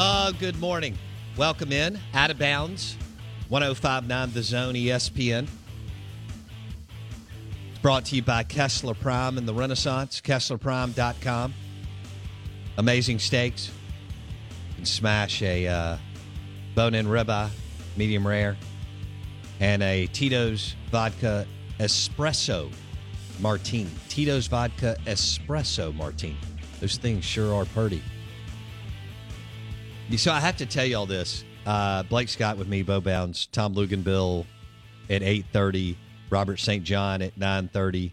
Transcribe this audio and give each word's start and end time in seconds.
Uh, 0.00 0.30
good 0.30 0.60
morning. 0.60 0.96
Welcome 1.36 1.72
in. 1.72 1.98
Out 2.14 2.30
of 2.30 2.38
bounds. 2.38 2.96
1059 3.48 4.30
The 4.30 4.42
Zone 4.44 4.74
ESPN. 4.74 5.48
It's 7.70 7.78
brought 7.82 8.04
to 8.04 8.14
you 8.14 8.22
by 8.22 8.44
Kessler 8.44 8.94
Prime 8.94 9.38
and 9.38 9.48
the 9.48 9.52
Renaissance. 9.52 10.20
KesslerPrime.com. 10.20 11.52
Amazing 12.76 13.18
steaks. 13.18 13.72
You 14.68 14.74
can 14.76 14.84
smash 14.84 15.42
a 15.42 15.66
uh, 15.66 15.96
bone 16.76 16.94
in 16.94 17.08
ribeye, 17.08 17.50
medium 17.96 18.24
rare, 18.24 18.56
and 19.58 19.82
a 19.82 20.06
Tito's 20.06 20.76
Vodka 20.92 21.44
Espresso 21.80 22.70
Martini. 23.40 23.90
Tito's 24.08 24.46
Vodka 24.46 24.96
Espresso 25.06 25.92
Martini. 25.92 26.36
Those 26.78 26.98
things 26.98 27.24
sure 27.24 27.52
are 27.52 27.64
pretty. 27.64 28.00
So 30.16 30.32
I 30.32 30.40
have 30.40 30.56
to 30.56 30.66
tell 30.66 30.84
you 30.84 30.96
all 30.96 31.06
this. 31.06 31.44
Uh, 31.66 32.02
Blake 32.02 32.28
Scott 32.28 32.56
with 32.56 32.66
me, 32.66 32.82
Bo 32.82 33.00
Bounds, 33.00 33.46
Tom 33.46 33.74
Luginbill 33.74 34.46
at 35.10 35.22
eight 35.22 35.44
thirty, 35.52 35.98
Robert 36.30 36.56
St. 36.58 36.82
John 36.82 37.20
at 37.22 37.36
nine 37.36 37.68
thirty 37.68 38.12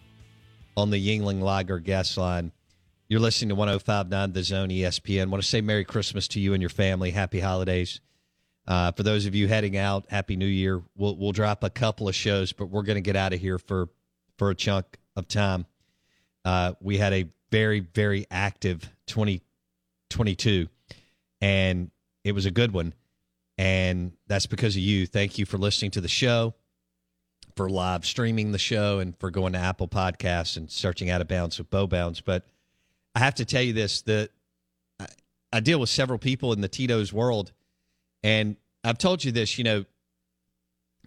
on 0.75 0.89
the 0.89 0.97
Yuengling 0.97 1.41
Lager 1.41 1.79
guest 1.79 2.17
line. 2.17 2.51
You're 3.07 3.21
listening 3.21 3.49
to 3.49 3.55
1059 3.55 4.33
The 4.33 4.43
Zone 4.43 4.69
ESPN. 4.69 5.29
want 5.29 5.41
to 5.41 5.47
say 5.47 5.61
Merry 5.61 5.85
Christmas 5.85 6.27
to 6.29 6.39
you 6.39 6.53
and 6.53 6.61
your 6.61 6.69
family. 6.69 7.11
Happy 7.11 7.39
holidays. 7.39 8.01
Uh, 8.67 8.91
for 8.91 9.03
those 9.03 9.25
of 9.27 9.35
you 9.35 9.47
heading 9.47 9.77
out, 9.77 10.05
Happy 10.09 10.35
New 10.35 10.45
Year. 10.47 10.81
We'll 10.97 11.15
we'll 11.15 11.31
drop 11.31 11.63
a 11.63 11.69
couple 11.69 12.09
of 12.09 12.15
shows, 12.15 12.51
but 12.51 12.65
we're 12.65 12.83
going 12.83 12.95
to 12.95 13.01
get 13.01 13.15
out 13.15 13.31
of 13.31 13.39
here 13.39 13.57
for 13.57 13.87
for 14.37 14.49
a 14.49 14.55
chunk 14.55 14.85
of 15.15 15.27
time. 15.27 15.65
Uh, 16.43 16.73
we 16.81 16.97
had 16.97 17.13
a 17.13 17.29
very 17.51 17.79
very 17.79 18.25
active 18.29 18.91
2022 19.07 20.67
and 21.45 21.91
it 22.23 22.31
was 22.31 22.47
a 22.47 22.51
good 22.51 22.71
one. 22.73 22.91
And 23.59 24.13
that's 24.25 24.47
because 24.47 24.75
of 24.75 24.81
you. 24.81 25.05
Thank 25.05 25.37
you 25.37 25.45
for 25.45 25.59
listening 25.59 25.91
to 25.91 26.01
the 26.01 26.07
show, 26.07 26.55
for 27.55 27.69
live 27.69 28.03
streaming 28.03 28.51
the 28.51 28.57
show, 28.57 28.97
and 28.97 29.15
for 29.19 29.29
going 29.29 29.53
to 29.53 29.59
Apple 29.59 29.87
Podcasts 29.87 30.57
and 30.57 30.71
searching 30.71 31.11
out 31.11 31.21
of 31.21 31.27
bounds 31.27 31.59
with 31.59 31.69
Bo 31.69 31.85
Bounds. 31.85 32.19
But 32.19 32.47
I 33.13 33.19
have 33.19 33.35
to 33.35 33.45
tell 33.45 33.61
you 33.61 33.73
this: 33.73 34.01
that 34.01 34.31
I, 34.99 35.05
I 35.53 35.59
deal 35.59 35.79
with 35.79 35.89
several 35.89 36.17
people 36.17 36.51
in 36.51 36.61
the 36.61 36.67
Tito's 36.67 37.13
world, 37.13 37.53
and 38.23 38.57
I've 38.83 38.97
told 38.97 39.23
you 39.23 39.31
this. 39.31 39.59
You 39.59 39.63
know, 39.65 39.85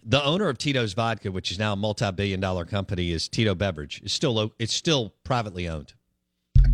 the 0.01 0.23
owner 0.23 0.47
of 0.47 0.57
Tito's 0.57 0.93
Vodka, 0.93 1.33
which 1.33 1.51
is 1.51 1.59
now 1.59 1.73
a 1.73 1.75
multi-billion-dollar 1.75 2.63
company, 2.65 3.11
is 3.11 3.27
Tito 3.27 3.55
Beverage. 3.55 4.01
It's 4.05 4.13
still 4.13 4.53
it's 4.57 4.73
still 4.73 5.13
privately 5.25 5.67
owned. 5.67 5.93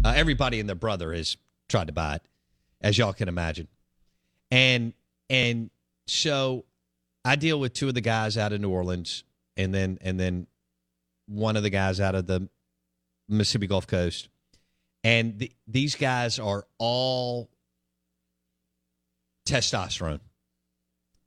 Uh, 0.05 0.13
everybody 0.15 0.59
and 0.59 0.69
their 0.69 0.75
brother 0.75 1.13
has 1.13 1.35
tried 1.67 1.87
to 1.87 1.93
buy 1.93 2.15
it, 2.15 2.21
as 2.85 2.99
y'all 2.99 3.13
can 3.13 3.27
imagine. 3.27 3.67
And 4.51 4.93
and 5.29 5.71
so 6.05 6.65
I 7.25 7.35
deal 7.35 7.59
with 7.59 7.73
two 7.73 7.87
of 7.89 7.95
the 7.95 8.01
guys 8.01 8.37
out 8.37 8.53
of 8.53 8.61
New 8.61 8.69
Orleans, 8.69 9.23
and 9.57 9.73
then 9.73 9.97
and 10.01 10.19
then 10.19 10.47
one 11.25 11.57
of 11.57 11.63
the 11.63 11.71
guys 11.71 11.99
out 11.99 12.13
of 12.13 12.27
the 12.27 12.47
Mississippi 13.27 13.65
Gulf 13.65 13.87
Coast, 13.87 14.29
and 15.03 15.39
the, 15.39 15.51
these 15.67 15.95
guys 15.95 16.37
are 16.37 16.67
all 16.77 17.49
testosterone. 19.47 20.19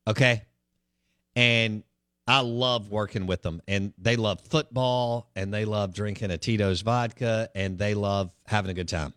Okay, 0.07 0.43
and 1.35 1.83
I 2.29 2.41
love 2.41 2.89
working 2.93 3.27
with 3.27 3.43
them, 3.43 3.61
and 3.67 3.93
they 3.99 4.15
love 4.15 4.41
football, 4.43 5.29
and 5.35 5.53
they 5.53 5.65
love 5.65 5.93
drinking 5.93 6.31
a 6.31 6.39
Tito's 6.39 6.83
vodka, 6.83 7.51
and 7.57 7.77
they 7.79 7.95
love 7.95 8.31
having 8.47 8.71
a 8.71 8.75
good 8.75 8.89
time. 8.89 9.13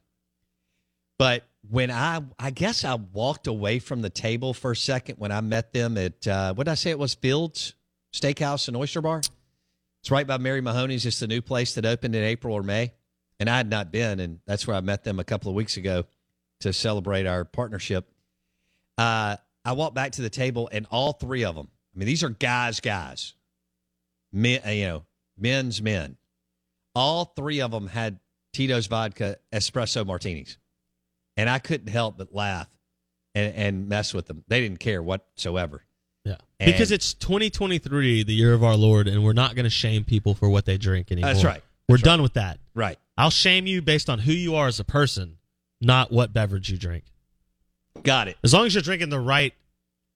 But 1.19 1.43
when 1.69 1.91
I, 1.91 2.21
I 2.39 2.51
guess 2.51 2.83
I 2.83 2.95
walked 2.95 3.47
away 3.47 3.79
from 3.79 4.01
the 4.01 4.09
table 4.09 4.53
for 4.53 4.71
a 4.71 4.75
second 4.75 5.15
when 5.17 5.31
I 5.31 5.41
met 5.41 5.73
them 5.73 5.97
at, 5.97 6.27
uh, 6.27 6.53
what 6.53 6.65
did 6.65 6.71
I 6.71 6.75
say 6.75 6.89
it 6.89 6.99
was? 6.99 7.13
Fields 7.13 7.75
Steakhouse 8.13 8.67
and 8.67 8.75
Oyster 8.75 9.01
Bar. 9.01 9.21
It's 10.01 10.11
right 10.11 10.25
by 10.25 10.37
Mary 10.37 10.61
Mahoney's. 10.61 11.05
It's 11.05 11.19
the 11.19 11.27
new 11.27 11.41
place 11.41 11.75
that 11.75 11.85
opened 11.85 12.15
in 12.15 12.23
April 12.23 12.55
or 12.55 12.63
May. 12.63 12.93
And 13.39 13.49
I 13.49 13.57
had 13.57 13.69
not 13.69 13.91
been, 13.91 14.19
and 14.19 14.39
that's 14.45 14.67
where 14.67 14.75
I 14.75 14.81
met 14.81 15.03
them 15.03 15.19
a 15.19 15.23
couple 15.23 15.49
of 15.49 15.55
weeks 15.55 15.77
ago 15.77 16.05
to 16.61 16.73
celebrate 16.73 17.25
our 17.25 17.45
partnership. 17.45 18.09
Uh, 18.97 19.37
I 19.63 19.73
walked 19.73 19.95
back 19.95 20.13
to 20.13 20.21
the 20.21 20.29
table, 20.29 20.69
and 20.71 20.85
all 20.91 21.13
three 21.13 21.43
of 21.43 21.55
them, 21.55 21.67
I 21.95 21.99
mean, 21.99 22.05
these 22.05 22.23
are 22.23 22.29
guys, 22.29 22.79
guys, 22.79 23.33
men, 24.31 24.61
you 24.67 24.85
know, 24.85 25.05
men's 25.37 25.81
men. 25.81 26.17
All 26.93 27.25
three 27.25 27.61
of 27.61 27.71
them 27.71 27.87
had 27.87 28.19
Tito's 28.53 28.87
vodka 28.87 29.37
espresso 29.51 30.05
martinis. 30.05 30.57
And 31.37 31.49
I 31.49 31.59
couldn't 31.59 31.87
help 31.87 32.17
but 32.17 32.33
laugh 32.33 32.67
and, 33.35 33.53
and 33.55 33.89
mess 33.89 34.13
with 34.13 34.27
them. 34.27 34.43
They 34.47 34.61
didn't 34.61 34.79
care 34.79 35.01
whatsoever. 35.01 35.83
Yeah. 36.25 36.35
And- 36.59 36.71
because 36.71 36.91
it's 36.91 37.13
2023, 37.13 38.23
the 38.23 38.33
year 38.33 38.53
of 38.53 38.63
our 38.63 38.75
Lord, 38.75 39.07
and 39.07 39.23
we're 39.23 39.33
not 39.33 39.55
going 39.55 39.63
to 39.65 39.69
shame 39.69 40.03
people 40.03 40.33
for 40.33 40.49
what 40.49 40.65
they 40.65 40.77
drink 40.77 41.11
anymore. 41.11 41.33
That's 41.33 41.43
right. 41.45 41.61
We're 41.89 41.97
That's 41.97 42.03
done 42.03 42.21
with 42.21 42.33
that. 42.33 42.59
Right. 42.73 42.97
I'll 43.17 43.29
shame 43.29 43.67
you 43.67 43.81
based 43.81 44.09
on 44.09 44.19
who 44.19 44.31
you 44.31 44.55
are 44.55 44.67
as 44.67 44.79
a 44.79 44.83
person, 44.83 45.37
not 45.81 46.11
what 46.11 46.33
beverage 46.33 46.69
you 46.69 46.77
drink. 46.77 47.03
Got 48.03 48.27
it. 48.29 48.37
As 48.43 48.53
long 48.53 48.65
as 48.65 48.73
you're 48.73 48.81
drinking 48.81 49.09
the 49.09 49.19
right 49.19 49.53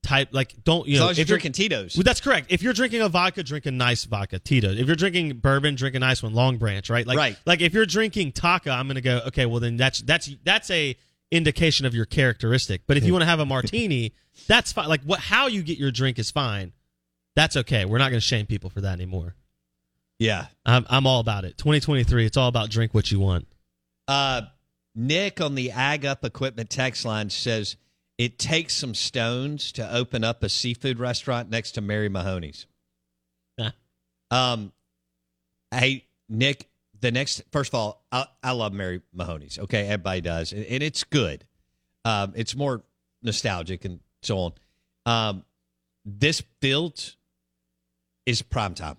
type, 0.02 0.28
like 0.32 0.54
don't 0.64 0.86
you 0.86 0.94
As 0.94 0.98
know 1.00 1.04
long 1.06 1.10
as 1.10 1.18
you're 1.18 1.22
if 1.24 1.28
you're 1.28 1.38
drinking 1.38 1.52
Tito's. 1.52 1.96
Well, 1.96 2.04
that's 2.04 2.20
correct. 2.20 2.46
If 2.50 2.62
you're 2.62 2.72
drinking 2.72 3.02
a 3.02 3.08
vodka, 3.08 3.42
drink 3.42 3.66
a 3.66 3.70
nice 3.70 4.04
vodka, 4.04 4.38
Tito. 4.38 4.70
If 4.70 4.86
you're 4.86 4.96
drinking 4.96 5.34
bourbon, 5.38 5.74
drink 5.74 5.94
a 5.94 5.98
nice 5.98 6.22
one, 6.22 6.32
Long 6.32 6.56
Branch, 6.56 6.88
right? 6.88 7.06
Like, 7.06 7.18
Right. 7.18 7.36
Like 7.44 7.60
if 7.60 7.74
you're 7.74 7.86
drinking 7.86 8.32
Taka, 8.32 8.70
I'm 8.70 8.86
gonna 8.88 9.00
go. 9.00 9.20
Okay, 9.26 9.46
well 9.46 9.60
then 9.60 9.76
that's 9.76 10.00
that's 10.00 10.30
that's 10.44 10.70
a 10.70 10.96
indication 11.30 11.86
of 11.86 11.94
your 11.94 12.06
characteristic. 12.06 12.82
But 12.86 12.96
if 12.96 13.04
you 13.04 13.12
want 13.12 13.22
to 13.22 13.26
have 13.26 13.40
a 13.40 13.46
martini, 13.46 14.12
that's 14.46 14.72
fine. 14.72 14.88
Like 14.88 15.02
what 15.02 15.20
how 15.20 15.46
you 15.46 15.62
get 15.62 15.78
your 15.78 15.90
drink 15.90 16.18
is 16.18 16.30
fine. 16.30 16.72
That's 17.34 17.56
okay. 17.56 17.84
We're 17.84 17.98
not 17.98 18.10
gonna 18.10 18.20
shame 18.20 18.46
people 18.46 18.70
for 18.70 18.80
that 18.82 18.92
anymore. 18.92 19.34
Yeah. 20.18 20.46
I'm 20.64 20.86
I'm 20.88 21.06
all 21.06 21.20
about 21.20 21.44
it. 21.44 21.58
2023. 21.58 22.26
It's 22.26 22.36
all 22.36 22.48
about 22.48 22.70
drink 22.70 22.94
what 22.94 23.10
you 23.10 23.20
want. 23.20 23.46
Uh, 24.08 24.42
Nick 24.94 25.40
on 25.40 25.54
the 25.54 25.72
Ag 25.72 26.06
Up 26.06 26.24
Equipment 26.24 26.70
text 26.70 27.04
line 27.04 27.28
says 27.28 27.76
it 28.16 28.38
takes 28.38 28.72
some 28.74 28.94
stones 28.94 29.72
to 29.72 29.94
open 29.94 30.24
up 30.24 30.42
a 30.42 30.48
seafood 30.48 30.98
restaurant 30.98 31.50
next 31.50 31.72
to 31.72 31.80
Mary 31.80 32.08
Mahoney's. 32.08 32.66
Um, 34.28 34.72
hey 35.70 36.06
Nick, 36.28 36.68
the 37.00 37.10
next 37.10 37.42
first 37.52 37.70
of 37.70 37.74
all, 37.74 38.04
I, 38.12 38.26
I 38.42 38.52
love 38.52 38.72
Mary 38.72 39.02
Mahoney's. 39.12 39.58
Okay, 39.58 39.86
everybody 39.86 40.20
does, 40.20 40.52
and, 40.52 40.64
and 40.64 40.82
it's 40.82 41.04
good. 41.04 41.44
Um, 42.04 42.32
it's 42.36 42.54
more 42.54 42.82
nostalgic 43.22 43.84
and 43.84 44.00
so 44.22 44.38
on. 44.38 44.52
Um, 45.06 45.44
this 46.04 46.40
build 46.60 47.14
is 48.26 48.42
prime 48.42 48.74
time. 48.74 48.96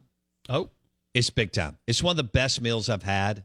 Oh, 0.49 0.69
It's 1.13 1.29
big 1.29 1.51
time. 1.51 1.77
It's 1.87 2.01
one 2.03 2.11
of 2.11 2.17
the 2.17 2.23
best 2.23 2.61
meals 2.61 2.89
I've 2.89 3.03
had 3.03 3.43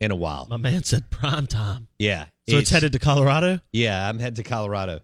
in 0.00 0.10
a 0.10 0.16
while. 0.16 0.46
my 0.50 0.56
man 0.56 0.82
said 0.82 1.10
prime 1.10 1.46
time. 1.46 1.88
Yeah. 1.98 2.26
So 2.48 2.56
it's, 2.58 2.70
headed 2.70 2.92
to 2.92 2.98
Colorado. 2.98 3.60
Yeah, 3.72 4.08
I'm 4.08 4.18
headed 4.18 4.36
to 4.36 4.42
Colorado. 4.42 5.00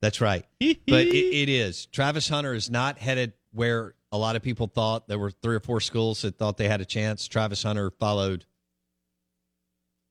That's 0.00 0.20
right. 0.20 0.44
but 0.60 1.06
it, 1.06 1.14
it 1.14 1.48
is. 1.48 1.86
Travis 1.86 2.28
Hunter 2.28 2.54
is 2.54 2.70
not 2.70 2.98
headed 2.98 3.34
where 3.52 3.94
a 4.12 4.18
lot 4.18 4.36
of 4.36 4.42
people 4.42 4.66
thought. 4.66 5.08
There 5.08 5.18
were 5.18 5.30
three 5.30 5.56
or 5.56 5.60
four 5.60 5.80
schools 5.80 6.22
that 6.22 6.36
thought 6.36 6.58
they 6.58 6.68
had 6.68 6.80
a 6.80 6.84
chance. 6.84 7.26
Travis 7.26 7.62
Hunter 7.62 7.90
followed. 7.90 8.44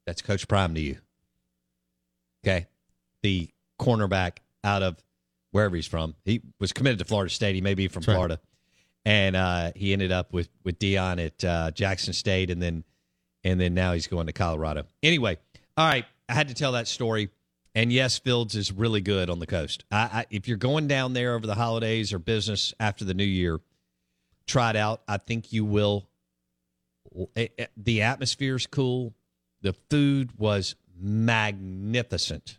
That's 0.05 0.21
Coach 0.21 0.47
Prime 0.47 0.73
to 0.75 0.81
you. 0.81 0.97
Okay. 2.43 2.67
The 3.21 3.49
cornerback 3.79 4.37
out 4.63 4.81
of 4.81 4.97
wherever 5.51 5.75
he's 5.75 5.87
from. 5.87 6.15
He 6.25 6.41
was 6.59 6.73
committed 6.73 6.99
to 6.99 7.05
Florida 7.05 7.29
State. 7.29 7.55
He 7.55 7.61
may 7.61 7.75
be 7.75 7.87
from 7.87 8.01
That's 8.01 8.07
right. 8.07 8.15
Florida. 8.15 8.39
And 9.05 9.35
uh, 9.35 9.71
he 9.75 9.93
ended 9.93 10.11
up 10.11 10.33
with, 10.33 10.49
with 10.63 10.79
Deion 10.79 11.23
at 11.23 11.43
uh, 11.45 11.71
Jackson 11.71 12.13
State 12.13 12.49
and 12.49 12.61
then 12.61 12.83
and 13.43 13.59
then 13.59 13.73
now 13.73 13.93
he's 13.93 14.05
going 14.07 14.27
to 14.27 14.33
Colorado. 14.33 14.85
Anyway, 15.01 15.37
all 15.75 15.87
right. 15.87 16.05
I 16.29 16.33
had 16.33 16.47
to 16.49 16.53
tell 16.53 16.73
that 16.73 16.87
story. 16.87 17.29
And 17.73 17.91
yes, 17.91 18.19
Fields 18.19 18.55
is 18.55 18.71
really 18.71 19.01
good 19.01 19.29
on 19.29 19.39
the 19.39 19.47
coast. 19.47 19.85
I, 19.91 19.97
I, 19.97 20.25
if 20.29 20.47
you're 20.47 20.57
going 20.57 20.87
down 20.87 21.13
there 21.13 21.33
over 21.35 21.47
the 21.47 21.55
holidays 21.55 22.13
or 22.13 22.19
business 22.19 22.73
after 22.79 23.05
the 23.05 23.13
new 23.13 23.23
year, 23.23 23.59
try 24.47 24.71
it 24.71 24.75
out. 24.75 25.01
I 25.07 25.17
think 25.17 25.51
you 25.53 25.65
will. 25.65 26.07
Eh, 27.35 27.47
eh, 27.57 27.65
The 27.77 28.01
atmosphere's 28.03 28.67
cool. 28.67 29.13
The 29.61 29.73
food 29.89 30.37
was 30.37 30.75
magnificent. 30.99 32.57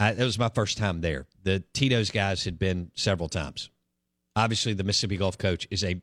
I, 0.00 0.10
it 0.10 0.18
was 0.18 0.38
my 0.38 0.48
first 0.48 0.78
time 0.78 1.00
there. 1.00 1.26
The 1.42 1.62
Tito's 1.72 2.10
guys 2.10 2.44
had 2.44 2.58
been 2.58 2.90
several 2.94 3.28
times. 3.28 3.70
Obviously, 4.36 4.74
the 4.74 4.84
Mississippi 4.84 5.16
Gulf 5.16 5.38
Coast 5.38 5.66
is 5.70 5.84
a 5.84 6.00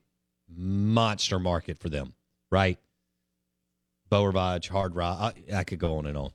monster 0.49 1.39
market 1.39 1.77
for 1.77 1.89
them, 1.89 2.13
right? 2.51 2.77
Rivage, 4.11 4.69
Hard 4.69 4.95
Rock. 4.95 5.35
I, 5.51 5.59
I 5.59 5.63
could 5.63 5.79
go 5.79 5.97
on 5.97 6.05
and 6.05 6.17
on. 6.17 6.31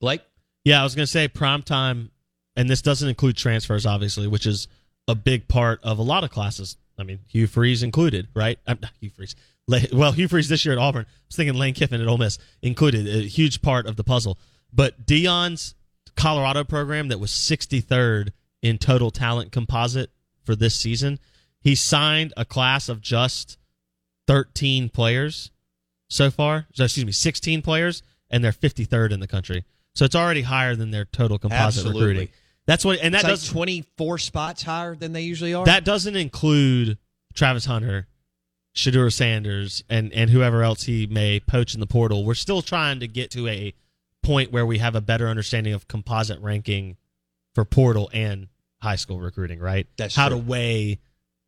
Blake, 0.00 0.22
Yeah, 0.64 0.80
I 0.80 0.84
was 0.84 0.94
going 0.94 1.04
to 1.04 1.10
say 1.10 1.28
prime 1.28 1.62
time, 1.62 2.10
and 2.56 2.68
this 2.68 2.82
doesn't 2.82 3.08
include 3.08 3.36
transfers, 3.36 3.86
obviously, 3.86 4.26
which 4.26 4.46
is 4.46 4.68
a 5.08 5.14
big 5.14 5.48
part 5.48 5.80
of 5.82 5.98
a 5.98 6.02
lot 6.02 6.24
of 6.24 6.30
classes. 6.30 6.76
I 6.98 7.02
mean, 7.02 7.20
Hugh 7.28 7.46
Freeze 7.46 7.82
included, 7.82 8.28
right? 8.34 8.58
I'm 8.66 8.78
not 8.80 8.92
Hugh 9.00 9.10
Freeze. 9.10 9.34
Well, 9.92 10.12
Hugh 10.12 10.28
Freeze 10.28 10.48
this 10.48 10.64
year 10.64 10.72
at 10.72 10.78
Auburn. 10.78 11.06
I 11.08 11.12
was 11.28 11.36
thinking 11.36 11.58
Lane 11.58 11.74
Kiffin 11.74 12.00
at 12.00 12.06
Ole 12.06 12.18
Miss 12.18 12.38
included, 12.62 13.06
a 13.08 13.26
huge 13.26 13.62
part 13.62 13.86
of 13.86 13.96
the 13.96 14.04
puzzle. 14.04 14.38
But 14.72 15.06
Deion's 15.06 15.74
Colorado 16.16 16.64
program 16.64 17.08
that 17.08 17.18
was 17.18 17.30
63rd 17.30 18.30
in 18.62 18.78
total 18.78 19.10
talent 19.10 19.52
composite 19.52 20.10
for 20.44 20.56
this 20.56 20.74
season, 20.74 21.18
he 21.60 21.74
signed 21.74 22.32
a 22.36 22.44
class 22.44 22.88
of 22.88 23.00
just 23.00 23.58
13 24.26 24.88
players 24.88 25.50
so 26.08 26.30
far. 26.30 26.66
So, 26.72 26.84
excuse 26.84 27.04
me, 27.04 27.12
16 27.12 27.62
players, 27.62 28.02
and 28.30 28.42
they're 28.42 28.52
53rd 28.52 29.12
in 29.12 29.20
the 29.20 29.26
country. 29.26 29.64
So 29.94 30.04
it's 30.04 30.14
already 30.14 30.42
higher 30.42 30.76
than 30.76 30.90
their 30.90 31.06
total 31.06 31.38
composite 31.38 31.86
Absolutely. 31.86 32.00
recruiting. 32.02 32.28
That's 32.66 32.84
what, 32.84 32.98
and 33.00 33.14
that 33.14 33.18
it's 33.18 33.24
like 33.24 33.32
does 33.32 33.48
24 33.48 34.18
spots 34.18 34.62
higher 34.62 34.96
than 34.96 35.12
they 35.12 35.22
usually 35.22 35.54
are. 35.54 35.64
that 35.66 35.84
doesn't 35.84 36.16
include 36.16 36.98
Travis 37.34 37.64
Hunter, 37.64 38.08
Shedeur 38.74 39.12
Sanders, 39.12 39.84
and 39.88 40.12
and 40.12 40.30
whoever 40.30 40.62
else 40.62 40.82
he 40.82 41.06
may 41.06 41.40
poach 41.40 41.74
in 41.74 41.80
the 41.80 41.86
portal. 41.86 42.24
We're 42.24 42.34
still 42.34 42.62
trying 42.62 43.00
to 43.00 43.08
get 43.08 43.30
to 43.32 43.46
a 43.46 43.72
point 44.22 44.50
where 44.50 44.66
we 44.66 44.78
have 44.78 44.96
a 44.96 45.00
better 45.00 45.28
understanding 45.28 45.72
of 45.72 45.86
composite 45.86 46.40
ranking 46.40 46.96
for 47.54 47.64
portal 47.64 48.10
and 48.12 48.48
high 48.82 48.96
school 48.96 49.20
recruiting. 49.20 49.60
Right? 49.60 49.86
That's 49.96 50.16
how 50.16 50.28
true. 50.28 50.38
to 50.38 50.44
weigh 50.44 50.98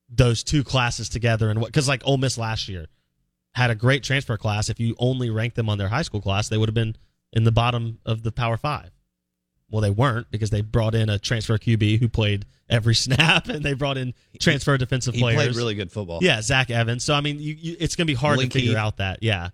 those 0.08 0.44
two 0.44 0.62
classes 0.64 1.08
together 1.08 1.50
and 1.50 1.60
what 1.60 1.68
because 1.68 1.88
like 1.88 2.02
Ole 2.06 2.16
Miss 2.16 2.38
last 2.38 2.68
year 2.68 2.86
had 3.54 3.70
a 3.70 3.74
great 3.74 4.04
transfer 4.04 4.36
class. 4.36 4.70
If 4.70 4.78
you 4.78 4.94
only 4.98 5.30
ranked 5.30 5.56
them 5.56 5.68
on 5.68 5.78
their 5.78 5.88
high 5.88 6.02
school 6.02 6.20
class, 6.20 6.48
they 6.48 6.56
would 6.56 6.68
have 6.68 6.74
been 6.74 6.96
in 7.32 7.42
the 7.42 7.52
bottom 7.52 7.98
of 8.06 8.22
the 8.22 8.30
Power 8.30 8.56
Five. 8.56 8.90
Well, 9.70 9.82
they 9.82 9.90
weren't 9.90 10.30
because 10.30 10.50
they 10.50 10.62
brought 10.62 10.94
in 10.94 11.10
a 11.10 11.18
transfer 11.18 11.58
QB 11.58 12.00
who 12.00 12.08
played 12.08 12.46
every 12.70 12.94
snap, 13.06 13.48
and 13.48 13.62
they 13.62 13.74
brought 13.74 13.98
in 13.98 14.14
transfer 14.40 14.76
defensive 14.78 15.14
he 15.14 15.20
players. 15.20 15.36
played 15.36 15.56
really 15.56 15.74
good 15.74 15.92
football. 15.92 16.20
Yeah, 16.22 16.40
Zach 16.40 16.70
Evans. 16.70 17.04
So 17.04 17.14
I 17.14 17.20
mean, 17.20 17.38
you, 17.38 17.54
you, 17.54 17.76
it's 17.78 17.96
going 17.96 18.06
to 18.06 18.10
be 18.10 18.16
hard 18.16 18.38
Link 18.38 18.52
to 18.52 18.58
figure 18.58 18.78
out 18.78 18.96
that. 18.98 19.22
Yeah. 19.22 19.50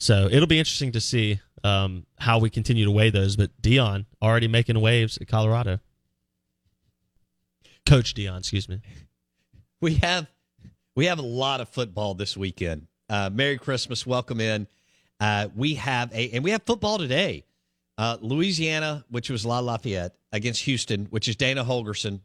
So 0.00 0.28
it'll 0.30 0.48
be 0.48 0.58
interesting 0.58 0.92
to 0.92 1.00
see 1.00 1.40
um, 1.64 2.06
how 2.18 2.38
we 2.38 2.50
continue 2.50 2.84
to 2.84 2.90
weigh 2.90 3.10
those. 3.10 3.36
But 3.36 3.50
Deion 3.60 4.06
already 4.20 4.48
making 4.48 4.80
waves 4.80 5.18
at 5.18 5.28
Colorado. 5.28 5.78
Coach 7.86 8.14
Deion, 8.14 8.38
excuse 8.38 8.68
me. 8.68 8.80
We 9.80 9.94
have 9.94 10.28
we 10.94 11.06
have 11.06 11.18
a 11.18 11.22
lot 11.22 11.60
of 11.60 11.68
football 11.68 12.14
this 12.14 12.36
weekend. 12.36 12.86
Uh, 13.08 13.30
Merry 13.32 13.58
Christmas, 13.58 14.06
welcome 14.06 14.40
in. 14.40 14.68
Uh, 15.18 15.48
we 15.56 15.74
have 15.74 16.14
a 16.14 16.30
and 16.30 16.44
we 16.44 16.52
have 16.52 16.62
football 16.62 16.98
today. 16.98 17.42
Uh, 17.98 18.16
Louisiana, 18.20 19.04
which 19.10 19.30
was 19.30 19.44
La 19.44 19.60
Lafayette, 19.60 20.14
against 20.32 20.62
Houston, 20.62 21.06
which 21.06 21.28
is 21.28 21.36
Dana 21.36 21.64
Holgorsen, 21.64 22.20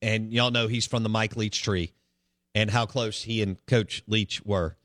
and 0.00 0.32
y'all 0.32 0.50
know 0.50 0.68
he's 0.68 0.86
from 0.86 1.02
the 1.02 1.08
Mike 1.08 1.36
Leach 1.36 1.62
tree, 1.62 1.92
and 2.54 2.70
how 2.70 2.86
close 2.86 3.22
he 3.22 3.42
and 3.42 3.64
Coach 3.66 4.02
Leach 4.06 4.44
were. 4.44 4.76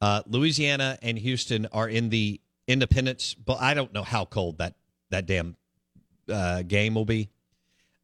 Uh, 0.00 0.22
Louisiana 0.26 0.98
and 1.02 1.18
Houston 1.18 1.66
are 1.66 1.88
in 1.88 2.10
the 2.10 2.40
Independence, 2.68 3.34
but 3.34 3.60
I 3.60 3.74
don't 3.74 3.92
know 3.92 4.02
how 4.02 4.24
cold 4.24 4.58
that 4.58 4.74
that 5.10 5.26
damn 5.26 5.56
uh, 6.28 6.62
game 6.62 6.94
will 6.94 7.04
be. 7.04 7.30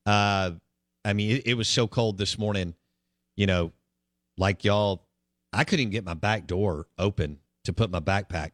Uh, 0.06 0.52
I 1.04 1.12
mean, 1.14 1.32
it, 1.32 1.46
it 1.48 1.54
was 1.54 1.68
so 1.68 1.88
cold 1.88 2.16
this 2.16 2.38
morning. 2.38 2.74
You 3.34 3.46
know, 3.46 3.72
like 4.36 4.64
y'all, 4.64 5.04
I 5.52 5.64
couldn't 5.64 5.80
even 5.80 5.90
get 5.90 6.04
my 6.04 6.14
back 6.14 6.46
door 6.46 6.86
open 6.98 7.38
to 7.64 7.72
put 7.72 7.90
my 7.90 8.00
backpack 8.00 8.50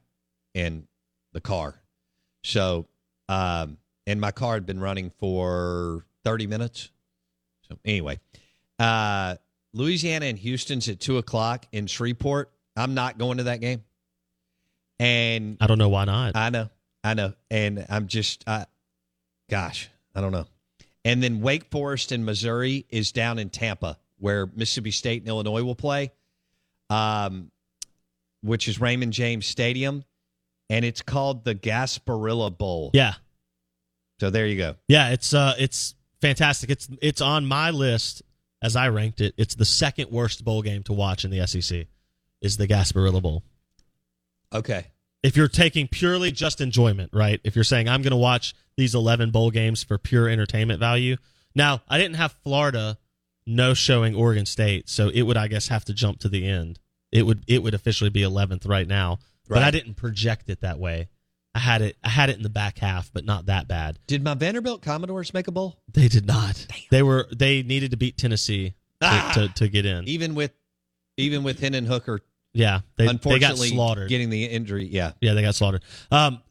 in 0.55 0.87
the 1.33 1.41
car. 1.41 1.78
So, 2.49 2.87
um, 3.29 3.77
and 4.07 4.19
my 4.21 4.31
car 4.31 4.55
had 4.55 4.65
been 4.65 4.81
running 4.81 5.11
for 5.19 6.07
30 6.25 6.47
minutes. 6.47 6.91
So, 7.69 7.79
anyway, 7.85 8.21
uh, 8.79 9.37
Louisiana 9.75 10.27
and 10.27 10.39
Houston's 10.39 10.89
at 10.89 10.99
two 10.99 11.19
o'clock 11.19 11.67
in 11.73 11.87
Shreveport. 11.87 12.51
I'm 12.75 12.95
not 12.95 13.19
going 13.19 13.37
to 13.37 13.45
that 13.45 13.61
game. 13.61 13.85
And 14.99 15.59
I 15.61 15.67
don't 15.67 15.77
know 15.77 15.91
why 15.91 16.07
not. 16.07 16.37
I 16.37 16.49
know, 16.49 16.71
I 17.05 17.13
know, 17.13 17.35
and 17.51 17.85
I'm 17.91 18.07
just, 18.07 18.45
uh, 18.47 18.65
gosh, 19.51 19.91
I 20.15 20.23
don't 20.23 20.33
know. 20.33 20.47
And 21.05 21.23
then 21.23 21.43
Wake 21.43 21.71
Forest 21.71 22.13
in 22.13 22.25
Missouri 22.25 22.87
is 22.89 23.13
down 23.13 23.39
in 23.39 23.51
Tampa, 23.51 23.99
where 24.19 24.47
Mississippi 24.47 24.91
State 24.91 25.21
and 25.21 25.29
Illinois 25.29 25.63
will 25.63 25.75
play, 25.75 26.13
um, 26.89 27.51
which 28.43 28.69
is 28.69 28.81
Raymond 28.81 29.13
James 29.13 29.45
Stadium, 29.45 30.03
and 30.71 30.85
it's 30.85 31.03
called 31.03 31.45
the 31.45 31.55
Gasparilla 31.55 32.57
Bowl. 32.57 32.91
yeah, 32.95 33.15
So 34.21 34.31
there 34.31 34.47
you 34.47 34.57
go. 34.57 34.77
yeah. 34.89 35.11
It's 35.11 35.33
uh, 35.35 35.55
it's 35.59 35.95
fantastic. 36.21 36.71
It's 36.71 36.89
it's 37.01 37.21
on 37.21 37.47
my 37.47 37.71
list 37.71 38.23
as 38.63 38.77
I 38.77 38.89
ranked 38.89 39.21
it. 39.21 39.35
It's 39.37 39.55
the 39.55 39.65
second 39.65 40.11
worst 40.11 40.45
bowl 40.45 40.63
game 40.63 40.83
to 40.85 40.93
watch 40.93 41.25
in 41.25 41.31
the 41.31 41.47
SEC. 41.47 41.87
Is 42.41 42.57
the 42.57 42.67
Gasparilla 42.69 43.21
Bowl? 43.23 43.43
Okay, 44.53 44.87
if 45.23 45.37
you're 45.37 45.49
taking 45.49 45.89
purely 45.89 46.31
just 46.31 46.61
enjoyment, 46.61 47.11
right? 47.13 47.41
If 47.45 47.55
you're 47.55 47.65
saying 47.65 47.89
I'm 47.89 48.03
going 48.03 48.13
to 48.13 48.17
watch 48.17 48.55
these 48.77 48.95
11 48.95 49.31
bowl 49.31 49.51
games 49.51 49.83
for 49.83 49.99
pure 49.99 50.29
entertainment 50.29 50.79
value. 50.81 51.17
Now, 51.55 51.83
I 51.89 51.99
didn't 51.99 52.15
have 52.17 52.33
Florida 52.45 52.97
no 53.45 53.75
showing 53.75 54.15
Oregon 54.15 54.47
State, 54.47 54.89
so 54.89 55.09
it 55.09 55.23
would 55.23 55.37
I 55.37 55.49
guess 55.49 55.69
have 55.69 55.85
to 55.87 55.93
jump 55.95 56.21
to 56.21 56.29
the 56.29 56.47
end. 56.47 56.79
It 57.11 57.23
would 57.25 57.43
it 57.49 57.63
would 57.63 57.75
officially 57.75 58.11
be 58.11 58.21
11th 58.23 58.69
right 58.69 58.87
now, 58.87 59.19
but 59.49 59.63
I 59.63 59.71
didn't 59.71 59.95
project 59.95 60.49
it 60.51 60.61
that 60.61 60.79
way. 60.79 61.09
I 61.55 61.61
had 61.61 61.83
it 61.83 61.97
I 62.05 62.09
had 62.09 62.31
it 62.31 62.37
in 62.37 62.43
the 62.43 62.49
back 62.51 62.79
half, 62.79 63.11
but 63.13 63.25
not 63.25 63.47
that 63.47 63.67
bad. 63.67 63.99
Did 64.07 64.23
my 64.23 64.35
Vanderbilt 64.35 64.83
Commodores 64.83 65.33
make 65.35 65.49
a 65.49 65.53
bowl? 65.53 65.81
They 65.93 66.09
did 66.09 66.27
not. 66.27 66.67
They 66.91 67.03
were 67.03 67.27
they 67.35 67.63
needed 67.63 67.91
to 67.93 67.97
beat 67.97 68.17
Tennessee 68.17 68.71
to, 69.01 69.07
Ah! 69.07 69.33
to, 69.35 69.49
to 69.55 69.69
get 69.69 69.85
in. 69.87 70.07
Even 70.09 70.35
with 70.35 70.53
even 71.17 71.43
with 71.43 71.59
Hendon 71.59 71.85
Hooker, 71.87 72.21
Yeah, 72.53 72.81
they, 72.97 73.05
they 73.05 73.07
got 73.07 73.15
unfortunately 73.15 73.69
slaughtered. 73.71 74.09
getting 74.09 74.31
the 74.31 74.45
injury. 74.45 74.87
Yeah, 74.87 75.13
Yeah, 75.21 75.35
they 75.35 75.43
got 75.43 75.55
slaughtered. 75.57 75.83
Um, 76.13 76.43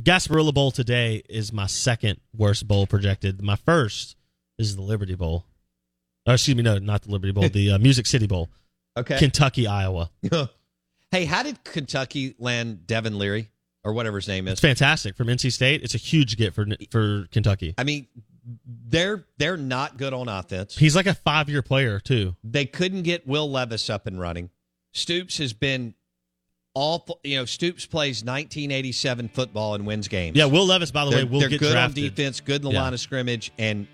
Gasparilla 0.00 0.54
Bowl 0.54 0.70
today 0.70 1.22
is 1.28 1.52
my 1.52 1.66
second 1.66 2.20
worst 2.34 2.66
bowl 2.68 2.86
projected. 2.86 3.42
My 3.42 3.56
first 3.56 4.16
is 4.58 4.76
the 4.76 4.82
Liberty 4.82 5.14
Bowl. 5.16 5.44
Oh, 6.26 6.32
excuse 6.32 6.56
me, 6.56 6.62
no, 6.62 6.78
not 6.78 7.02
the 7.02 7.10
Liberty 7.10 7.32
Bowl. 7.32 7.48
the 7.48 7.72
uh, 7.72 7.78
Music 7.78 8.06
City 8.06 8.26
Bowl. 8.26 8.48
Okay. 8.96 9.18
Kentucky, 9.18 9.66
Iowa. 9.66 10.10
hey, 11.16 11.24
how 11.24 11.42
did 11.42 11.62
Kentucky 11.64 12.34
land 12.38 12.86
Devin 12.86 13.18
Leary 13.18 13.50
or 13.84 13.92
whatever 13.92 14.16
his 14.18 14.28
name 14.28 14.46
is? 14.46 14.52
It's 14.52 14.60
fantastic 14.60 15.16
from 15.16 15.28
NC 15.28 15.52
State. 15.52 15.82
It's 15.82 15.94
a 15.94 15.98
huge 15.98 16.36
get 16.36 16.54
for 16.54 16.66
for 16.90 17.26
Kentucky. 17.30 17.74
I 17.78 17.84
mean, 17.84 18.06
they're 18.88 19.24
they're 19.38 19.56
not 19.56 19.96
good 19.96 20.12
on 20.12 20.28
offense. 20.28 20.76
He's 20.76 20.94
like 20.94 21.06
a 21.06 21.14
five 21.14 21.48
year 21.48 21.62
player 21.62 21.98
too. 22.00 22.36
They 22.44 22.66
couldn't 22.66 23.02
get 23.02 23.26
Will 23.26 23.50
Levis 23.50 23.88
up 23.90 24.06
and 24.06 24.20
running. 24.20 24.50
Stoops 24.92 25.38
has 25.38 25.52
been 25.52 25.94
awful. 26.74 27.20
You 27.24 27.38
know, 27.38 27.44
Stoops 27.44 27.86
plays 27.86 28.22
1987 28.22 29.28
football 29.28 29.74
and 29.74 29.86
wins 29.86 30.08
games. 30.08 30.36
Yeah, 30.36 30.46
Will 30.46 30.66
Levis, 30.66 30.90
by 30.90 31.04
the 31.04 31.10
they're, 31.10 31.18
way, 31.20 31.24
will 31.24 31.40
they're 31.40 31.48
get 31.48 31.60
good 31.60 31.72
drafted. 31.72 32.04
on 32.04 32.10
defense, 32.10 32.40
good 32.40 32.56
in 32.56 32.62
the 32.62 32.70
Yeah. 32.70 32.82
line 32.82 32.94
of 32.94 33.00
scrimmage, 33.00 33.52
and 33.58 33.86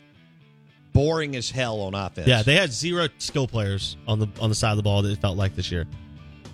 boring 0.92 1.34
as 1.36 1.50
hell 1.50 1.80
on 1.80 1.94
offense. 1.94 2.28
Yeah, 2.28 2.42
they 2.42 2.54
had 2.54 2.72
zero 2.72 3.08
skill 3.18 3.48
players 3.48 3.96
on 4.06 4.18
the 4.18 4.28
on 4.40 4.48
the 4.50 4.54
side 4.54 4.72
of 4.72 4.76
the 4.76 4.82
ball 4.82 5.02
that 5.02 5.10
it 5.10 5.18
felt 5.18 5.36
like 5.36 5.56
this 5.56 5.70
year. 5.72 5.86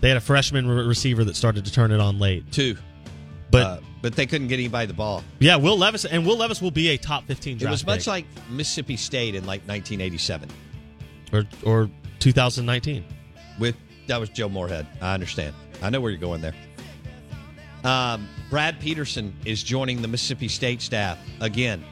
They 0.01 0.09
had 0.09 0.17
a 0.17 0.21
freshman 0.21 0.69
re- 0.69 0.87
receiver 0.87 1.25
that 1.25 1.35
started 1.37 1.65
to 1.65 1.73
turn 1.73 1.91
it 1.93 2.01
on 2.01 2.19
late. 2.19 2.51
two, 2.53 2.77
But 3.51 3.63
uh, 3.63 3.79
but 4.01 4.15
they 4.15 4.27
couldn't 4.27 4.47
get 4.49 4.55
anybody 4.61 4.87
the 4.87 4.95
ball. 4.95 5.25
yeah, 5.41 5.57
Will 5.57 5.77
Levis 5.77 6.05
and 6.05 6.25
Will 6.27 6.37
Levis 6.37 6.63
will 6.63 6.71
be 6.71 6.89
a 6.89 6.97
top 6.97 7.27
fifteen 7.27 7.57
It 7.57 7.61
draft. 7.61 7.73
was 7.73 7.87
much 7.87 8.01
pick. 8.01 8.07
like 8.07 8.25
Mississippi 8.51 8.97
State 8.97 9.35
in 9.35 9.45
like 9.45 9.63
1987 9.67 10.49
or 11.33 11.45
or 11.65 11.91
2019. 12.21 13.05
with 13.59 13.75
that 14.07 14.19
was 14.21 14.29
Joe 14.31 14.49
Moorhead. 14.49 14.87
I 15.01 15.15
understand. 15.15 15.55
I 15.83 15.91
know 15.91 16.01
where 16.01 16.11
you're 16.11 16.21
going 16.21 16.41
there. 16.41 16.55
Um, 17.85 18.29
Brad 18.51 18.81
Peterson 18.81 19.35
is 19.45 19.63
joining 19.63 20.03
the 20.03 20.09
Mississippi 20.09 20.49
State 20.49 20.81
staff 20.83 21.19
again. 21.41 21.85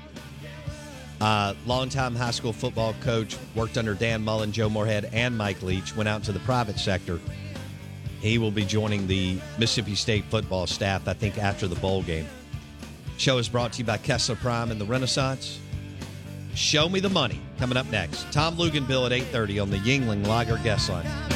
Uh, 1.21 1.55
longtime 1.65 2.15
high 2.15 2.31
school 2.31 2.53
football 2.53 2.95
coach, 3.01 3.37
worked 3.55 3.79
under 3.79 3.95
Dan 3.95 4.23
Mullen, 4.23 4.53
Joe 4.53 4.69
Moorhead, 4.69 5.09
and 5.13 5.37
Mike 5.37 5.63
Leach. 5.63 5.97
Went 5.97 6.09
out 6.09 6.23
to 6.25 6.33
the 6.33 6.41
private 6.41 6.79
sector. 6.79 7.21
He 8.21 8.39
will 8.39 8.51
be 8.51 8.65
joining 8.65 9.07
the 9.07 9.39
Mississippi 9.59 9.95
State 9.95 10.25
football 10.27 10.67
staff, 10.67 11.07
I 11.07 11.13
think, 11.13 11.39
after 11.39 11.69
the 11.69 11.77
bowl 11.77 12.03
game. 12.03 12.27
Show 13.19 13.39
is 13.39 13.49
brought 13.49 13.73
to 13.75 13.79
you 13.79 13.85
by 13.85 13.99
Kessler 13.99 14.37
Prime 14.37 14.71
and 14.71 14.81
the 14.81 14.85
Renaissance. 14.85 15.59
Show 16.55 16.89
me 16.89 17.01
the 17.01 17.11
money 17.11 17.41
coming 17.59 17.77
up 17.77 17.91
next. 17.91 18.31
Tom 18.33 18.57
Luginbill 18.57 19.07
at 19.07 19.13
8:30 19.13 19.61
on 19.61 19.71
the 19.71 19.79
Yuengling 19.79 20.27
Lager 20.27 20.59
guest 20.59 20.89
line. 20.89 21.36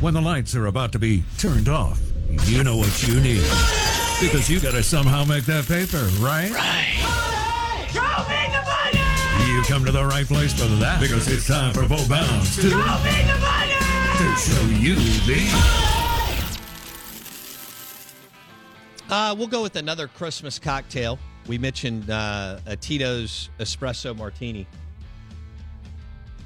When 0.00 0.14
the 0.14 0.22
lights 0.22 0.56
are 0.56 0.64
about 0.64 0.92
to 0.92 0.98
be 0.98 1.24
turned 1.36 1.68
off, 1.68 2.00
you 2.46 2.64
know 2.64 2.78
what 2.78 3.06
you 3.06 3.20
need. 3.20 3.42
Because 4.18 4.48
you 4.48 4.58
gotta 4.58 4.82
somehow 4.82 5.26
make 5.26 5.44
that 5.44 5.66
paper, 5.68 5.98
right? 6.20 6.50
Right. 6.50 6.96
Show 7.92 8.00
me 8.00 8.48
the 8.48 8.62
money! 8.64 9.52
You 9.52 9.62
come 9.64 9.84
to 9.84 9.92
the 9.92 10.06
right 10.06 10.24
place 10.24 10.54
for 10.54 10.64
that. 10.76 11.02
Because 11.02 11.28
it's 11.28 11.46
time 11.46 11.74
for 11.74 11.86
Bo 11.86 11.98
Bounds 12.08 12.56
to, 12.56 12.70
Show 12.70 12.76
me 12.78 12.82
the 13.26 13.38
money! 13.40 13.74
to 14.16 14.36
show 14.36 14.64
you 14.80 14.94
the. 15.26 15.50
Uh, 19.10 19.34
we'll 19.36 19.48
go 19.48 19.60
with 19.60 19.76
another 19.76 20.08
Christmas 20.08 20.58
cocktail. 20.58 21.18
We 21.46 21.58
mentioned 21.58 22.08
uh, 22.08 22.60
a 22.64 22.74
Tito's 22.74 23.50
Espresso 23.58 24.16
Martini. 24.16 24.66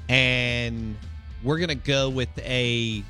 And 0.09 0.97
we're 1.41 1.57
going 1.57 1.69
to 1.69 1.75
go 1.75 2.09
with 2.09 2.29
a 2.39 3.01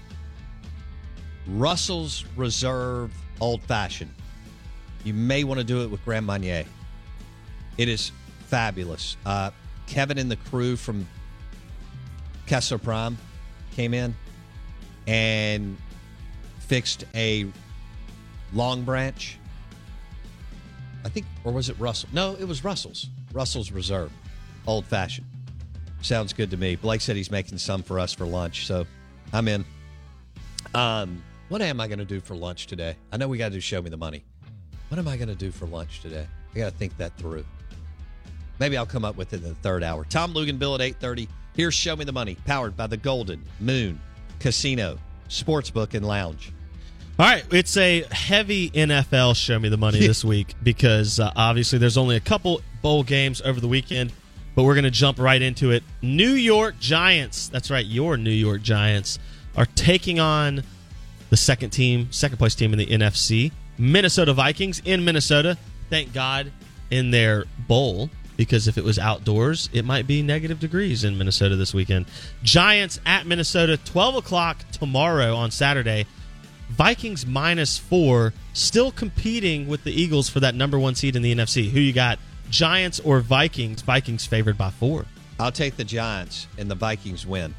Russell's 1.47 2.25
Reserve 2.35 3.13
Old 3.39 3.61
Fashioned. 3.63 4.13
You 5.03 5.13
may 5.13 5.43
want 5.43 5.59
to 5.59 5.63
do 5.63 5.83
it 5.83 5.91
with 5.91 6.03
Grand 6.03 6.25
Marnier. 6.25 6.65
It 7.77 7.89
is 7.89 8.11
fabulous. 8.47 9.17
Uh, 9.25 9.51
Kevin 9.87 10.17
and 10.17 10.31
the 10.31 10.35
crew 10.37 10.75
from 10.75 11.07
Kessler 12.47 12.77
Prime 12.77 13.17
came 13.75 13.93
in 13.93 14.15
and 15.07 15.77
fixed 16.59 17.05
a 17.13 17.45
Long 18.53 18.83
Branch. 18.83 19.37
I 21.03 21.09
think, 21.09 21.27
or 21.43 21.51
was 21.51 21.69
it 21.69 21.79
Russell? 21.79 22.09
No, 22.13 22.35
it 22.39 22.45
was 22.45 22.63
Russell's. 22.63 23.09
Russell's 23.31 23.71
Reserve, 23.71 24.11
old 24.65 24.85
fashioned. 24.85 25.27
Sounds 26.01 26.33
good 26.33 26.49
to 26.51 26.57
me. 26.57 26.75
Blake 26.75 27.01
said 27.01 27.15
he's 27.15 27.29
making 27.29 27.57
some 27.57 27.83
for 27.83 27.99
us 27.99 28.13
for 28.13 28.25
lunch, 28.25 28.65
so 28.65 28.85
I'm 29.33 29.47
in. 29.47 29.65
Um, 30.73 31.21
what 31.49 31.61
am 31.61 31.79
I 31.79 31.87
going 31.87 31.99
to 31.99 32.05
do 32.05 32.19
for 32.19 32.35
lunch 32.35 32.67
today? 32.67 32.95
I 33.11 33.17
know 33.17 33.27
we 33.27 33.37
got 33.37 33.49
to 33.49 33.53
do 33.55 33.59
show 33.59 33.81
me 33.81 33.89
the 33.89 33.97
money. 33.97 34.23
What 34.89 34.99
am 34.99 35.07
I 35.07 35.17
going 35.17 35.29
to 35.29 35.35
do 35.35 35.51
for 35.51 35.65
lunch 35.65 36.01
today? 36.01 36.27
I 36.53 36.57
got 36.57 36.71
to 36.71 36.77
think 36.77 36.97
that 36.97 37.15
through. 37.17 37.45
Maybe 38.59 38.77
I'll 38.77 38.85
come 38.85 39.03
up 39.03 39.17
with 39.17 39.33
it 39.33 39.43
in 39.43 39.49
the 39.49 39.55
third 39.55 39.83
hour. 39.83 40.05
Tom 40.05 40.33
Lugan, 40.33 40.57
Bill 40.57 40.75
at 40.75 40.81
8.30. 40.81 41.27
Here's 41.55 41.73
Show 41.73 41.95
Me 41.95 42.05
the 42.05 42.11
Money, 42.11 42.37
powered 42.45 42.77
by 42.77 42.87
the 42.87 42.97
Golden 42.97 43.43
Moon 43.59 43.99
Casino, 44.39 44.97
Sportsbook, 45.29 45.93
and 45.93 46.05
Lounge. 46.05 46.51
All 47.17 47.25
right, 47.25 47.45
it's 47.51 47.77
a 47.77 48.03
heavy 48.11 48.69
NFL 48.71 49.37
show 49.37 49.57
me 49.57 49.69
the 49.69 49.77
money 49.77 49.99
this 49.99 50.25
week 50.25 50.53
because 50.63 51.19
uh, 51.19 51.31
obviously 51.35 51.79
there's 51.79 51.97
only 51.97 52.17
a 52.17 52.21
couple 52.21 52.61
bowl 52.81 53.03
games 53.03 53.41
over 53.41 53.61
the 53.61 53.69
weekend, 53.69 54.11
but 54.53 54.63
we're 54.63 54.73
going 54.73 54.83
to 54.83 54.91
jump 54.91 55.17
right 55.17 55.41
into 55.41 55.71
it. 55.71 55.83
New 56.01 56.31
York 56.31 56.77
Giants, 56.79 57.47
that's 57.47 57.71
right, 57.71 57.85
your 57.85 58.17
New 58.17 58.31
York 58.31 58.61
Giants 58.61 59.17
are 59.55 59.65
taking 59.65 60.19
on 60.19 60.63
the 61.36 61.42
second 61.42 61.72
team, 61.72 62.08
second 62.12 62.38
place 62.38 62.56
team 62.56 62.72
in 62.72 62.80
the 62.80 62.86
NFC, 62.86 63.51
Minnesota 63.77 64.32
Vikings 64.32 64.82
in 64.86 65.04
Minnesota. 65.04 65.58
Thank 65.89 66.13
God 66.13 66.50
in 66.92 67.12
their 67.12 67.44
bowl 67.68 68.10
because 68.38 68.70
if 68.70 68.77
it 68.77 68.86
was 68.86 68.98
outdoors, 68.98 69.70
it 69.74 69.84
might 69.84 70.08
be 70.08 70.22
negative 70.22 70.62
degrees 70.62 71.04
in 71.04 71.18
Minnesota 71.18 71.58
this 71.58 71.74
weekend. 71.74 72.06
Giants 72.42 73.01
at 73.06 73.27
Minnesota, 73.27 73.75
12 73.84 74.15
o'clock 74.15 74.60
tomorrow 74.72 75.36
on 75.36 75.51
Saturday. 75.51 76.06
Vikings 76.70 77.25
minus 77.25 77.77
four, 77.77 78.34
still 78.54 78.94
competing 78.94 79.68
with 79.68 79.84
the 79.84 79.92
Eagles 79.92 80.30
for 80.30 80.39
that 80.39 80.56
number 80.56 80.80
one 80.80 80.96
seed 80.96 81.18
in 81.18 81.22
the 81.22 81.36
NFC. 81.36 81.70
Who 81.70 81.82
you 81.82 81.92
got, 81.92 82.18
Giants 82.50 83.01
or 83.01 83.20
Vikings? 83.20 83.82
Vikings 83.82 84.25
favored 84.25 84.58
by 84.58 84.70
four. 84.70 85.06
I'll 85.38 85.51
take 85.51 85.75
the 85.75 85.84
Giants 85.84 86.48
and 86.58 86.72
the 86.72 86.75
Vikings 86.75 87.27
win. 87.27 87.54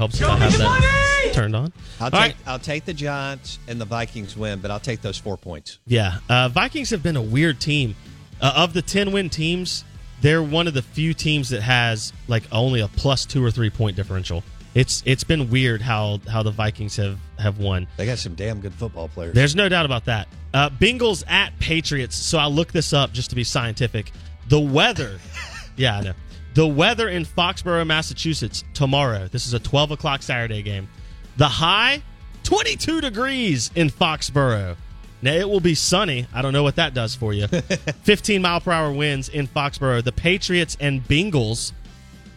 Helps 0.00 0.18
if 0.18 0.26
I 0.26 0.36
have 0.38 0.56
that 0.56 1.30
turned 1.34 1.54
on. 1.54 1.74
I'll 2.00 2.06
All 2.06 2.10
take 2.10 2.20
right. 2.20 2.36
I'll 2.46 2.58
take 2.58 2.86
the 2.86 2.94
Giants 2.94 3.58
and 3.68 3.78
the 3.78 3.84
Vikings 3.84 4.34
win, 4.34 4.60
but 4.60 4.70
I'll 4.70 4.80
take 4.80 5.02
those 5.02 5.18
four 5.18 5.36
points. 5.36 5.78
Yeah, 5.86 6.20
uh, 6.26 6.48
Vikings 6.48 6.88
have 6.88 7.02
been 7.02 7.16
a 7.16 7.22
weird 7.22 7.60
team. 7.60 7.94
Uh, 8.40 8.50
of 8.56 8.72
the 8.72 8.80
ten 8.80 9.12
win 9.12 9.28
teams, 9.28 9.84
they're 10.22 10.42
one 10.42 10.66
of 10.66 10.72
the 10.72 10.80
few 10.80 11.12
teams 11.12 11.50
that 11.50 11.60
has 11.60 12.14
like 12.28 12.44
only 12.50 12.80
a 12.80 12.88
plus 12.88 13.26
two 13.26 13.44
or 13.44 13.50
three 13.50 13.68
point 13.68 13.94
differential. 13.94 14.42
It's 14.74 15.02
it's 15.04 15.22
been 15.22 15.50
weird 15.50 15.82
how 15.82 16.20
how 16.26 16.42
the 16.42 16.50
Vikings 16.50 16.96
have 16.96 17.18
have 17.38 17.58
won. 17.58 17.86
They 17.98 18.06
got 18.06 18.16
some 18.16 18.34
damn 18.34 18.60
good 18.60 18.72
football 18.72 19.08
players. 19.08 19.34
There's 19.34 19.54
no 19.54 19.68
doubt 19.68 19.84
about 19.84 20.06
that. 20.06 20.28
Uh, 20.54 20.70
Bengals 20.70 21.24
at 21.28 21.52
Patriots. 21.58 22.16
So 22.16 22.38
I 22.38 22.46
looked 22.46 22.72
this 22.72 22.94
up 22.94 23.12
just 23.12 23.28
to 23.28 23.36
be 23.36 23.44
scientific. 23.44 24.12
The 24.48 24.60
weather, 24.60 25.18
yeah, 25.76 25.98
I 25.98 26.00
know. 26.00 26.14
The 26.54 26.66
weather 26.66 27.08
in 27.08 27.24
Foxborough, 27.24 27.86
Massachusetts 27.86 28.64
tomorrow. 28.74 29.28
This 29.28 29.46
is 29.46 29.54
a 29.54 29.60
12 29.60 29.92
o'clock 29.92 30.22
Saturday 30.22 30.62
game. 30.62 30.88
The 31.36 31.46
high, 31.48 32.02
22 32.42 33.00
degrees 33.00 33.70
in 33.76 33.88
Foxborough. 33.88 34.76
Now 35.22 35.32
it 35.32 35.48
will 35.48 35.60
be 35.60 35.74
sunny. 35.74 36.26
I 36.34 36.42
don't 36.42 36.52
know 36.52 36.62
what 36.62 36.76
that 36.76 36.94
does 36.94 37.14
for 37.14 37.32
you. 37.32 37.46
15 38.02 38.42
mile 38.42 38.60
per 38.60 38.72
hour 38.72 38.90
winds 38.92 39.28
in 39.28 39.46
Foxborough. 39.46 40.02
The 40.02 40.12
Patriots 40.12 40.76
and 40.80 41.06
Bengals. 41.06 41.72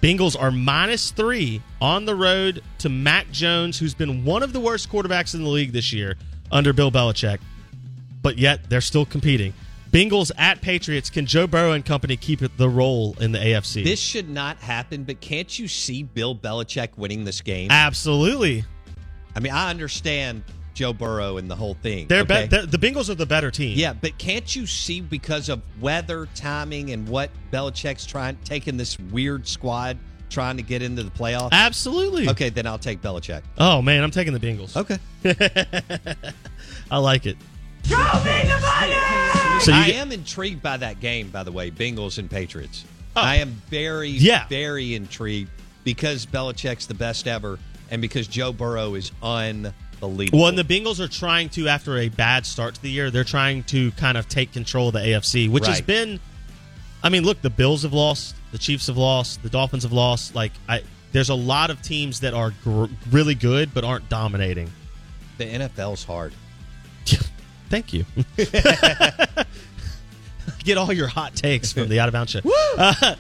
Bengals 0.02 0.40
are 0.40 0.52
minus 0.52 1.12
three 1.12 1.62
on 1.82 2.06
the 2.06 2.14
road 2.14 2.62
to 2.80 2.90
Mac 2.90 3.32
Jones, 3.32 3.80
who's 3.80 3.94
been 3.94 4.26
one 4.26 4.44
of 4.44 4.52
the 4.54 4.60
worst 4.60 4.92
quarterbacks 4.92 5.34
in 5.34 5.44
the 5.44 5.50
league 5.50 5.72
this 5.72 5.94
year 5.94 6.18
under 6.52 6.74
Bill 6.74 6.92
Belichick. 6.92 7.40
But 8.22 8.38
yet 8.38 8.70
they're 8.70 8.82
still 8.82 9.06
competing. 9.06 9.54
Bengals 9.94 10.32
at 10.40 10.60
Patriots. 10.60 11.12
Can 11.12 11.28
Joe 11.28 11.46
Burrow 11.46 11.74
and 11.74 11.86
company 11.86 12.18
keep 12.18 12.42
it 12.42 12.58
the 12.58 12.68
role 12.68 13.16
in 13.22 13.32
the 13.32 13.38
AFC? 13.38 13.84
This 13.84 14.00
should 14.00 14.28
not 14.28 14.58
happen, 14.58 15.04
but 15.04 15.22
can't 15.22 15.60
you 15.60 15.68
see 15.68 16.02
Bill 16.02 16.36
Belichick 16.36 16.98
winning 16.98 17.24
this 17.24 17.42
game? 17.42 17.70
Absolutely. 17.70 18.66
I 19.36 19.40
mean, 19.40 19.54
I 19.54 19.70
understand 19.70 20.44
Joe 20.74 20.94
Burrow 20.94 21.38
and 21.38 21.50
the 21.50 21.56
whole 21.56 21.76
thing. 21.76 22.08
They're, 22.08 22.22
okay? 22.24 22.44
be- 22.44 22.48
they're 22.48 22.66
the 22.66 22.80
Bengals 22.80 23.10
are 23.10 23.16
the 23.16 23.28
better 23.28 23.52
team. 23.52 23.78
Yeah, 23.78 23.94
but 23.94 24.18
can't 24.18 24.56
you 24.56 24.66
see 24.66 25.00
because 25.00 25.48
of 25.48 25.62
weather, 25.80 26.28
timing, 26.34 26.90
and 26.92 27.08
what 27.08 27.30
Belichick's 27.52 28.08
trying 28.08 28.36
taking 28.44 28.78
this 28.78 28.98
weird 28.98 29.48
squad 29.48 30.00
trying 30.32 30.58
to 30.58 30.64
get 30.64 30.82
into 30.82 31.04
the 31.04 31.12
playoffs? 31.12 31.52
Absolutely. 31.52 32.28
Okay, 32.30 32.50
then 32.50 32.66
I'll 32.66 32.80
take 32.80 33.00
Belichick. 33.04 33.44
Oh 33.60 33.84
man, 33.84 34.04
I'm 34.04 34.12
taking 34.12 34.34
the 34.34 34.40
Bengals. 34.40 34.76
Okay. 34.76 34.98
I 36.92 36.98
like 36.98 37.28
it. 37.28 37.38
Show 37.86 37.98
me 37.98 38.42
the 38.44 38.60
money! 38.60 39.43
So 39.62 39.72
I 39.72 39.88
get- 39.88 39.96
am 39.96 40.12
intrigued 40.12 40.62
by 40.62 40.78
that 40.78 41.00
game, 41.00 41.30
by 41.30 41.44
the 41.44 41.52
way, 41.52 41.72
Bengals 41.72 42.18
and 42.18 42.30
Patriots. 42.30 42.84
Oh. 43.16 43.22
I 43.22 43.36
am 43.38 43.62
very, 43.70 44.10
Yeah. 44.10 44.46
very 44.50 44.94
intrigued 44.96 45.50
because 45.86 46.26
Belichick's 46.26 46.86
the 46.86 46.94
best 46.94 47.28
ever 47.28 47.60
and 47.90 48.02
because 48.02 48.28
Joe 48.28 48.52
Burrow 48.52 48.96
is 48.96 49.12
unbelievable. 49.22 50.40
Well, 50.40 50.50
and 50.50 50.58
the 50.58 50.64
Bengals 50.66 51.00
are 51.00 51.08
trying 51.08 51.48
to, 51.50 51.70
after 51.70 51.98
a 51.98 52.10
bad 52.10 52.46
start 52.46 52.76
to 52.76 52.82
the 52.82 52.90
year, 52.92 53.10
they're 53.10 53.24
trying 53.24 53.64
to 53.66 53.92
kind 53.92 54.18
of 54.18 54.28
take 54.28 54.52
control 54.52 54.88
of 54.90 54.94
the 54.96 55.00
AFC, 55.00 55.48
which 55.48 55.66
has 55.68 55.80
been. 55.82 56.20
I 57.02 57.10
mean, 57.10 57.24
look, 57.24 57.42
the 57.42 57.50
Bills 57.50 57.84
have 57.84 57.94
lost, 57.94 58.36
the 58.52 58.58
Chiefs 58.58 58.88
have 58.88 58.98
lost, 58.98 59.44
the 59.44 59.50
Dolphins 59.50 59.84
have 59.84 59.94
lost. 59.94 60.36
Like, 60.36 60.52
I 60.68 60.82
there's 61.14 61.30
a 61.30 61.36
lot 61.36 61.70
of 61.70 61.82
teams 61.84 62.22
that 62.22 62.34
are 62.34 62.52
gr- 62.64 62.86
really 63.12 63.36
good 63.36 63.74
but 63.74 63.84
aren't 63.86 64.10
dominating. 64.10 64.72
the 65.38 65.46
NFL's 65.46 66.04
hard. 66.04 66.34
Thank 67.74 67.92
you. 67.92 68.06
Get 70.64 70.78
all 70.78 70.94
your 70.94 71.08
hot 71.08 71.34
takes 71.34 71.74
from 71.74 71.90
the 71.90 72.00
Out 72.00 72.08
of 72.08 72.14
Bounds 72.14 72.32
show. 72.32 72.42
Uh, 72.78 73.16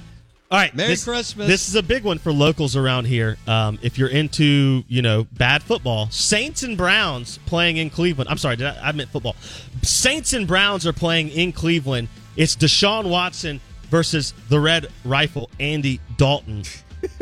all 0.52 0.60
right, 0.60 0.76
Merry 0.76 0.90
this, 0.90 1.04
Christmas. 1.04 1.48
This 1.48 1.68
is 1.68 1.74
a 1.74 1.82
big 1.82 2.04
one 2.04 2.20
for 2.20 2.32
locals 2.32 2.76
around 2.76 3.06
here. 3.06 3.38
Um, 3.48 3.80
if 3.82 3.98
you're 3.98 4.10
into, 4.10 4.84
you 4.88 5.02
know, 5.02 5.26
bad 5.32 5.64
football, 5.64 6.08
Saints 6.12 6.62
and 6.62 6.78
Browns 6.78 7.40
playing 7.48 7.78
in 7.78 7.90
Cleveland. 7.90 8.30
I'm 8.30 8.38
sorry, 8.38 8.56
did 8.58 8.68
I, 8.68 8.90
I 8.90 8.92
meant 8.92 9.10
football. 9.10 9.36
Saints 9.82 10.34
and 10.34 10.48
Browns 10.48 10.86
are 10.86 10.94
playing 10.94 11.30
in 11.30 11.52
Cleveland. 11.52 12.10
It's 12.36 12.56
Deshaun 12.56 13.10
Watson 13.10 13.60
versus 13.90 14.36
the 14.50 14.60
Red 14.60 14.88
Rifle 15.04 15.50
Andy 15.60 16.00
Dalton. 16.18 16.64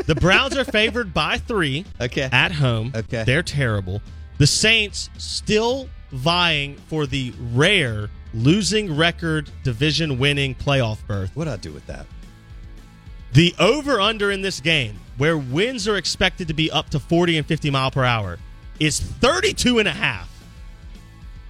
The 0.06 0.14
Browns 0.14 0.56
are 0.56 0.64
favored 0.64 1.12
by 1.12 1.38
three. 1.38 1.84
Okay. 2.00 2.28
At 2.30 2.52
home. 2.52 2.92
Okay. 2.94 3.24
They're 3.24 3.42
terrible. 3.42 4.00
The 4.38 4.46
Saints 4.46 5.10
still 5.18 5.88
vying 6.12 6.76
for 6.88 7.06
the 7.06 7.32
rare 7.52 8.08
losing 8.34 8.96
record 8.96 9.50
division 9.62 10.18
winning 10.18 10.54
playoff 10.54 10.98
berth. 11.06 11.34
What 11.34 11.44
do 11.44 11.50
I 11.50 11.56
do 11.56 11.72
with 11.72 11.86
that? 11.86 12.06
The 13.32 13.54
over 13.58 14.00
under 14.00 14.30
in 14.30 14.42
this 14.42 14.60
game, 14.60 14.98
where 15.16 15.38
winds 15.38 15.88
are 15.88 15.96
expected 15.96 16.48
to 16.48 16.54
be 16.54 16.70
up 16.70 16.90
to 16.90 17.00
40 17.00 17.38
and 17.38 17.46
50 17.46 17.70
mile 17.70 17.90
per 17.90 18.04
hour, 18.04 18.38
is 18.78 19.00
32 19.00 19.78
and 19.78 19.88
a 19.88 19.92
half. 19.92 20.28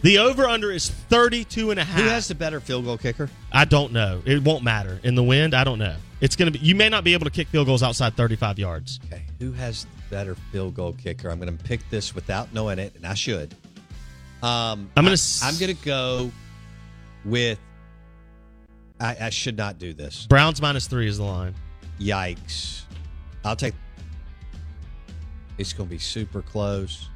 The 0.02 0.18
over 0.18 0.44
under 0.44 0.70
is 0.70 0.90
32 0.90 1.70
and 1.70 1.78
a 1.78 1.84
half. 1.84 2.00
Who 2.00 2.08
has 2.08 2.28
the 2.28 2.34
better 2.34 2.60
field 2.60 2.84
goal 2.84 2.98
kicker? 2.98 3.30
I 3.52 3.64
don't 3.64 3.92
know. 3.92 4.20
It 4.24 4.42
won't 4.42 4.64
matter. 4.64 4.98
In 5.04 5.14
the 5.14 5.22
wind, 5.22 5.54
I 5.54 5.64
don't 5.64 5.78
know. 5.78 5.96
It's 6.20 6.36
going 6.36 6.52
to 6.52 6.58
be 6.58 6.64
you 6.64 6.74
may 6.74 6.88
not 6.88 7.04
be 7.04 7.14
able 7.14 7.24
to 7.24 7.30
kick 7.30 7.48
field 7.48 7.66
goals 7.66 7.82
outside 7.82 8.16
35 8.16 8.58
yards. 8.58 9.00
Okay. 9.06 9.22
Who 9.38 9.52
has 9.52 9.84
the 9.84 10.02
better 10.10 10.34
field 10.52 10.74
goal 10.74 10.92
kicker? 10.92 11.30
I'm 11.30 11.40
going 11.40 11.56
to 11.56 11.64
pick 11.64 11.88
this 11.90 12.14
without 12.14 12.52
knowing 12.52 12.78
it, 12.78 12.94
and 12.94 13.06
I 13.06 13.14
should. 13.14 13.56
Um, 14.42 14.90
I'm 14.96 15.04
gonna 15.04 15.10
I- 15.10 15.12
s- 15.12 15.42
I'm 15.44 15.56
going 15.58 15.76
to 15.76 15.84
go 15.84 16.30
with. 17.24 17.58
I, 19.00 19.16
I 19.22 19.30
should 19.30 19.56
not 19.56 19.78
do 19.78 19.92
this. 19.92 20.26
Browns 20.26 20.62
minus 20.62 20.86
3 20.86 21.08
is 21.08 21.18
the 21.18 21.24
line. 21.24 21.54
Yikes! 22.00 22.82
I'll 23.44 23.56
take. 23.56 23.74
It's 25.58 25.72
going 25.72 25.88
to 25.88 25.90
be 25.94 25.98
super 25.98 26.42
close. 26.42 27.08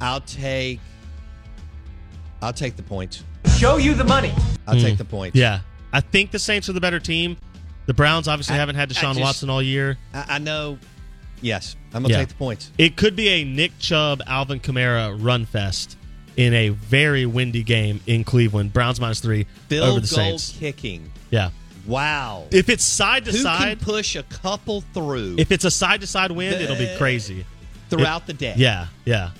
I'll 0.00 0.20
take. 0.20 0.80
I'll 2.42 2.52
take 2.52 2.76
the 2.76 2.82
points. 2.82 3.24
Show 3.56 3.76
you 3.78 3.94
the 3.94 4.04
money. 4.04 4.32
I'll 4.66 4.76
Mm. 4.76 4.82
take 4.82 4.98
the 4.98 5.04
points. 5.04 5.36
Yeah. 5.36 5.60
I 5.92 6.00
think 6.00 6.30
the 6.30 6.38
Saints 6.38 6.68
are 6.68 6.72
the 6.72 6.80
better 6.80 7.00
team. 7.00 7.36
The 7.86 7.94
Browns 7.94 8.28
obviously 8.28 8.54
I- 8.54 8.58
haven't 8.58 8.76
had 8.76 8.90
I 8.90 8.94
Deshaun 8.94 9.10
just- 9.14 9.20
Watson 9.20 9.50
all 9.50 9.62
year. 9.62 9.98
I, 10.14 10.24
I 10.28 10.38
know. 10.38 10.78
Yes, 11.40 11.76
I'm 11.94 12.02
going 12.02 12.08
to 12.08 12.10
Yeah. 12.12 12.18
take 12.18 12.28
the 12.28 12.34
points. 12.34 12.70
It 12.78 12.96
could 12.96 13.14
be 13.16 13.28
a 13.28 13.44
Nick 13.44 13.78
Chubb, 13.78 14.22
Alvin 14.26 14.60
Kamara 14.60 15.16
run 15.20 15.46
fest 15.46 15.96
in 16.36 16.52
a 16.54 16.68
very 16.70 17.26
windy 17.26 17.62
game 17.62 18.00
in 18.06 18.24
Cleveland. 18.24 18.72
Browns 18.72 19.00
minus 19.00 19.20
three 19.20 19.46
Field 19.68 19.82
over 19.84 19.90
goal 19.94 20.00
the 20.00 20.06
Saints. 20.06 20.54
kicking. 20.58 21.10
Yeah. 21.30 21.50
Wow. 21.86 22.46
If 22.50 22.68
it's 22.68 22.84
side 22.84 23.24
to 23.24 23.30
Who 23.32 23.38
side, 23.38 23.78
can 23.78 23.84
push 23.86 24.14
a 24.14 24.22
couple 24.24 24.82
through 24.92 25.36
if 25.38 25.50
it's 25.52 25.64
a 25.64 25.70
side 25.70 26.00
to 26.02 26.06
side 26.06 26.30
wind, 26.30 26.60
it'll 26.60 26.76
be 26.76 26.92
crazy. 26.98 27.44
throughout 27.88 28.20
If- 28.22 28.26
the 28.26 28.32
day? 28.34 28.54
Yeah, 28.56 28.88
yeah. 29.06 29.30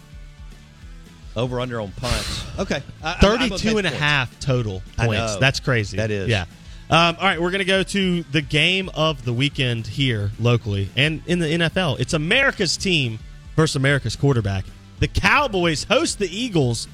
Over 1.36 1.60
under 1.60 1.80
on 1.80 1.92
punts. 1.92 2.42
Okay. 2.58 2.82
I- 3.02 3.08
I'm- 3.12 3.16
I'm 3.42 3.50
32 3.50 3.78
and 3.78 3.86
a 3.86 3.90
half 3.90 4.40
total 4.40 4.82
I 4.98 5.06
points. 5.06 5.36
That's 5.36 5.60
crazy. 5.60 5.96
That 5.98 6.10
is. 6.10 6.28
Yeah. 6.28 6.46
Um, 6.90 7.16
all 7.18 7.26
right, 7.26 7.40
we're 7.40 7.50
going 7.50 7.58
to 7.58 7.66
go 7.66 7.82
to 7.82 8.22
the 8.24 8.40
game 8.40 8.88
of 8.94 9.22
the 9.24 9.32
weekend 9.32 9.86
here 9.86 10.30
locally 10.40 10.88
and 10.96 11.20
in 11.26 11.38
the 11.38 11.46
NFL. 11.46 12.00
It's 12.00 12.14
America's 12.14 12.78
team 12.78 13.18
versus 13.56 13.76
America's 13.76 14.16
quarterback. 14.16 14.64
The 14.98 15.08
Cowboys 15.08 15.84
host 15.84 16.18
the 16.18 16.28
Eagles. 16.34 16.88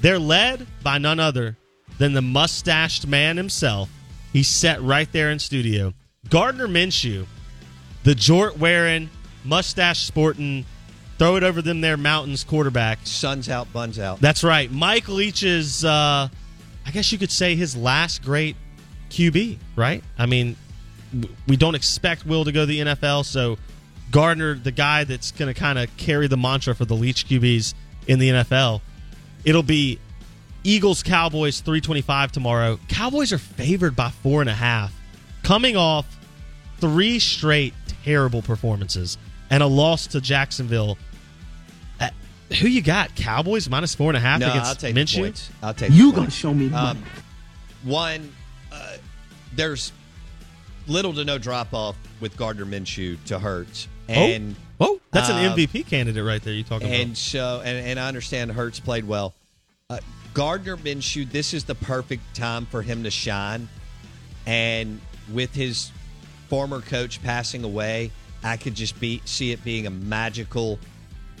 They're 0.00 0.18
led 0.18 0.66
by 0.82 0.98
none 0.98 1.20
other 1.20 1.56
than 1.98 2.12
the 2.12 2.22
mustached 2.22 3.06
man 3.06 3.36
himself. 3.36 3.88
He's 4.32 4.48
set 4.48 4.82
right 4.82 5.10
there 5.12 5.30
in 5.30 5.38
studio. 5.38 5.94
Gardner 6.28 6.66
Minshew, 6.66 7.26
the 8.02 8.14
jort 8.14 8.58
wearing, 8.58 9.08
mustache 9.44 10.04
sporting, 10.04 10.66
throw 11.18 11.36
it 11.36 11.44
over 11.44 11.62
them 11.62 11.80
there 11.80 11.96
mountains 11.96 12.42
quarterback. 12.42 12.98
Sun's 13.04 13.48
out, 13.48 13.72
buns 13.72 14.00
out. 14.00 14.20
That's 14.20 14.42
right. 14.42 14.70
Mike 14.72 15.08
Leach's, 15.08 15.84
uh, 15.84 16.28
I 16.84 16.90
guess 16.90 17.12
you 17.12 17.18
could 17.18 17.30
say 17.30 17.54
his 17.54 17.76
last 17.76 18.22
great 18.22 18.56
QB, 19.10 19.58
right? 19.76 20.02
I 20.18 20.26
mean, 20.26 20.56
we 21.46 21.56
don't 21.56 21.74
expect 21.74 22.26
Will 22.26 22.44
to 22.44 22.52
go 22.52 22.60
to 22.62 22.66
the 22.66 22.80
NFL, 22.80 23.24
so 23.24 23.58
Gardner, 24.10 24.54
the 24.54 24.72
guy 24.72 25.04
that's 25.04 25.32
going 25.32 25.52
to 25.52 25.58
kind 25.58 25.78
of 25.78 25.94
carry 25.96 26.26
the 26.26 26.36
mantra 26.36 26.74
for 26.74 26.84
the 26.84 26.94
Leach 26.94 27.26
QBs 27.28 27.74
in 28.06 28.18
the 28.18 28.28
NFL, 28.30 28.80
it'll 29.44 29.62
be 29.62 29.98
Eagles 30.64 31.02
Cowboys 31.02 31.60
325 31.60 32.32
tomorrow. 32.32 32.78
Cowboys 32.88 33.32
are 33.32 33.38
favored 33.38 33.94
by 33.96 34.10
four 34.10 34.40
and 34.40 34.50
a 34.50 34.54
half, 34.54 34.92
coming 35.42 35.76
off 35.76 36.06
three 36.78 37.18
straight 37.18 37.72
terrible 38.04 38.42
performances 38.42 39.16
and 39.50 39.62
a 39.62 39.66
loss 39.66 40.08
to 40.08 40.20
Jacksonville. 40.20 40.98
Uh, 42.00 42.10
who 42.60 42.68
you 42.68 42.82
got? 42.82 43.14
Cowboys 43.16 43.68
minus 43.68 43.94
four 43.94 44.10
and 44.10 44.16
a 44.16 44.20
half 44.20 44.40
No, 44.40 44.50
against 44.50 44.68
I'll 44.68 44.74
take 44.76 44.94
Minshew? 44.94 45.14
the 45.14 45.20
points. 45.22 45.50
I'll 45.62 45.74
take. 45.74 45.92
You 45.92 46.10
the 46.10 46.16
gonna 46.16 46.30
show 46.30 46.52
me 46.52 46.72
Um, 46.72 47.02
one, 47.84 48.32
there's 49.56 49.92
little 50.86 51.12
to 51.14 51.24
no 51.24 51.38
drop 51.38 51.74
off 51.74 51.96
with 52.20 52.36
Gardner 52.36 52.64
Minshew 52.64 53.22
to 53.24 53.38
Hurts, 53.38 53.88
and 54.08 54.54
oh, 54.80 55.00
that's 55.10 55.28
an 55.28 55.44
um, 55.44 55.56
MVP 55.56 55.86
candidate 55.86 56.24
right 56.24 56.42
there. 56.42 56.54
You 56.54 56.62
talking 56.62 56.88
and 56.88 57.04
about? 57.04 57.16
so 57.16 57.62
and, 57.64 57.86
and 57.86 57.98
I 57.98 58.08
understand 58.08 58.52
Hurts 58.52 58.78
played 58.78 59.06
well. 59.06 59.34
Uh, 59.90 59.98
Gardner 60.34 60.76
Minshew, 60.76 61.30
this 61.30 61.54
is 61.54 61.64
the 61.64 61.74
perfect 61.74 62.22
time 62.34 62.66
for 62.66 62.82
him 62.82 63.02
to 63.04 63.10
shine, 63.10 63.68
and 64.46 65.00
with 65.32 65.54
his 65.54 65.90
former 66.48 66.80
coach 66.80 67.22
passing 67.22 67.64
away, 67.64 68.10
I 68.44 68.56
could 68.56 68.74
just 68.74 69.00
be 69.00 69.22
see 69.24 69.52
it 69.52 69.64
being 69.64 69.86
a 69.86 69.90
magical 69.90 70.78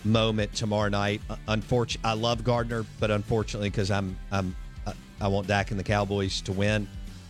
moment 0.04 0.54
tomorrow 0.54 0.88
night. 0.88 1.20
Unfortunately, 1.48 2.08
I 2.08 2.14
love 2.14 2.42
Gardner, 2.42 2.84
but 2.98 3.10
unfortunately, 3.10 3.70
because 3.70 3.90
I'm 3.90 4.16
I'm 4.32 4.56
I 5.20 5.28
want 5.28 5.46
Dak 5.46 5.70
and 5.70 5.80
the 5.80 5.84
Cowboys 5.84 6.40
to 6.42 6.52
win. 6.52 6.86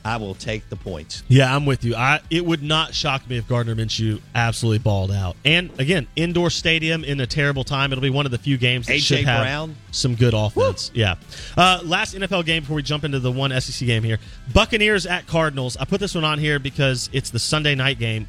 I 0.06 0.18
will 0.18 0.36
take 0.36 0.68
the 0.68 0.76
points. 0.76 1.24
Yeah, 1.26 1.54
I'm 1.54 1.66
with 1.66 1.84
you. 1.84 1.96
I 1.96 2.20
it 2.30 2.46
would 2.46 2.62
not 2.62 2.94
shock 2.94 3.28
me 3.28 3.38
if 3.38 3.48
Gardner 3.48 3.74
Minshew 3.74 4.20
absolutely 4.36 4.78
balled 4.78 5.10
out. 5.10 5.34
And 5.44 5.70
again, 5.80 6.06
indoor 6.14 6.48
stadium 6.48 7.02
in 7.02 7.18
a 7.18 7.26
terrible 7.26 7.64
time. 7.64 7.90
It'll 7.90 8.02
be 8.02 8.10
one 8.10 8.24
of 8.24 8.30
the 8.30 8.38
few 8.38 8.56
games 8.56 8.86
that 8.86 8.98
AJ 8.98 9.00
should 9.00 9.24
have 9.24 9.42
Brown. 9.42 9.74
some 9.90 10.14
good 10.14 10.32
offense. 10.32 10.92
Woo. 10.94 11.00
Yeah. 11.00 11.16
Uh, 11.56 11.80
last 11.82 12.14
NFL 12.14 12.46
game 12.46 12.62
before 12.62 12.76
we 12.76 12.82
jump 12.84 13.02
into 13.02 13.18
the 13.18 13.32
one 13.32 13.50
SEC 13.60 13.84
game 13.84 14.04
here. 14.04 14.18
Buccaneers 14.54 15.06
at 15.06 15.26
Cardinals. 15.26 15.76
I 15.76 15.84
put 15.86 15.98
this 15.98 16.14
one 16.14 16.24
on 16.24 16.38
here 16.38 16.60
because 16.60 17.10
it's 17.12 17.30
the 17.30 17.40
Sunday 17.40 17.74
night 17.74 17.98
game, 17.98 18.28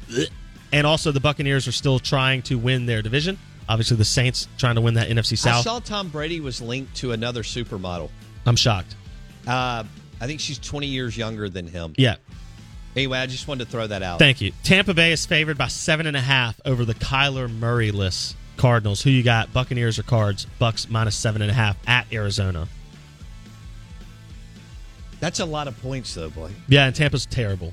and 0.72 0.84
also 0.84 1.12
the 1.12 1.20
Buccaneers 1.20 1.68
are 1.68 1.72
still 1.72 2.00
trying 2.00 2.42
to 2.42 2.56
win 2.56 2.86
their 2.86 3.02
division. 3.02 3.38
Obviously, 3.68 3.98
the 3.98 4.04
Saints 4.04 4.48
trying 4.58 4.74
to 4.74 4.80
win 4.80 4.94
that 4.94 5.08
NFC 5.08 5.38
South. 5.38 5.60
I 5.60 5.62
saw 5.62 5.78
Tom 5.78 6.08
Brady 6.08 6.40
was 6.40 6.60
linked 6.60 6.96
to 6.96 7.12
another 7.12 7.44
supermodel. 7.44 8.10
I'm 8.46 8.56
shocked. 8.56 8.96
Uh, 9.46 9.84
I 10.20 10.26
think 10.26 10.40
she's 10.40 10.58
20 10.58 10.86
years 10.86 11.16
younger 11.16 11.48
than 11.48 11.66
him. 11.66 11.94
Yeah. 11.96 12.16
Anyway, 12.96 13.18
I 13.18 13.26
just 13.26 13.46
wanted 13.46 13.66
to 13.66 13.70
throw 13.70 13.86
that 13.86 14.02
out. 14.02 14.18
Thank 14.18 14.40
you. 14.40 14.52
Tampa 14.64 14.94
Bay 14.94 15.12
is 15.12 15.24
favored 15.24 15.56
by 15.58 15.68
seven 15.68 16.06
and 16.06 16.16
a 16.16 16.20
half 16.20 16.60
over 16.64 16.84
the 16.84 16.94
Kyler 16.94 17.48
Murray-less 17.50 18.34
Cardinals. 18.56 19.02
Who 19.02 19.10
you 19.10 19.22
got? 19.22 19.52
Buccaneers 19.52 19.98
or 19.98 20.02
Cards? 20.02 20.46
Bucks 20.58 20.88
minus 20.88 21.14
seven 21.14 21.42
and 21.42 21.50
a 21.50 21.54
half 21.54 21.76
at 21.86 22.12
Arizona. 22.12 22.66
That's 25.20 25.40
a 25.40 25.44
lot 25.44 25.68
of 25.68 25.80
points, 25.80 26.14
though, 26.14 26.30
boy. 26.30 26.50
Yeah, 26.68 26.86
and 26.86 26.94
Tampa's 26.94 27.26
terrible. 27.26 27.72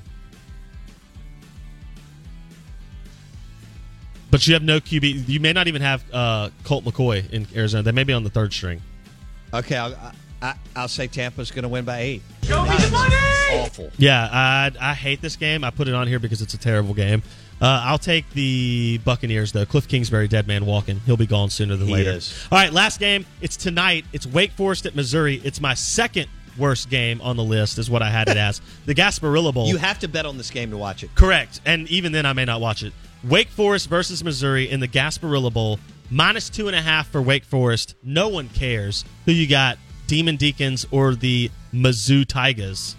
But 4.30 4.46
you 4.46 4.54
have 4.54 4.62
no 4.62 4.80
QB. 4.80 5.28
You 5.28 5.40
may 5.40 5.52
not 5.52 5.68
even 5.68 5.82
have 5.82 6.04
uh, 6.12 6.50
Colt 6.64 6.84
McCoy 6.84 7.30
in 7.30 7.46
Arizona. 7.54 7.82
They 7.82 7.92
may 7.92 8.04
be 8.04 8.12
on 8.12 8.24
the 8.24 8.30
third 8.30 8.52
string. 8.52 8.82
Okay, 9.54 9.76
I'll, 9.76 9.94
I, 10.74 10.80
will 10.82 10.88
say 10.88 11.06
Tampa's 11.06 11.50
going 11.50 11.64
to 11.64 11.68
win 11.68 11.84
by 11.84 12.00
eight. 12.00 12.22
Show 12.42 12.62
me 12.62 12.76
the 12.76 12.90
money. 12.90 13.14
Awful. 13.60 13.90
Yeah, 13.98 14.28
I, 14.30 14.70
I 14.80 14.94
hate 14.94 15.20
this 15.20 15.36
game. 15.36 15.64
I 15.64 15.70
put 15.70 15.88
it 15.88 15.94
on 15.94 16.06
here 16.06 16.18
because 16.18 16.42
it's 16.42 16.54
a 16.54 16.58
terrible 16.58 16.94
game. 16.94 17.22
Uh, 17.60 17.80
I'll 17.84 17.98
take 17.98 18.28
the 18.30 18.98
Buccaneers 18.98 19.52
though. 19.52 19.64
Cliff 19.64 19.88
Kingsbury, 19.88 20.28
dead 20.28 20.46
man 20.46 20.66
walking. 20.66 21.00
He'll 21.00 21.16
be 21.16 21.26
gone 21.26 21.48
sooner 21.48 21.76
than 21.76 21.88
he 21.88 21.94
later. 21.94 22.10
Is. 22.10 22.46
All 22.52 22.58
right, 22.58 22.72
last 22.72 23.00
game. 23.00 23.24
It's 23.40 23.56
tonight. 23.56 24.04
It's 24.12 24.26
Wake 24.26 24.52
Forest 24.52 24.84
at 24.84 24.94
Missouri. 24.94 25.40
It's 25.42 25.60
my 25.60 25.74
second 25.74 26.28
worst 26.58 26.90
game 26.90 27.20
on 27.22 27.36
the 27.36 27.44
list. 27.44 27.78
Is 27.78 27.88
what 27.88 28.02
I 28.02 28.10
had 28.10 28.28
it 28.28 28.36
as 28.36 28.60
the 28.86 28.94
Gasparilla 28.94 29.54
Bowl. 29.54 29.68
You 29.68 29.78
have 29.78 29.98
to 30.00 30.08
bet 30.08 30.26
on 30.26 30.36
this 30.36 30.50
game 30.50 30.70
to 30.70 30.76
watch 30.76 31.02
it. 31.02 31.14
Correct, 31.14 31.60
and 31.64 31.88
even 31.88 32.12
then, 32.12 32.26
I 32.26 32.34
may 32.34 32.44
not 32.44 32.60
watch 32.60 32.82
it. 32.82 32.92
Wake 33.24 33.48
Forest 33.48 33.88
versus 33.88 34.22
Missouri 34.22 34.68
in 34.70 34.80
the 34.80 34.88
Gasparilla 34.88 35.52
Bowl. 35.52 35.78
Minus 36.10 36.50
two 36.50 36.68
and 36.68 36.76
a 36.76 36.82
half 36.82 37.08
for 37.08 37.20
Wake 37.20 37.44
Forest. 37.44 37.96
No 38.02 38.28
one 38.28 38.48
cares 38.50 39.04
who 39.24 39.32
you 39.32 39.48
got 39.48 39.78
Demon 40.06 40.36
Deacons 40.36 40.86
or 40.90 41.14
the 41.14 41.50
Mizzou 41.72 42.26
Tigers? 42.26 42.96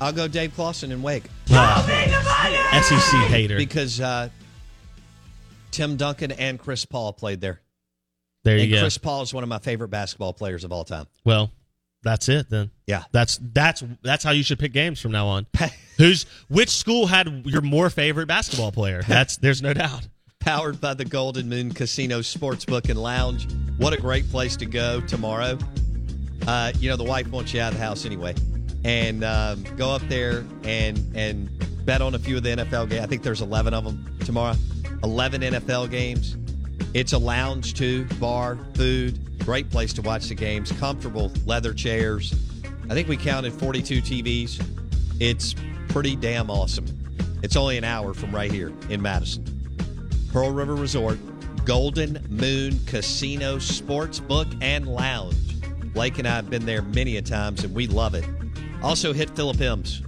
I'll 0.00 0.12
go 0.12 0.28
Dave 0.28 0.54
Clawson 0.54 0.92
and 0.92 1.02
Wake. 1.02 1.24
Uh, 1.50 2.82
SEC 2.82 3.20
hater. 3.28 3.56
Because 3.56 4.00
uh, 4.00 4.28
Tim 5.70 5.96
Duncan 5.96 6.32
and 6.32 6.58
Chris 6.58 6.84
Paul 6.84 7.12
played 7.12 7.40
there. 7.40 7.60
There 8.44 8.56
you 8.56 8.64
and 8.64 8.72
go. 8.72 8.80
Chris 8.82 8.98
Paul 8.98 9.22
is 9.22 9.34
one 9.34 9.42
of 9.42 9.48
my 9.48 9.58
favorite 9.58 9.88
basketball 9.88 10.32
players 10.32 10.62
of 10.64 10.72
all 10.72 10.84
time. 10.84 11.06
Well, 11.24 11.50
that's 12.02 12.28
it 12.28 12.48
then. 12.48 12.70
Yeah. 12.86 13.04
That's 13.10 13.40
that's 13.42 13.82
that's 14.02 14.22
how 14.22 14.30
you 14.30 14.44
should 14.44 14.60
pick 14.60 14.72
games 14.72 15.00
from 15.00 15.10
now 15.10 15.26
on. 15.26 15.46
Who's 15.98 16.26
which 16.48 16.70
school 16.70 17.08
had 17.08 17.46
your 17.46 17.62
more 17.62 17.90
favorite 17.90 18.26
basketball 18.28 18.70
player? 18.70 19.02
That's 19.02 19.36
there's 19.36 19.62
no 19.62 19.74
doubt 19.74 20.06
powered 20.40 20.80
by 20.80 20.94
the 20.94 21.04
Golden 21.04 21.48
Moon 21.48 21.72
Casino 21.72 22.20
Sportsbook 22.20 22.88
and 22.88 23.00
Lounge. 23.00 23.48
What 23.76 23.92
a 23.92 23.96
great 23.96 24.30
place 24.30 24.56
to 24.56 24.66
go 24.66 25.00
tomorrow. 25.00 25.58
Uh, 26.46 26.72
you 26.78 26.88
know, 26.88 26.96
the 26.96 27.04
wife 27.04 27.28
wants 27.28 27.52
you 27.52 27.60
out 27.60 27.72
of 27.72 27.78
the 27.78 27.84
house 27.84 28.04
anyway. 28.04 28.34
And 28.84 29.24
um, 29.24 29.64
go 29.76 29.90
up 29.90 30.02
there 30.02 30.44
and 30.62 30.98
and 31.14 31.50
bet 31.84 32.00
on 32.00 32.14
a 32.14 32.18
few 32.18 32.36
of 32.36 32.42
the 32.42 32.50
NFL 32.50 32.88
games. 32.90 33.02
I 33.02 33.06
think 33.06 33.22
there's 33.22 33.40
11 33.40 33.74
of 33.74 33.84
them 33.84 34.18
tomorrow. 34.24 34.54
11 35.02 35.40
NFL 35.42 35.90
games. 35.90 36.36
It's 36.94 37.12
a 37.12 37.18
lounge 37.18 37.74
too, 37.74 38.04
bar, 38.20 38.58
food. 38.74 39.38
Great 39.44 39.70
place 39.70 39.92
to 39.94 40.02
watch 40.02 40.28
the 40.28 40.34
games. 40.34 40.70
Comfortable 40.72 41.32
leather 41.44 41.74
chairs. 41.74 42.34
I 42.88 42.94
think 42.94 43.08
we 43.08 43.16
counted 43.16 43.52
42 43.52 44.00
TVs. 44.00 44.64
It's 45.20 45.54
pretty 45.88 46.16
damn 46.16 46.50
awesome. 46.50 46.86
It's 47.42 47.56
only 47.56 47.78
an 47.78 47.84
hour 47.84 48.14
from 48.14 48.34
right 48.34 48.50
here 48.50 48.72
in 48.88 49.02
Madison. 49.02 49.57
Pearl 50.32 50.50
River 50.50 50.74
Resort, 50.74 51.18
Golden 51.64 52.24
Moon 52.28 52.78
Casino 52.86 53.56
Sportsbook 53.56 54.56
and 54.62 54.86
Lounge. 54.86 55.34
Blake 55.92 56.18
and 56.18 56.28
I 56.28 56.36
have 56.36 56.50
been 56.50 56.64
there 56.64 56.82
many 56.82 57.16
a 57.16 57.22
times 57.22 57.64
and 57.64 57.74
we 57.74 57.86
love 57.86 58.14
it. 58.14 58.24
Also 58.82 59.12
hit 59.12 59.30
Philip 59.30 59.60
M's. 59.60 60.02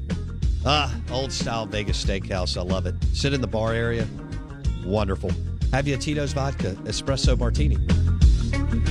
Ah, 0.65 0.95
old 1.11 1.33
style 1.33 1.67
Vegas 1.67 2.05
steakhouse. 2.05 2.57
I 2.57 2.63
love 2.63 2.87
it. 2.87 2.95
Sit 3.13 3.33
in 3.33 3.41
the 3.41 3.47
bar 3.47 3.73
area. 3.73 4.07
Wonderful. 4.85 5.31
Have 5.73 5.89
you 5.89 5.95
a 5.95 5.99
Tito's 5.99 6.33
vodka 6.33 6.73
espresso 6.85 7.39
martini? 7.39 7.79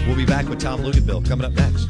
We'll 0.07 0.15
be 0.15 0.25
back 0.25 0.47
with 0.49 0.59
Tom 0.59 0.81
Luginbill 0.81 1.27
coming 1.27 1.45
up 1.45 1.53
next. 1.53 1.89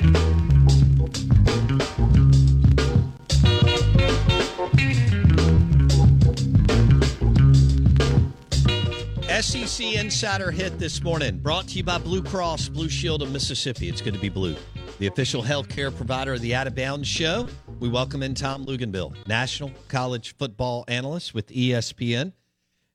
SEC 9.41 9.95
Insider 9.95 10.51
Hit 10.51 10.77
this 10.77 11.01
morning, 11.01 11.39
brought 11.39 11.67
to 11.69 11.77
you 11.77 11.83
by 11.83 11.97
Blue 11.97 12.21
Cross 12.21 12.69
Blue 12.69 12.87
Shield 12.87 13.23
of 13.23 13.31
Mississippi. 13.31 13.89
It's 13.89 13.99
good 13.99 14.13
to 14.13 14.19
be 14.19 14.29
blue. 14.29 14.55
The 14.99 15.07
official 15.07 15.41
healthcare 15.41 15.95
provider 15.95 16.33
of 16.33 16.41
the 16.41 16.53
Out 16.53 16.67
of 16.67 16.75
Bounds 16.75 17.07
Show. 17.07 17.47
We 17.79 17.89
welcome 17.89 18.21
in 18.21 18.35
Tom 18.35 18.67
Luginbill, 18.67 19.15
National 19.27 19.71
College 19.87 20.35
Football 20.37 20.85
Analyst 20.87 21.33
with 21.33 21.47
ESPN. 21.47 22.33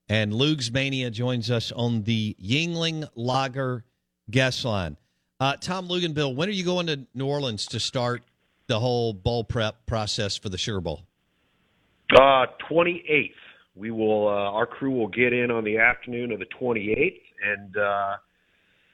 And 0.08 0.32
Lugs 0.32 0.70
Mania 0.70 1.10
joins 1.10 1.50
us 1.50 1.72
on 1.72 2.04
the 2.04 2.36
Yuengling 2.40 3.08
Lager 3.16 3.84
guest 4.30 4.64
line. 4.64 4.96
Uh, 5.40 5.56
Tom 5.56 5.88
Luginbill, 5.88 6.36
when 6.36 6.48
are 6.48 6.52
you 6.52 6.64
going 6.64 6.86
to 6.86 7.08
New 7.12 7.26
Orleans 7.26 7.66
to 7.66 7.80
start 7.80 8.22
the 8.68 8.78
whole 8.78 9.12
bowl 9.12 9.42
prep 9.42 9.84
process 9.86 10.36
for 10.36 10.48
the 10.48 10.58
Sugar 10.58 10.80
Bowl? 10.80 11.02
Uh, 12.14 12.46
28th. 12.70 13.32
We 13.76 13.90
will. 13.90 14.26
Uh, 14.26 14.30
our 14.32 14.66
crew 14.66 14.90
will 14.90 15.08
get 15.08 15.32
in 15.32 15.50
on 15.50 15.62
the 15.62 15.78
afternoon 15.78 16.32
of 16.32 16.38
the 16.38 16.46
28th, 16.60 17.20
and 17.44 17.76
uh, 17.76 18.16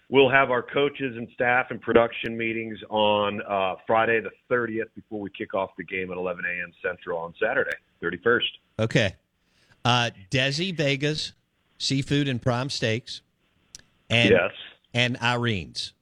we'll 0.09 0.29
have 0.29 0.51
our 0.51 0.63
coaches 0.63 1.17
and 1.17 1.29
staff 1.35 1.67
and 1.71 1.81
production 1.81 2.37
meetings 2.37 2.79
on 2.91 3.41
uh, 3.49 3.77
Friday 3.87 4.21
the 4.21 4.31
30th 4.53 4.89
before 4.97 5.21
we 5.21 5.31
kick 5.31 5.55
off 5.55 5.71
the 5.79 5.85
game 5.85 6.11
at 6.11 6.19
11 6.19 6.45
a.m. 6.45 6.73
Central 6.83 7.19
on 7.19 7.33
Saturday, 7.41 7.71
31st. 8.03 8.41
Okay. 8.81 9.15
Uh, 9.85 10.11
Desi 10.31 10.75
Vega's, 10.77 11.33
seafood 11.79 12.27
and 12.29 12.43
prime 12.43 12.69
steaks, 12.69 13.23
and 14.11 14.31
Yes. 14.31 14.51
and 14.95 15.17
Irene's, 15.21 15.93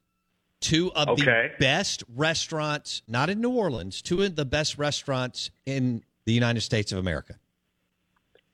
two 0.60 0.90
of 0.94 1.08
Okay. 1.10 1.50
the 1.58 1.64
best 1.64 2.02
restaurants, 2.16 3.02
not 3.06 3.28
in 3.28 3.40
New 3.42 3.50
Orleans, 3.50 4.00
two 4.00 4.22
of 4.22 4.36
the 4.36 4.44
best 4.46 4.78
restaurants 4.78 5.50
in 5.66 6.02
the 6.24 6.32
United 6.32 6.60
States 6.62 6.92
of 6.92 6.98
America. 6.98 7.34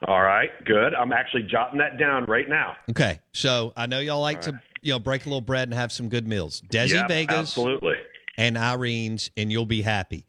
All 0.06 0.20
right, 0.20 0.50
good. 0.64 0.94
I'm 0.94 1.12
actually 1.12 1.44
jotting 1.44 1.78
that 1.78 1.98
down 1.98 2.26
right 2.26 2.48
now. 2.48 2.76
Okay, 2.90 3.20
so 3.32 3.72
I 3.76 3.86
know 3.86 3.98
y'all 3.98 4.20
like 4.20 4.42
to 4.42 4.60
you 4.82 4.92
know 4.92 4.98
break 4.98 5.24
a 5.24 5.28
little 5.28 5.40
bread 5.40 5.68
and 5.68 5.74
have 5.74 5.90
some 5.90 6.08
good 6.08 6.28
meals. 6.28 6.62
Desi 6.68 6.90
Yeah, 6.90 7.06
Vegas, 7.08 7.36
absolutely. 7.36 7.96
and 8.36 8.58
Irene's, 8.58 9.30
and 9.36 9.50
you'll 9.50 9.64
be 9.66 9.82
happy. 9.82 10.26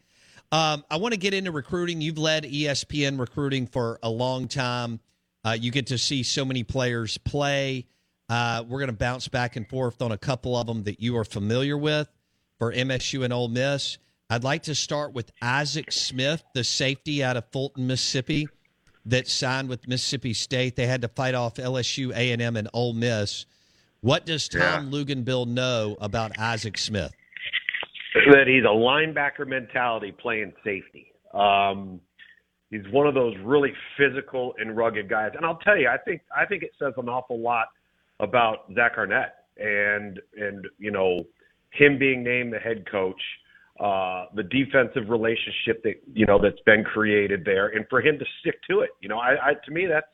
Um, 0.52 0.86
I 0.90 0.96
want 0.98 1.14
to 1.14 1.20
get 1.20 1.34
into 1.34 1.52
recruiting. 1.52 2.00
You've 2.00 2.18
led 2.18 2.46
ESPN 2.46 3.20
recruiting 3.20 3.68
for 3.68 4.00
a 4.02 4.10
long 4.10 4.48
time. 4.48 5.02
Uh, 5.44 5.58
you 5.60 5.72
get 5.72 5.88
to 5.88 5.98
see 5.98 6.24
so 6.24 6.46
many 6.46 6.64
players 6.64 7.18
play. 7.18 7.86
Uh, 8.30 8.64
we're 8.68 8.80
going 8.80 8.90
to 8.90 8.96
bounce 8.96 9.28
back 9.28 9.58
and 9.58 9.68
forth 9.68 10.02
on 10.02 10.14
a 10.14 10.18
couple 10.18 10.58
of 10.58 10.68
them 10.68 10.84
that 10.84 11.02
you 11.02 11.18
are 11.18 11.26
familiar 11.26 11.78
with 11.78 12.08
for 12.60 12.74
MSU 12.74 13.24
and 13.26 13.34
Ole 13.34 13.50
Miss. 13.50 13.98
I'd 14.30 14.44
like 14.44 14.64
to 14.64 14.76
start 14.76 15.14
with 15.14 15.32
Isaac 15.42 15.92
Smith, 15.92 16.44
the 16.54 16.64
safety 16.64 17.24
out 17.24 17.38
of 17.38 17.46
Fulton, 17.52 17.88
Mississippi, 17.88 18.48
that 19.08 19.28
signed 19.28 19.70
with 19.70 19.88
Mississippi 19.88 20.34
State. 20.34 20.76
They 20.76 20.88
had 20.88 21.02
to 21.02 21.08
fight 21.08 21.36
off 21.36 21.56
LSU, 21.56 22.12
A 22.16 22.32
and 22.32 22.42
M, 22.42 22.56
and 22.56 22.70
Ole 22.74 22.94
Miss. 22.94 23.46
What 24.02 24.26
does 24.26 24.48
Tom 24.48 24.92
Luginbill 24.92 25.48
know 25.48 25.98
about 26.00 26.38
Isaac 26.38 26.78
Smith? 26.78 27.14
that 28.32 28.48
he's 28.48 28.64
a 28.64 28.68
linebacker 28.68 29.48
mentality 29.48 30.12
playing 30.12 30.54
safety. 30.64 31.12
Um, 31.34 32.00
he's 32.70 32.88
one 32.92 33.08
of 33.08 33.14
those 33.14 33.36
really 33.44 33.74
physical 33.98 34.54
and 34.58 34.76
rugged 34.76 35.10
guys. 35.10 35.32
And 35.36 35.46
I'll 35.46 35.58
tell 35.58 35.78
you, 35.78 35.88
I 35.88 35.98
think 35.98 36.22
I 36.36 36.46
think 36.46 36.64
it 36.64 36.72
says 36.80 36.94
an 36.98 37.10
awful 37.10 37.40
lot 37.40 37.68
about 38.20 38.72
Zach 38.76 38.94
Arnett 38.98 39.36
and 39.58 40.20
and 40.36 40.66
you 40.78 40.92
know 40.92 41.26
him 41.72 41.98
being 42.00 42.24
named 42.24 42.54
the 42.54 42.60
head 42.60 42.90
coach, 42.90 43.22
uh, 43.80 44.26
the 44.34 44.44
defensive 44.44 45.10
relationship 45.10 45.84
that 45.84 45.96
you 46.14 46.26
know 46.26 46.40
that's 46.42 46.60
been 46.66 46.84
created 46.84 47.44
there, 47.46 47.68
and 47.68 47.86
for 47.90 48.02
him 48.02 48.18
to 48.18 48.26
stick 48.42 48.60
to 48.70 48.80
it. 48.80 48.90
You 49.02 49.10
know, 49.10 49.18
I, 49.18 49.50
I 49.50 49.54
to 49.66 49.72
me 49.72 49.86
that's 49.86 50.08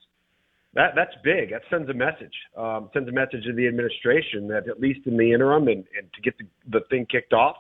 that 0.73 0.93
that's 0.95 1.13
big. 1.23 1.51
That 1.51 1.61
sends 1.69 1.89
a 1.89 1.93
message. 1.93 2.33
Um, 2.57 2.89
sends 2.93 3.07
a 3.07 3.11
message 3.11 3.43
to 3.45 3.53
the 3.53 3.67
administration 3.67 4.47
that 4.49 4.67
at 4.67 4.79
least 4.79 5.01
in 5.05 5.17
the 5.17 5.31
interim 5.31 5.67
and, 5.67 5.85
and 5.97 6.11
to 6.13 6.21
get 6.21 6.37
the, 6.37 6.45
the 6.71 6.81
thing 6.89 7.05
kicked 7.09 7.33
off, 7.33 7.55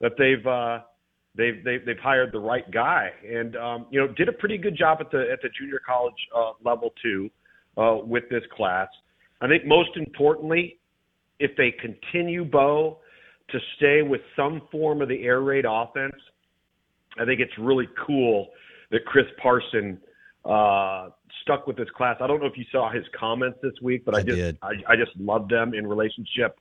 that 0.00 0.12
they've 0.16 0.46
uh, 0.46 0.80
they've, 1.36 1.64
they've 1.64 1.84
they've 1.84 2.02
hired 2.02 2.32
the 2.32 2.38
right 2.38 2.68
guy, 2.70 3.10
and 3.28 3.56
um, 3.56 3.86
you 3.90 4.00
know 4.00 4.08
did 4.14 4.28
a 4.28 4.32
pretty 4.32 4.56
good 4.56 4.76
job 4.76 4.98
at 5.00 5.10
the 5.10 5.26
at 5.32 5.40
the 5.42 5.48
junior 5.58 5.80
college 5.86 6.14
uh, 6.34 6.52
level 6.64 6.92
too 7.02 7.28
uh, 7.76 7.96
with 8.02 8.24
this 8.30 8.42
class. 8.56 8.88
I 9.40 9.48
think 9.48 9.66
most 9.66 9.90
importantly, 9.96 10.78
if 11.38 11.50
they 11.56 11.74
continue 11.80 12.44
Bo 12.44 12.98
to 13.50 13.58
stay 13.76 14.02
with 14.02 14.20
some 14.36 14.62
form 14.70 15.02
of 15.02 15.08
the 15.08 15.22
air 15.24 15.40
raid 15.40 15.64
offense, 15.68 16.14
I 17.18 17.24
think 17.24 17.40
it's 17.40 17.52
really 17.58 17.88
cool 18.06 18.48
that 18.90 19.04
Chris 19.06 19.26
Parson 19.40 20.00
uh, 20.44 21.10
stuck 21.42 21.66
with 21.66 21.76
this 21.76 21.88
class. 21.96 22.16
I 22.20 22.26
don't 22.26 22.40
know 22.40 22.46
if 22.46 22.56
you 22.56 22.64
saw 22.72 22.90
his 22.90 23.04
comments 23.18 23.58
this 23.62 23.74
week, 23.82 24.04
but 24.04 24.14
I, 24.14 24.18
I 24.18 24.22
just 24.22 24.36
did. 24.36 24.58
I, 24.62 24.72
I 24.88 24.96
just 24.96 25.16
love 25.18 25.48
them 25.48 25.74
in 25.74 25.86
relationship 25.86 26.58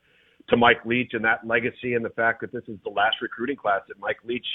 to 0.50 0.58
Mike 0.58 0.86
Leach 0.86 1.12
and 1.14 1.24
that 1.24 1.46
legacy 1.46 1.94
and 1.94 2.04
the 2.04 2.10
fact 2.10 2.42
that 2.42 2.52
this 2.52 2.64
is 2.68 2.78
the 2.84 2.90
last 2.90 3.18
recruiting 3.22 3.56
class 3.56 3.82
that 3.88 4.00
Mike 4.00 4.18
Leach 4.26 4.46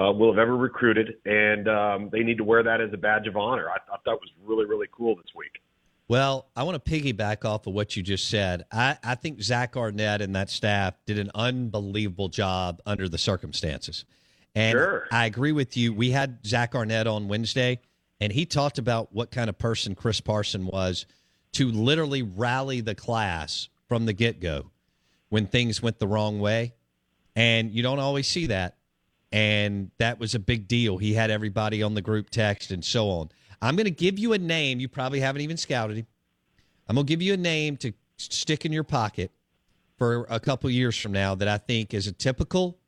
uh, 0.00 0.12
will 0.12 0.32
have 0.32 0.38
ever 0.38 0.56
recruited, 0.56 1.14
and 1.24 1.68
um, 1.68 2.08
they 2.12 2.20
need 2.20 2.38
to 2.38 2.44
wear 2.44 2.62
that 2.62 2.80
as 2.80 2.90
a 2.92 2.96
badge 2.96 3.26
of 3.26 3.36
honor. 3.36 3.68
I 3.70 3.78
thought 3.86 4.02
that 4.04 4.12
was 4.12 4.28
really 4.44 4.66
really 4.66 4.88
cool 4.92 5.16
this 5.16 5.26
week. 5.34 5.62
Well, 6.08 6.46
I 6.54 6.62
want 6.62 6.82
to 6.82 6.90
piggyback 6.90 7.44
off 7.44 7.66
of 7.66 7.74
what 7.74 7.96
you 7.96 8.02
just 8.02 8.30
said. 8.30 8.64
I, 8.70 8.96
I 9.02 9.16
think 9.16 9.42
Zach 9.42 9.76
Arnett 9.76 10.20
and 10.22 10.36
that 10.36 10.50
staff 10.50 10.94
did 11.04 11.18
an 11.18 11.32
unbelievable 11.34 12.28
job 12.28 12.80
under 12.86 13.08
the 13.08 13.18
circumstances. 13.18 14.04
And 14.54 14.72
Sure. 14.72 15.08
I 15.10 15.26
agree 15.26 15.52
with 15.52 15.76
you. 15.76 15.92
We 15.92 16.10
had 16.10 16.38
Zach 16.46 16.74
Arnett 16.74 17.08
on 17.08 17.26
Wednesday, 17.26 17.80
and 18.20 18.32
he 18.32 18.46
talked 18.46 18.78
about 18.78 19.12
what 19.12 19.30
kind 19.32 19.50
of 19.50 19.58
person 19.58 19.94
Chris 19.96 20.20
Parson 20.20 20.66
was 20.66 21.06
to 21.52 21.70
literally 21.70 22.22
rally 22.22 22.80
the 22.80 22.94
class 22.94 23.68
from 23.88 24.06
the 24.06 24.12
get 24.12 24.40
go 24.40 24.70
when 25.28 25.46
things 25.46 25.82
went 25.82 25.98
the 25.98 26.06
wrong 26.06 26.38
way. 26.38 26.72
And 27.34 27.72
you 27.72 27.82
don't 27.82 27.98
always 27.98 28.28
see 28.28 28.46
that. 28.46 28.76
And 29.32 29.90
that 29.98 30.20
was 30.20 30.34
a 30.34 30.38
big 30.38 30.68
deal. 30.68 30.98
He 30.98 31.12
had 31.14 31.30
everybody 31.30 31.82
on 31.82 31.94
the 31.94 32.00
group 32.00 32.30
text 32.30 32.70
and 32.70 32.84
so 32.84 33.10
on. 33.10 33.28
I'm 33.62 33.76
going 33.76 33.84
to 33.86 33.90
give 33.90 34.18
you 34.18 34.32
a 34.32 34.38
name. 34.38 34.80
You 34.80 34.88
probably 34.88 35.20
haven't 35.20 35.42
even 35.42 35.56
scouted 35.56 35.96
him. 35.98 36.06
I'm 36.88 36.94
going 36.96 37.06
to 37.06 37.10
give 37.10 37.22
you 37.22 37.34
a 37.34 37.38
name 37.38 37.76
to 37.78 37.92
stick 38.16 38.64
in 38.64 38.72
your 38.72 38.84
pocket 38.84 39.30
for 39.98 40.26
a 40.28 40.38
couple 40.38 40.70
years 40.70 40.96
from 40.96 41.12
now 41.12 41.34
that 41.34 41.48
I 41.48 41.58
think 41.58 41.94
is 41.94 42.06
a 42.06 42.12
typical 42.12 42.78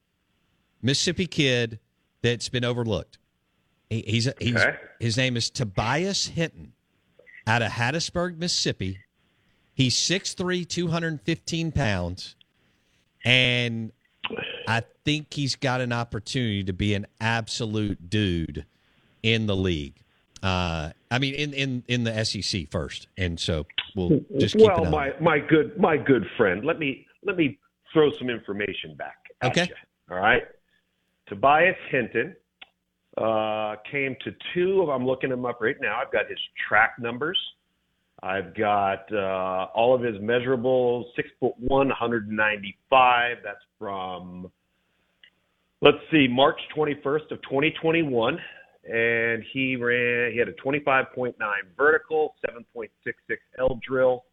Mississippi 0.83 1.27
kid 1.27 1.79
that's 2.23 2.49
been 2.49 2.65
overlooked. 2.65 3.19
He, 3.91 4.03
he's, 4.03 4.27
a, 4.27 4.35
he's 4.39 4.57
Okay. 4.57 4.77
his 5.01 5.17
name 5.17 5.37
is 5.37 5.51
Tobias 5.51 6.27
Hinton 6.27 6.73
out 7.47 7.63
of 7.63 7.73
Hattiesburg, 7.73 8.37
Mississippi. 8.37 8.99
He's 9.75 9.95
6'3", 9.97 10.69
215 10.69 11.73
pounds, 11.73 12.37
and 13.25 13.93
I 14.67 14.83
think 15.05 15.33
he's 15.33 15.55
got 15.55 15.81
an 15.81 15.93
opportunity 15.93 16.65
to 16.65 16.73
be 16.73 16.95
an 16.95 17.07
absolute 17.21 18.11
dude 18.11 18.67
in 19.23 19.47
the 19.47 19.57
league. 19.57 20.03
Uh, 20.43 20.91
I 21.11 21.19
mean, 21.19 21.35
in, 21.35 21.53
in, 21.55 21.85
in 21.89 22.05
the 22.05 22.25
SEC 22.25 22.71
first, 22.71 23.09
and 23.17 23.39
so 23.39 23.67
we'll 23.95 24.21
just 24.39 24.57
keep 24.57 24.67
well, 24.67 24.85
my 24.87 25.13
my 25.21 25.39
good 25.39 25.79
my 25.79 25.97
good 25.97 26.25
friend, 26.37 26.65
let 26.65 26.79
me 26.79 27.07
let 27.25 27.37
me 27.37 27.59
throw 27.93 28.11
some 28.19 28.31
information 28.31 28.95
back. 28.97 29.17
Okay. 29.43 29.69
You, 29.69 30.15
all 30.15 30.21
right. 30.21 30.43
Tobias 31.27 31.77
Hinton 31.91 32.35
uh, 33.17 33.77
came 33.91 34.17
to 34.25 34.35
two 34.55 34.83
of. 34.83 34.89
I'm 34.89 35.07
looking 35.07 35.31
him 35.31 35.45
up 35.45 35.61
right 35.61 35.77
now. 35.81 36.01
I've 36.01 36.13
got 36.13 36.29
his 36.29 36.39
track 36.69 36.95
numbers. 36.99 37.39
I've 38.23 38.55
got 38.55 39.13
uh, 39.13 39.67
all 39.75 39.95
of 39.95 40.03
his 40.03 40.17
measurables. 40.17 41.05
Six 41.15 41.29
foot 41.39 41.55
one, 41.59 41.89
195. 41.89 43.37
That's 43.45 43.59
from 43.79 44.51
let's 45.81 45.99
see, 46.11 46.27
March 46.29 46.61
21st 46.77 47.31
of 47.31 47.43
2021, 47.43 48.39
and 48.89 49.45
he 49.53 49.77
ran. 49.77 50.33
He 50.33 50.39
had 50.39 50.49
a 50.49 50.53
25.9 50.55 51.35
vertical, 51.77 52.35
7.66 52.77 52.89
L 53.59 53.79
drill, 53.87 54.25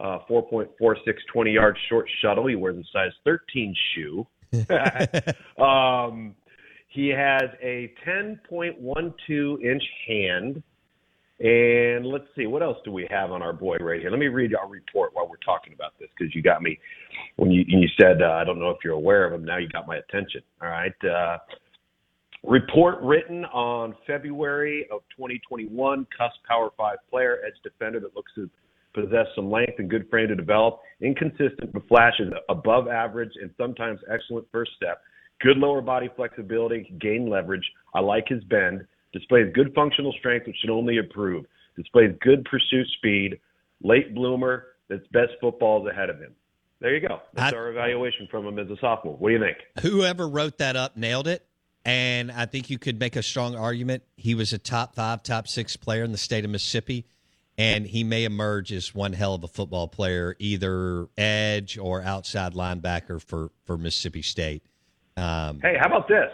uh, 0.00 0.18
4.46 0.28 0.96
20 1.32 1.50
yard 1.52 1.78
short 1.88 2.06
shuttle. 2.20 2.46
He 2.46 2.56
wears 2.56 2.76
a 2.76 2.84
size 2.92 3.12
13 3.24 3.74
shoe. 3.94 4.26
um, 5.62 6.34
he 6.88 7.08
has 7.08 7.44
a 7.62 7.92
10.12 8.06 9.64
inch 9.64 9.82
hand. 10.06 10.62
And 11.40 12.06
let's 12.06 12.26
see, 12.36 12.46
what 12.46 12.62
else 12.62 12.76
do 12.84 12.92
we 12.92 13.06
have 13.10 13.32
on 13.32 13.42
our 13.42 13.52
boy 13.52 13.76
right 13.78 14.00
here? 14.00 14.10
Let 14.10 14.20
me 14.20 14.28
read 14.28 14.54
our 14.54 14.68
report 14.68 15.10
while 15.14 15.26
we're 15.28 15.38
talking 15.44 15.72
about 15.72 15.92
this 15.98 16.08
because 16.16 16.32
you 16.36 16.42
got 16.42 16.62
me 16.62 16.78
when 17.34 17.50
you 17.50 17.64
when 17.68 17.82
you 17.82 17.88
said 18.00 18.22
uh, 18.22 18.32
I 18.34 18.44
don't 18.44 18.60
know 18.60 18.70
if 18.70 18.76
you're 18.84 18.94
aware 18.94 19.26
of 19.26 19.32
him. 19.32 19.44
Now 19.44 19.56
you 19.56 19.68
got 19.68 19.88
my 19.88 19.96
attention. 19.96 20.42
All 20.60 20.68
right. 20.68 20.92
Uh, 21.02 21.38
report 22.42 23.00
written 23.02 23.44
on 23.46 23.94
February 24.06 24.86
of 24.90 25.00
2021. 25.16 26.06
Cuss 26.16 26.32
Power 26.46 26.70
Five 26.76 26.98
player, 27.10 27.38
edge 27.46 27.54
defender 27.62 28.00
that 28.00 28.14
looks 28.16 28.32
to 28.34 28.48
possess 28.94 29.26
some 29.34 29.50
length 29.50 29.78
and 29.78 29.88
good 29.88 30.08
frame 30.10 30.28
to 30.28 30.36
develop. 30.36 30.80
Inconsistent 31.00 31.72
but 31.72 31.86
flashes 31.88 32.32
above 32.48 32.88
average 32.88 33.32
and 33.40 33.50
sometimes 33.56 34.00
excellent 34.12 34.46
first 34.52 34.72
step. 34.76 35.00
Good 35.40 35.56
lower 35.56 35.80
body 35.80 36.10
flexibility, 36.14 36.92
gain 37.00 37.28
leverage. 37.28 37.68
I 37.94 38.00
like 38.00 38.28
his 38.28 38.44
bend. 38.44 38.86
Displays 39.12 39.52
good 39.54 39.72
functional 39.74 40.12
strength, 40.18 40.46
which 40.46 40.56
should 40.60 40.70
only 40.70 40.96
improve. 40.96 41.44
Displays 41.76 42.14
good 42.20 42.44
pursuit 42.44 42.86
speed. 42.98 43.38
Late 43.82 44.14
bloomer. 44.14 44.66
That's 44.88 45.06
best 45.12 45.32
football 45.40 45.86
is 45.86 45.92
ahead 45.92 46.10
of 46.10 46.18
him. 46.18 46.34
There 46.80 46.94
you 46.94 47.06
go. 47.06 47.20
That's 47.34 47.54
our 47.54 47.70
evaluation 47.70 48.28
from 48.30 48.46
him 48.46 48.58
as 48.58 48.68
a 48.68 48.76
sophomore. 48.80 49.16
What 49.16 49.28
do 49.28 49.34
you 49.34 49.40
think? 49.40 49.56
Whoever 49.80 50.28
wrote 50.28 50.58
that 50.58 50.76
up 50.76 50.96
nailed 50.96 51.28
it. 51.28 51.46
And 51.84 52.30
I 52.30 52.46
think 52.46 52.70
you 52.70 52.78
could 52.78 52.98
make 53.00 53.16
a 53.16 53.22
strong 53.22 53.56
argument. 53.56 54.04
He 54.16 54.34
was 54.34 54.52
a 54.52 54.58
top 54.58 54.94
five, 54.94 55.22
top 55.22 55.48
six 55.48 55.76
player 55.76 56.04
in 56.04 56.12
the 56.12 56.18
state 56.18 56.44
of 56.44 56.50
Mississippi. 56.50 57.06
and 57.58 57.86
he 57.86 58.02
may 58.04 58.24
emerge 58.24 58.72
as 58.72 58.94
one 58.94 59.12
hell 59.12 59.34
of 59.34 59.44
a 59.44 59.48
football 59.48 59.86
player, 59.88 60.34
either 60.38 61.06
edge 61.18 61.76
or 61.76 62.02
outside 62.02 62.54
linebacker 62.54 63.20
for 63.20 63.50
for 63.66 63.76
Mississippi 63.76 64.22
State. 64.22 64.62
Um, 65.16 65.60
Hey, 65.60 65.76
how 65.78 65.86
about 65.88 66.08
this? 66.08 66.30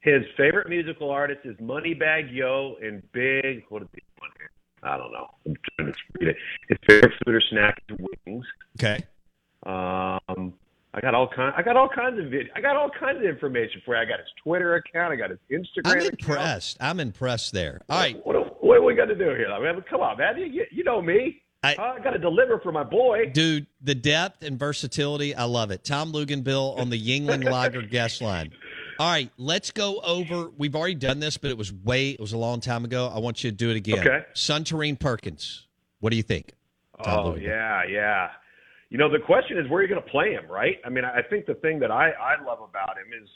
His 0.00 0.22
favorite 0.36 0.68
musical 0.68 1.10
artist 1.10 1.40
is 1.44 1.56
Moneybagg 1.56 2.32
Yo 2.32 2.76
and 2.82 3.02
Big. 3.12 3.64
What 3.68 3.82
is 3.82 3.88
he 3.94 4.00
on 4.22 4.30
here? 4.38 4.50
I 4.82 4.96
don't 4.96 5.12
know. 5.12 5.26
I'm 5.46 5.54
trying 5.76 5.92
to 5.92 5.98
read 6.20 6.28
it. 6.28 6.36
His 6.68 6.78
favorite 6.86 7.12
food 7.24 7.34
or 7.34 7.40
snack 7.50 7.82
is 7.88 7.96
wings. 8.26 8.46
Okay. 8.78 9.04
Um, 9.64 10.54
I 10.94 11.00
got 11.00 11.14
all 11.14 11.28
kind. 11.28 11.52
I 11.56 11.62
got 11.62 11.76
all 11.76 11.88
kinds 11.88 12.20
of 12.20 12.30
vid- 12.30 12.50
I 12.54 12.60
got 12.60 12.76
all 12.76 12.88
kinds 12.88 13.18
of 13.18 13.24
information 13.24 13.82
for 13.84 13.96
you. 13.96 14.00
I 14.02 14.04
got 14.04 14.20
his 14.20 14.28
Twitter 14.42 14.76
account. 14.76 15.12
I 15.12 15.16
got 15.16 15.30
his 15.30 15.40
Instagram. 15.50 15.86
I'm 15.90 15.98
account. 15.98 16.20
impressed. 16.20 16.76
I'm 16.80 17.00
impressed 17.00 17.52
there. 17.52 17.80
All 17.88 17.98
right. 17.98 18.24
What, 18.24 18.62
what, 18.62 18.84
we 18.84 18.94
got 18.94 19.06
to 19.06 19.14
do 19.16 19.24
here? 19.30 19.48
I 19.50 19.60
mean, 19.60 19.82
come 19.90 20.00
on, 20.02 20.18
man. 20.18 20.36
You, 20.38 20.64
you 20.70 20.84
know 20.84 21.02
me. 21.02 21.42
I, 21.64 21.74
I 21.78 21.98
got 22.00 22.10
to 22.10 22.18
deliver 22.18 22.60
for 22.60 22.70
my 22.72 22.84
boy. 22.84 23.30
Dude, 23.32 23.66
the 23.80 23.94
depth 23.94 24.42
and 24.42 24.58
versatility, 24.58 25.34
I 25.34 25.44
love 25.44 25.70
it. 25.70 25.82
Tom 25.82 26.12
Luginbill 26.12 26.78
on 26.78 26.90
the 26.90 27.00
Yuengling 27.00 27.42
Lager 27.50 27.80
guest 27.82 28.20
line. 28.20 28.52
All 28.98 29.10
right, 29.10 29.30
let's 29.38 29.70
go 29.72 29.98
over. 30.00 30.50
We've 30.56 30.76
already 30.76 30.94
done 30.94 31.18
this, 31.20 31.38
but 31.38 31.50
it 31.50 31.56
was 31.58 31.72
way, 31.72 32.10
it 32.10 32.20
was 32.20 32.32
a 32.34 32.38
long 32.38 32.60
time 32.60 32.84
ago. 32.84 33.10
I 33.12 33.18
want 33.18 33.42
you 33.42 33.50
to 33.50 33.56
do 33.56 33.70
it 33.70 33.76
again. 33.76 33.98
Okay. 34.00 34.24
Suntarine 34.34 35.00
Perkins. 35.00 35.66
What 36.00 36.10
do 36.10 36.16
you 36.16 36.22
think? 36.22 36.52
Tom 37.02 37.18
Oh 37.18 37.32
Luginbill? 37.32 37.42
yeah, 37.42 37.82
yeah. 37.88 38.28
You 38.94 39.00
know, 39.00 39.10
the 39.10 39.18
question 39.18 39.58
is 39.58 39.68
where 39.68 39.82
you're 39.82 39.88
going 39.88 40.00
to 40.00 40.08
play 40.08 40.30
him, 40.30 40.48
right? 40.48 40.76
I 40.84 40.88
mean, 40.88 41.04
I 41.04 41.20
think 41.28 41.46
the 41.46 41.54
thing 41.54 41.80
that 41.80 41.90
I 41.90 42.10
I 42.10 42.40
love 42.46 42.60
about 42.60 42.94
him 42.96 43.10
is 43.20 43.28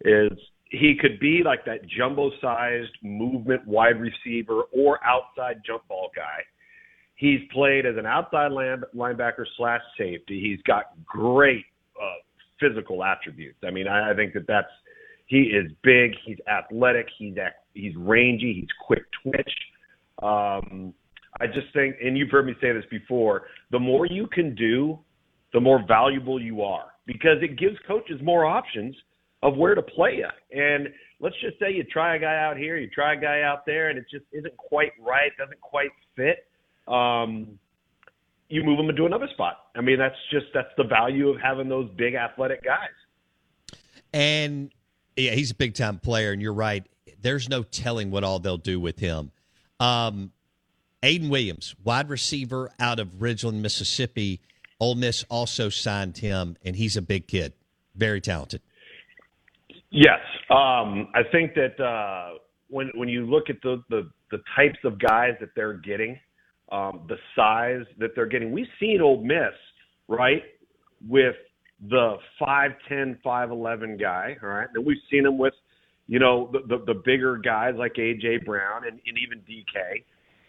is 0.00 0.38
he 0.64 0.96
could 1.00 1.20
be 1.20 1.42
like 1.44 1.64
that 1.64 1.86
jumbo-sized 1.96 2.90
movement 3.04 3.64
wide 3.68 4.00
receiver 4.00 4.62
or 4.72 4.98
outside 5.04 5.62
jump 5.64 5.86
ball 5.86 6.10
guy. 6.16 6.42
He's 7.14 7.38
played 7.52 7.86
as 7.86 7.96
an 7.96 8.04
outside 8.04 8.50
line, 8.50 8.82
linebacker 8.96 9.44
slash 9.56 9.80
safety. 9.96 10.40
He's 10.40 10.60
got 10.66 10.86
great 11.06 11.66
uh, 11.94 12.18
physical 12.58 13.04
attributes. 13.04 13.58
I 13.64 13.70
mean, 13.70 13.86
I, 13.86 14.10
I 14.10 14.14
think 14.16 14.32
that 14.32 14.48
that's 14.48 14.66
he 15.26 15.42
is 15.42 15.70
big. 15.84 16.16
He's 16.24 16.38
athletic. 16.52 17.06
He's 17.16 17.36
he's 17.74 17.94
rangy. 17.96 18.54
He's 18.60 18.74
quick 18.84 19.04
twitch. 19.22 19.54
Um, 20.20 20.94
I 21.40 21.46
just 21.46 21.72
think, 21.72 21.96
and 22.02 22.16
you've 22.16 22.30
heard 22.30 22.46
me 22.46 22.54
say 22.60 22.72
this 22.72 22.84
before, 22.90 23.44
the 23.70 23.78
more 23.78 24.06
you 24.06 24.26
can 24.26 24.54
do, 24.54 24.98
the 25.52 25.60
more 25.60 25.84
valuable 25.86 26.40
you 26.40 26.62
are 26.62 26.86
because 27.06 27.38
it 27.40 27.58
gives 27.58 27.76
coaches 27.86 28.20
more 28.22 28.44
options 28.44 28.94
of 29.42 29.56
where 29.56 29.74
to 29.74 29.82
play 29.82 30.16
you. 30.16 30.58
And 30.58 30.88
let's 31.20 31.36
just 31.40 31.58
say 31.58 31.72
you 31.72 31.84
try 31.84 32.16
a 32.16 32.18
guy 32.18 32.36
out 32.36 32.56
here, 32.56 32.76
you 32.76 32.88
try 32.88 33.14
a 33.14 33.20
guy 33.20 33.42
out 33.42 33.64
there, 33.64 33.88
and 33.88 33.98
it 33.98 34.06
just 34.10 34.24
isn't 34.32 34.56
quite 34.56 34.92
right, 35.00 35.30
doesn't 35.38 35.60
quite 35.60 35.90
fit. 36.16 36.46
Um, 36.92 37.58
you 38.48 38.62
move 38.62 38.78
him 38.78 38.88
into 38.88 39.06
another 39.06 39.28
spot. 39.32 39.58
I 39.76 39.80
mean, 39.80 39.98
that's 39.98 40.16
just 40.30 40.46
that's 40.54 40.70
the 40.76 40.84
value 40.84 41.28
of 41.28 41.40
having 41.40 41.68
those 41.68 41.88
big 41.96 42.14
athletic 42.14 42.62
guys. 42.64 43.74
And 44.12 44.72
yeah, 45.16 45.32
he's 45.32 45.50
a 45.50 45.54
big 45.54 45.74
time 45.74 45.98
player, 45.98 46.32
and 46.32 46.40
you're 46.40 46.54
right. 46.54 46.84
There's 47.20 47.48
no 47.48 47.62
telling 47.62 48.10
what 48.10 48.24
all 48.24 48.38
they'll 48.38 48.56
do 48.56 48.78
with 48.78 48.98
him. 48.98 49.32
Um, 49.80 50.32
Aiden 51.02 51.30
Williams, 51.30 51.74
wide 51.84 52.08
receiver 52.08 52.70
out 52.80 52.98
of 52.98 53.08
Ridgeland, 53.18 53.60
Mississippi. 53.60 54.40
Ole 54.80 54.94
Miss 54.94 55.24
also 55.30 55.68
signed 55.68 56.18
him, 56.18 56.56
and 56.64 56.76
he's 56.76 56.96
a 56.96 57.02
big 57.02 57.26
kid, 57.28 57.52
very 57.94 58.20
talented. 58.20 58.60
Yes, 59.90 60.20
um, 60.50 61.08
I 61.14 61.22
think 61.32 61.54
that 61.54 61.82
uh, 61.82 62.38
when 62.68 62.90
when 62.94 63.08
you 63.08 63.24
look 63.26 63.48
at 63.48 63.56
the, 63.62 63.82
the 63.88 64.10
the 64.30 64.38
types 64.56 64.78
of 64.84 64.98
guys 64.98 65.34
that 65.40 65.50
they're 65.54 65.74
getting, 65.74 66.18
um, 66.72 67.06
the 67.08 67.16
size 67.34 67.86
that 67.98 68.10
they're 68.14 68.26
getting, 68.26 68.52
we've 68.52 68.66
seen 68.80 69.00
Ole 69.00 69.22
Miss 69.22 69.54
right 70.08 70.42
with 71.06 71.36
the 71.88 72.16
5'10", 72.40 73.18
5'11 73.24 74.00
guy, 74.00 74.36
all 74.42 74.48
right, 74.48 74.68
and 74.74 74.84
we've 74.84 74.96
seen 75.10 75.22
them 75.22 75.38
with 75.38 75.54
you 76.08 76.18
know 76.18 76.50
the, 76.52 76.60
the 76.66 76.84
the 76.92 77.02
bigger 77.04 77.36
guys 77.36 77.74
like 77.76 77.94
AJ 77.94 78.44
Brown 78.44 78.86
and, 78.86 79.00
and 79.06 79.18
even 79.18 79.38
DK, 79.40 80.02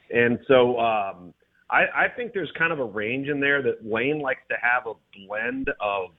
and 0.10 0.40
so 0.48 0.80
um, 0.80 1.34
I, 1.70 2.06
I 2.06 2.08
think 2.16 2.34
there's 2.34 2.52
kind 2.58 2.72
of 2.72 2.80
a 2.80 2.86
range 2.86 3.28
in 3.28 3.40
there 3.40 3.62
that 3.62 3.86
Lane 3.86 4.20
likes 4.22 4.42
to 4.50 4.56
have 4.62 4.88
a 4.88 4.94
blend 5.28 5.70
of 5.82 6.12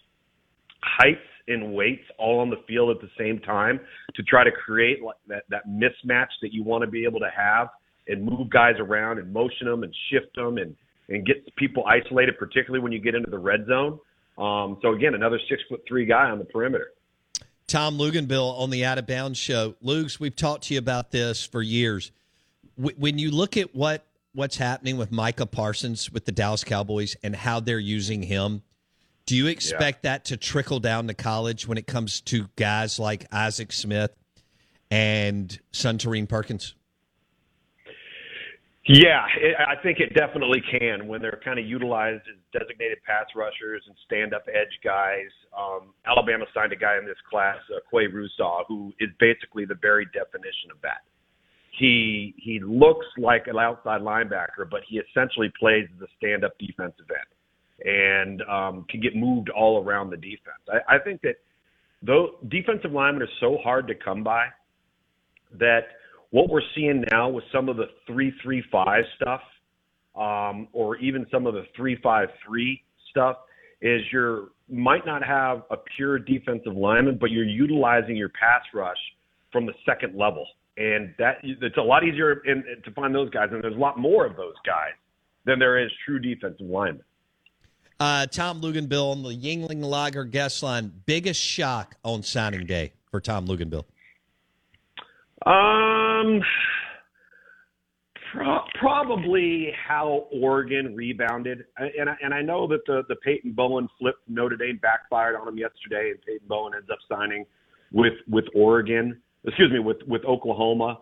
heights 0.83 1.21
and 1.49 1.75
weights 1.75 2.05
all 2.19 2.41
on 2.41 2.51
the 2.51 2.63
field 2.67 2.91
at 2.95 3.01
the 3.01 3.11
same 3.19 3.41
time 3.41 3.81
to 4.15 4.23
try 4.23 4.45
to 4.45 4.51
create 4.51 5.03
like 5.03 5.17
that 5.27 5.45
that 5.49 5.67
mismatch 5.69 6.29
that 6.43 6.53
you 6.53 6.63
want 6.63 6.83
to 6.83 6.91
be 6.91 7.05
able 7.05 7.21
to 7.21 7.31
have 7.35 7.69
and 8.07 8.25
move 8.25 8.51
guys 8.51 8.75
around 8.79 9.19
and 9.19 9.33
motion 9.33 9.67
them 9.67 9.83
and 9.83 9.95
shift 10.11 10.35
them 10.35 10.59
and 10.59 10.77
and 11.09 11.27
get 11.27 11.37
people 11.57 11.85
isolated, 11.87 12.39
particularly 12.39 12.83
when 12.83 12.93
you 12.93 13.01
get 13.01 13.15
into 13.15 13.31
the 13.31 13.39
red 13.39 13.65
zone. 13.67 13.99
Um, 14.37 14.79
so 14.83 14.93
again, 14.93 15.15
another 15.15 15.41
six 15.49 15.63
foot 15.69 15.83
three 15.89 16.05
guy 16.05 16.31
on 16.31 16.39
the 16.39 16.45
perimeter. 16.45 16.93
Tom 17.67 17.99
Luginbill 17.99 18.59
on 18.59 18.71
the 18.71 18.85
Out 18.85 18.99
of 18.99 19.07
Bounds 19.07 19.39
show. 19.39 19.75
Lugs, 19.83 20.19
we've 20.19 20.37
talked 20.37 20.65
to 20.65 20.75
you 20.75 20.79
about 20.79 21.11
this 21.11 21.45
for 21.45 21.61
years. 21.61 22.13
W- 22.79 22.97
When 22.99 23.19
you 23.19 23.31
look 23.31 23.57
at 23.57 23.75
what 23.75 24.05
what's 24.35 24.57
happening 24.57 24.97
with 24.97 25.11
Micah 25.11 25.47
Parsons 25.47 26.13
with 26.13 26.25
the 26.25 26.33
Dallas 26.33 26.63
Cowboys 26.63 27.17
and 27.23 27.35
how 27.35 27.61
they're 27.61 27.79
using 27.79 28.23
him, 28.23 28.63
do 29.27 29.35
you 29.37 29.47
expect 29.47 30.05
that 30.05 30.25
to 30.27 30.37
trickle 30.37 30.81
down 30.81 31.07
to 31.09 31.15
college 31.15 31.67
when 31.67 31.77
it 31.77 31.87
comes 31.87 32.21
to 32.23 32.49
guys 32.57 32.99
like 32.99 33.27
Isaac 33.33 33.73
Smith 33.73 34.13
and 34.91 35.59
Suntarine 35.73 36.29
Perkins? 36.29 36.75
Yeah, 38.87 39.27
it, 39.37 39.55
I 39.59 39.75
think 39.83 40.01
it 40.01 40.15
definitely 40.15 40.63
can 40.71 41.07
when 41.07 41.21
they're 41.21 41.41
kind 41.45 41.59
of 41.59 41.67
utilized 41.67 42.23
as 42.27 42.59
designated 42.59 42.97
pass 43.07 43.27
rushers 43.37 43.83
and 43.87 43.95
stand-up 44.07 44.47
edge 44.49 44.81
guys. 44.83 45.29
Um, 45.55 45.93
Alabama 46.07 46.47
signed 46.55 46.73
a 46.73 46.77
guy 46.77 46.97
in 46.97 47.05
this 47.05 47.19
class, 47.29 47.59
uh, 47.75 47.81
Qua 47.91 48.05
Russaw, 48.09 48.63
who 48.67 48.95
is 48.99 49.11
basically 49.21 49.67
the 49.67 49.75
very 49.75 50.07
definition 50.07 50.71
of 50.71 50.81
that. 50.81 51.03
He 51.79 52.35
he 52.37 52.61
looks 52.61 53.07
like 53.17 53.47
an 53.47 53.59
outside 53.59 54.01
linebacker, 54.01 54.69
but 54.69 54.81
he 54.89 54.99
essentially 54.99 55.53
plays 55.59 55.87
as 55.97 56.03
a 56.03 56.11
stand-up 56.19 56.59
defensive 56.59 57.07
end 57.09 57.89
and 57.89 58.43
um, 58.43 58.85
can 58.91 59.01
get 59.01 59.15
moved 59.15 59.49
all 59.51 59.85
around 59.85 60.11
the 60.11 60.17
defense. 60.17 60.59
I, 60.69 60.97
I 60.97 60.99
think 60.99 61.23
that 61.23 61.37
though 62.03 62.39
defensive 62.49 62.93
linemen 62.93 63.23
are 63.23 63.29
so 63.41 63.59
hard 63.63 63.87
to 63.89 63.95
come 63.95 64.25
by 64.25 64.47
that 65.59 65.83
what 66.31 66.49
we're 66.49 66.61
seeing 66.75 67.05
now 67.11 67.29
with 67.29 67.45
some 67.53 67.69
of 67.69 67.77
the 67.77 67.87
three 68.07 68.33
three 68.43 68.63
five 68.73 69.05
stuff, 69.17 69.41
um, 70.17 70.69
or 70.73 70.97
even 70.97 71.27
some 71.31 71.47
of 71.47 71.55
the 71.55 71.65
three 71.77 71.97
five 72.03 72.29
three 72.45 72.83
stuff, 73.11 73.37
is 73.81 74.03
you're 74.13 74.49
might 74.69 75.07
not 75.07 75.25
have 75.25 75.63
a 75.71 75.77
pure 75.97 76.19
defensive 76.19 76.75
lineman, 76.75 77.17
but 77.19 77.31
you're 77.31 77.45
utilizing 77.45 78.17
your 78.17 78.29
pass 78.31 78.63
rush 78.75 78.99
from 79.51 79.65
the 79.65 79.73
second 79.87 80.15
level, 80.15 80.47
and 80.79 81.13
that 81.19 81.39
it's 81.43 81.77
a 81.77 81.83
lot 81.83 82.05
easier 82.05 82.41
in, 82.45 82.63
to 82.85 82.91
find 82.93 83.15
those 83.15 83.31
guys, 83.31 83.49
and 83.51 83.63
there's 83.63 83.75
a 83.75 83.79
lot 83.79 83.99
more 83.99 84.25
of 84.25 84.37
those 84.37 84.55
guys 84.65 84.93
than 85.45 85.59
there 85.59 85.79
is 85.83 85.91
true 86.07 86.19
defensive 86.19 86.67
linemen. 86.67 87.03
Uh, 88.01 88.27
Tom 88.27 88.61
Luginbill 88.61 89.11
on 89.11 89.23
the 89.25 89.31
Yuengling 89.31 89.83
Lager 89.83 90.25
guest 90.25 90.63
line. 90.63 90.93
Biggest 91.05 91.41
shock 91.41 91.97
on 92.05 92.23
signing 92.23 92.65
day 92.65 92.93
for 93.11 93.21
Tom 93.21 93.49
Luginbill. 93.49 93.85
Um, 95.45 96.41
pro- 98.33 98.65
probably 98.79 99.73
how 99.87 100.29
Oregon 100.33 100.95
rebounded, 100.95 101.65
and 101.77 102.09
I, 102.09 102.15
and 102.23 102.33
I 102.33 102.43
know 102.43 102.69
that 102.69 102.87
the 102.87 103.03
the 103.09 103.17
Peyton 103.17 103.53
Bowen 103.53 103.89
flip 103.99 104.15
Notre 104.29 104.57
Dame 104.57 104.79
backfired 104.81 105.35
on 105.35 105.49
him 105.49 105.59
yesterday, 105.59 106.11
and 106.11 106.23
Peyton 106.23 106.47
Bowen 106.47 106.75
ends 106.77 106.89
up 106.91 106.99
signing 107.09 107.45
with 107.91 108.15
with 108.29 108.45
Oregon. 108.55 109.21
Excuse 109.49 109.73
me, 109.73 109.79
with 109.79 109.99
with 110.07 110.25
Oklahoma. 110.25 111.01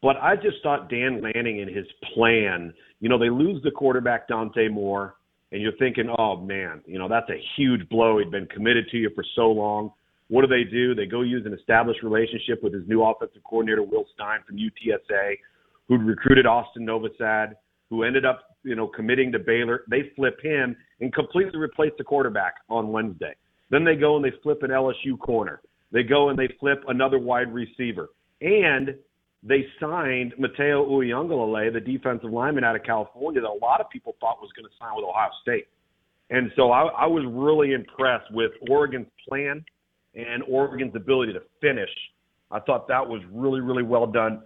But 0.00 0.16
I 0.16 0.34
just 0.34 0.56
thought 0.62 0.90
Dan 0.90 1.22
Lanning 1.22 1.60
and 1.60 1.74
his 1.74 1.86
plan. 2.14 2.74
You 3.00 3.08
know, 3.08 3.18
they 3.18 3.30
lose 3.30 3.62
the 3.62 3.70
quarterback 3.70 4.26
Dante 4.26 4.68
Moore, 4.68 5.14
and 5.52 5.62
you're 5.62 5.76
thinking, 5.78 6.12
oh 6.18 6.36
man, 6.36 6.80
you 6.86 6.98
know 6.98 7.08
that's 7.08 7.28
a 7.30 7.40
huge 7.56 7.88
blow. 7.88 8.18
He'd 8.18 8.30
been 8.30 8.46
committed 8.46 8.88
to 8.90 8.96
you 8.96 9.10
for 9.14 9.24
so 9.36 9.48
long. 9.48 9.92
What 10.28 10.42
do 10.42 10.48
they 10.48 10.68
do? 10.68 10.94
They 10.94 11.06
go 11.06 11.20
use 11.20 11.44
an 11.44 11.52
established 11.52 12.02
relationship 12.02 12.62
with 12.62 12.72
his 12.72 12.88
new 12.88 13.04
offensive 13.04 13.42
coordinator, 13.44 13.82
Will 13.82 14.06
Stein 14.14 14.40
from 14.46 14.56
UTSA, 14.56 15.36
who'd 15.88 16.02
recruited 16.02 16.46
Austin 16.46 16.86
Novosad, 16.86 17.52
who 17.90 18.02
ended 18.02 18.24
up, 18.24 18.56
you 18.62 18.74
know, 18.74 18.86
committing 18.86 19.30
to 19.32 19.38
Baylor. 19.38 19.82
They 19.90 20.10
flip 20.16 20.40
him 20.42 20.74
and 21.00 21.12
completely 21.12 21.58
replace 21.58 21.92
the 21.98 22.04
quarterback 22.04 22.54
on 22.70 22.88
Wednesday. 22.90 23.34
Then 23.70 23.84
they 23.84 23.94
go 23.94 24.16
and 24.16 24.24
they 24.24 24.32
flip 24.42 24.62
an 24.62 24.70
LSU 24.70 25.18
corner. 25.18 25.60
They 25.92 26.02
go 26.02 26.30
and 26.30 26.38
they 26.38 26.48
flip 26.58 26.82
another 26.88 27.18
wide 27.18 27.52
receiver. 27.52 28.08
And 28.40 28.96
they 29.42 29.66
signed 29.80 30.34
Matayo 30.40 30.88
Uiagalelei, 30.88 31.72
the 31.72 31.80
defensive 31.80 32.30
lineman 32.30 32.64
out 32.64 32.76
of 32.76 32.82
California 32.84 33.40
that 33.40 33.48
a 33.48 33.60
lot 33.64 33.80
of 33.80 33.90
people 33.90 34.16
thought 34.20 34.38
was 34.40 34.50
going 34.56 34.66
to 34.66 34.72
sign 34.78 34.94
with 34.96 35.04
Ohio 35.04 35.30
State. 35.42 35.66
And 36.30 36.50
so 36.56 36.70
I, 36.70 36.84
I 36.86 37.06
was 37.06 37.24
really 37.28 37.72
impressed 37.72 38.32
with 38.32 38.52
Oregon's 38.70 39.08
plan 39.28 39.64
and 40.14 40.42
Oregon's 40.48 40.94
ability 40.94 41.32
to 41.34 41.42
finish. 41.60 41.90
I 42.50 42.60
thought 42.60 42.88
that 42.88 43.06
was 43.06 43.20
really, 43.32 43.60
really 43.60 43.82
well 43.82 44.06
done. 44.06 44.42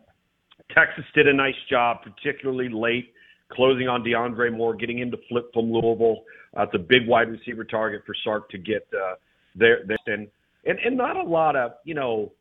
Texas 0.74 1.04
did 1.14 1.28
a 1.28 1.32
nice 1.32 1.54
job, 1.70 1.98
particularly 2.02 2.68
late, 2.68 3.12
closing 3.52 3.88
on 3.88 4.02
DeAndre 4.02 4.56
Moore, 4.56 4.74
getting 4.74 4.98
him 4.98 5.10
to 5.10 5.18
flip 5.28 5.52
from 5.52 5.70
Louisville. 5.70 6.24
Uh, 6.56 6.62
it's 6.62 6.74
a 6.74 6.78
big 6.78 7.06
wide 7.06 7.28
receiver 7.28 7.64
target 7.64 8.02
for 8.06 8.14
Sark 8.24 8.48
to 8.50 8.58
get 8.58 8.86
uh, 8.92 9.14
there. 9.54 9.80
there. 9.86 9.98
And, 10.06 10.28
and 10.66 10.78
and 10.84 10.96
not 10.96 11.16
a 11.16 11.22
lot 11.22 11.56
of 11.56 11.72
you 11.84 11.94
know 11.94 12.32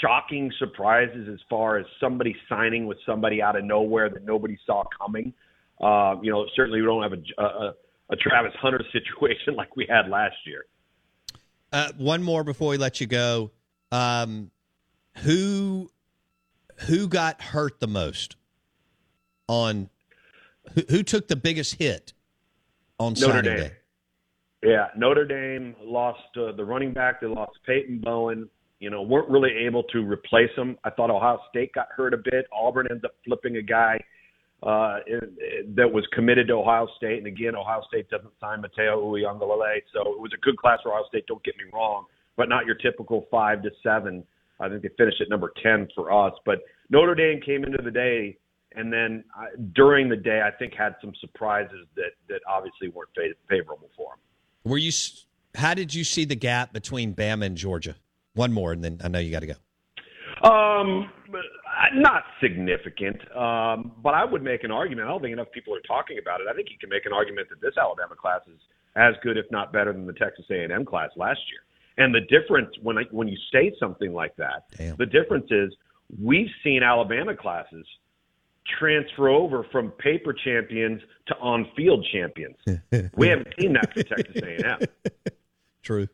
shocking 0.00 0.52
surprises 0.58 1.28
as 1.32 1.38
far 1.48 1.78
as 1.78 1.86
somebody 2.00 2.34
signing 2.48 2.86
with 2.86 2.98
somebody 3.06 3.40
out 3.40 3.56
of 3.56 3.64
nowhere 3.64 4.08
that 4.10 4.24
nobody 4.24 4.58
saw 4.66 4.82
coming. 5.00 5.32
Uh, 5.80 6.16
you 6.22 6.30
know, 6.30 6.46
certainly 6.56 6.80
we 6.80 6.86
don't 6.86 7.02
have 7.02 7.12
a, 7.12 7.42
a, 7.42 7.74
a 8.10 8.16
Travis 8.16 8.52
Hunter 8.60 8.82
situation 8.92 9.54
like 9.54 9.76
we 9.76 9.86
had 9.88 10.08
last 10.08 10.36
year. 10.46 10.64
Uh, 11.72 11.92
one 11.98 12.22
more 12.22 12.42
before 12.42 12.70
we 12.70 12.78
let 12.78 13.00
you 13.00 13.06
go. 13.06 13.50
Um, 13.92 14.50
who 15.18 15.90
who 16.80 17.08
got 17.08 17.40
hurt 17.40 17.80
the 17.80 17.86
most 17.86 18.36
on 19.48 19.88
who, 20.74 20.82
who 20.88 21.02
took 21.02 21.28
the 21.28 21.36
biggest 21.36 21.76
hit 21.76 22.12
on 22.98 23.14
Notre 23.18 23.42
Dame. 23.42 23.70
Yeah, 24.66 24.86
Notre 24.96 25.24
Dame 25.24 25.76
lost 25.80 26.18
uh, 26.36 26.50
the 26.56 26.64
running 26.64 26.92
back. 26.92 27.20
They 27.20 27.28
lost 27.28 27.52
Peyton 27.64 28.00
Bowen. 28.02 28.48
You 28.80 28.90
know, 28.90 29.00
weren't 29.00 29.28
really 29.28 29.52
able 29.66 29.84
to 29.84 29.98
replace 29.98 30.50
him. 30.56 30.76
I 30.84 30.90
thought 30.90 31.08
Ohio 31.08 31.38
State 31.48 31.72
got 31.72 31.86
hurt 31.96 32.12
a 32.12 32.16
bit. 32.18 32.46
Auburn 32.52 32.88
ends 32.90 33.04
up 33.04 33.12
flipping 33.24 33.56
a 33.56 33.62
guy 33.62 33.98
uh, 34.62 34.98
that 35.76 35.90
was 35.90 36.04
committed 36.12 36.48
to 36.48 36.54
Ohio 36.54 36.88
State. 36.96 37.18
And 37.18 37.26
again, 37.28 37.54
Ohio 37.54 37.80
State 37.88 38.10
doesn't 38.10 38.32
sign 38.40 38.60
Matayo 38.60 39.02
Uiagalelei. 39.02 39.78
So 39.94 40.00
it 40.12 40.20
was 40.20 40.32
a 40.34 40.40
good 40.40 40.56
class 40.58 40.80
for 40.82 40.92
Ohio 40.92 41.04
State, 41.08 41.26
don't 41.26 41.42
get 41.44 41.56
me 41.56 41.64
wrong, 41.72 42.04
but 42.36 42.48
not 42.48 42.66
your 42.66 42.74
typical 42.74 43.26
five 43.30 43.62
to 43.62 43.70
seven. 43.82 44.24
I 44.58 44.68
think 44.68 44.82
they 44.82 44.90
finished 44.98 45.20
at 45.20 45.30
number 45.30 45.52
10 45.62 45.88
for 45.94 46.10
us. 46.10 46.34
But 46.44 46.58
Notre 46.90 47.14
Dame 47.14 47.40
came 47.40 47.64
into 47.64 47.82
the 47.82 47.90
day 47.90 48.36
and 48.76 48.92
then 48.92 49.24
uh, 49.36 49.46
during 49.74 50.08
the 50.08 50.16
day, 50.16 50.42
I 50.46 50.50
think 50.50 50.74
had 50.74 50.96
some 51.00 51.12
surprises 51.20 51.86
that, 51.96 52.12
that 52.28 52.40
obviously 52.46 52.88
weren't 52.88 53.10
favorable 53.48 53.88
for 53.96 54.12
them. 54.12 54.25
Were 54.66 54.78
you? 54.78 54.90
How 55.54 55.74
did 55.74 55.94
you 55.94 56.02
see 56.02 56.24
the 56.24 56.34
gap 56.34 56.72
between 56.72 57.14
Bama 57.14 57.46
and 57.46 57.56
Georgia? 57.56 57.94
One 58.34 58.52
more, 58.52 58.72
and 58.72 58.82
then 58.82 59.00
I 59.02 59.08
know 59.08 59.20
you 59.20 59.30
got 59.30 59.40
to 59.40 59.46
go. 59.46 59.54
Um, 60.46 61.08
not 61.94 62.24
significant, 62.42 63.16
um, 63.34 63.92
but 64.02 64.14
I 64.14 64.24
would 64.24 64.42
make 64.42 64.64
an 64.64 64.72
argument. 64.72 65.06
I 65.06 65.12
don't 65.12 65.22
think 65.22 65.32
enough 65.32 65.52
people 65.54 65.72
are 65.74 65.80
talking 65.86 66.18
about 66.20 66.40
it. 66.40 66.48
I 66.50 66.52
think 66.52 66.68
you 66.70 66.78
can 66.78 66.90
make 66.90 67.06
an 67.06 67.12
argument 67.12 67.48
that 67.50 67.60
this 67.60 67.78
Alabama 67.78 68.16
class 68.16 68.40
is 68.48 68.60
as 68.96 69.14
good, 69.22 69.36
if 69.38 69.46
not 69.52 69.72
better, 69.72 69.92
than 69.92 70.04
the 70.04 70.12
Texas 70.12 70.44
A&M 70.50 70.84
class 70.84 71.10
last 71.16 71.40
year. 71.48 72.04
And 72.04 72.12
the 72.12 72.22
difference 72.22 72.70
when 72.82 72.98
I, 72.98 73.02
when 73.12 73.28
you 73.28 73.38
say 73.52 73.72
something 73.78 74.12
like 74.12 74.34
that, 74.36 74.64
Damn. 74.76 74.96
the 74.96 75.06
difference 75.06 75.46
is 75.50 75.72
we've 76.20 76.50
seen 76.64 76.82
Alabama 76.82 77.36
classes 77.36 77.86
transfer 78.78 79.28
over 79.28 79.64
from 79.70 79.90
paper 79.92 80.32
champions 80.32 81.00
to 81.26 81.36
on-field 81.38 82.06
champions. 82.12 82.56
we 83.16 83.28
haven't 83.28 83.48
seen 83.58 83.72
that 83.74 83.92
for 83.92 84.02
Texas 84.02 84.42
A&M. 84.42 84.78
True. 85.82 86.08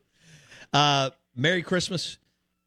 Uh, 0.72 1.10
Merry 1.36 1.62
Christmas 1.62 2.18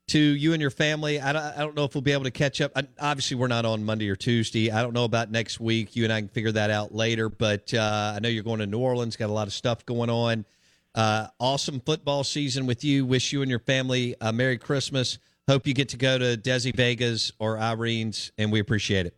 to 0.07 0.19
you 0.19 0.53
and 0.53 0.61
your 0.61 0.71
family. 0.71 1.19
I 1.19 1.33
don't, 1.33 1.41
I 1.43 1.57
don't 1.57 1.75
know 1.75 1.83
if 1.83 1.95
we'll 1.95 2.01
be 2.01 2.11
able 2.11 2.25
to 2.25 2.31
catch 2.31 2.61
up. 2.61 2.71
I, 2.75 2.87
obviously, 2.99 3.37
we're 3.37 3.47
not 3.47 3.65
on 3.65 3.83
Monday 3.83 4.09
or 4.09 4.15
Tuesday. 4.15 4.71
I 4.71 4.81
don't 4.81 4.93
know 4.93 5.03
about 5.03 5.31
next 5.31 5.59
week. 5.59 5.95
You 5.95 6.03
and 6.03 6.13
I 6.13 6.21
can 6.21 6.29
figure 6.29 6.51
that 6.51 6.69
out 6.69 6.93
later. 6.93 7.29
But 7.29 7.73
uh, 7.73 8.13
I 8.15 8.19
know 8.19 8.29
you're 8.29 8.43
going 8.43 8.59
to 8.59 8.67
New 8.67 8.79
Orleans. 8.79 9.15
Got 9.15 9.29
a 9.29 9.33
lot 9.33 9.47
of 9.47 9.53
stuff 9.53 9.85
going 9.85 10.09
on. 10.09 10.45
Uh, 10.93 11.27
awesome 11.39 11.81
football 11.81 12.23
season 12.23 12.65
with 12.65 12.83
you. 12.83 13.05
Wish 13.05 13.33
you 13.33 13.41
and 13.41 13.49
your 13.49 13.59
family 13.59 14.15
a 14.21 14.31
Merry 14.31 14.57
Christmas. 14.57 15.17
Hope 15.47 15.67
you 15.67 15.73
get 15.73 15.89
to 15.89 15.97
go 15.97 16.17
to 16.17 16.37
Desi 16.37 16.75
Vega's 16.75 17.31
or 17.37 17.57
Irene's, 17.57 18.31
and 18.37 18.51
we 18.51 18.59
appreciate 18.59 19.05
it. 19.05 19.15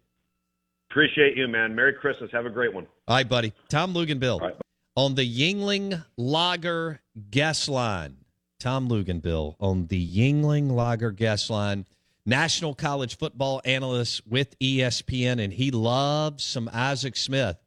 Appreciate 0.89 1.35
you, 1.35 1.47
man. 1.47 1.75
Merry 1.75 1.93
Christmas. 1.93 2.31
Have 2.31 2.45
a 2.45 2.49
great 2.49 2.73
one. 2.73 2.87
All 3.07 3.15
right, 3.15 3.27
buddy. 3.27 3.53
Tom 3.69 3.93
Luginbill 3.93 4.39
right. 4.41 4.55
on 4.95 5.15
the 5.15 5.23
Yuengling 5.23 6.03
Lager 6.17 7.01
guest 7.29 7.69
line. 7.69 8.17
Tom 8.59 8.89
Luginbill 8.89 9.55
on 9.59 9.87
the 9.87 10.07
Yuengling 10.07 10.71
Lager 10.71 11.11
guest 11.11 11.49
line. 11.49 11.85
National 12.25 12.73
college 12.73 13.17
football 13.17 13.61
analyst 13.63 14.27
with 14.27 14.57
ESPN, 14.59 15.41
and 15.41 15.53
he 15.53 15.71
loves 15.71 16.43
some 16.43 16.69
Isaac 16.73 17.15
Smith 17.15 17.57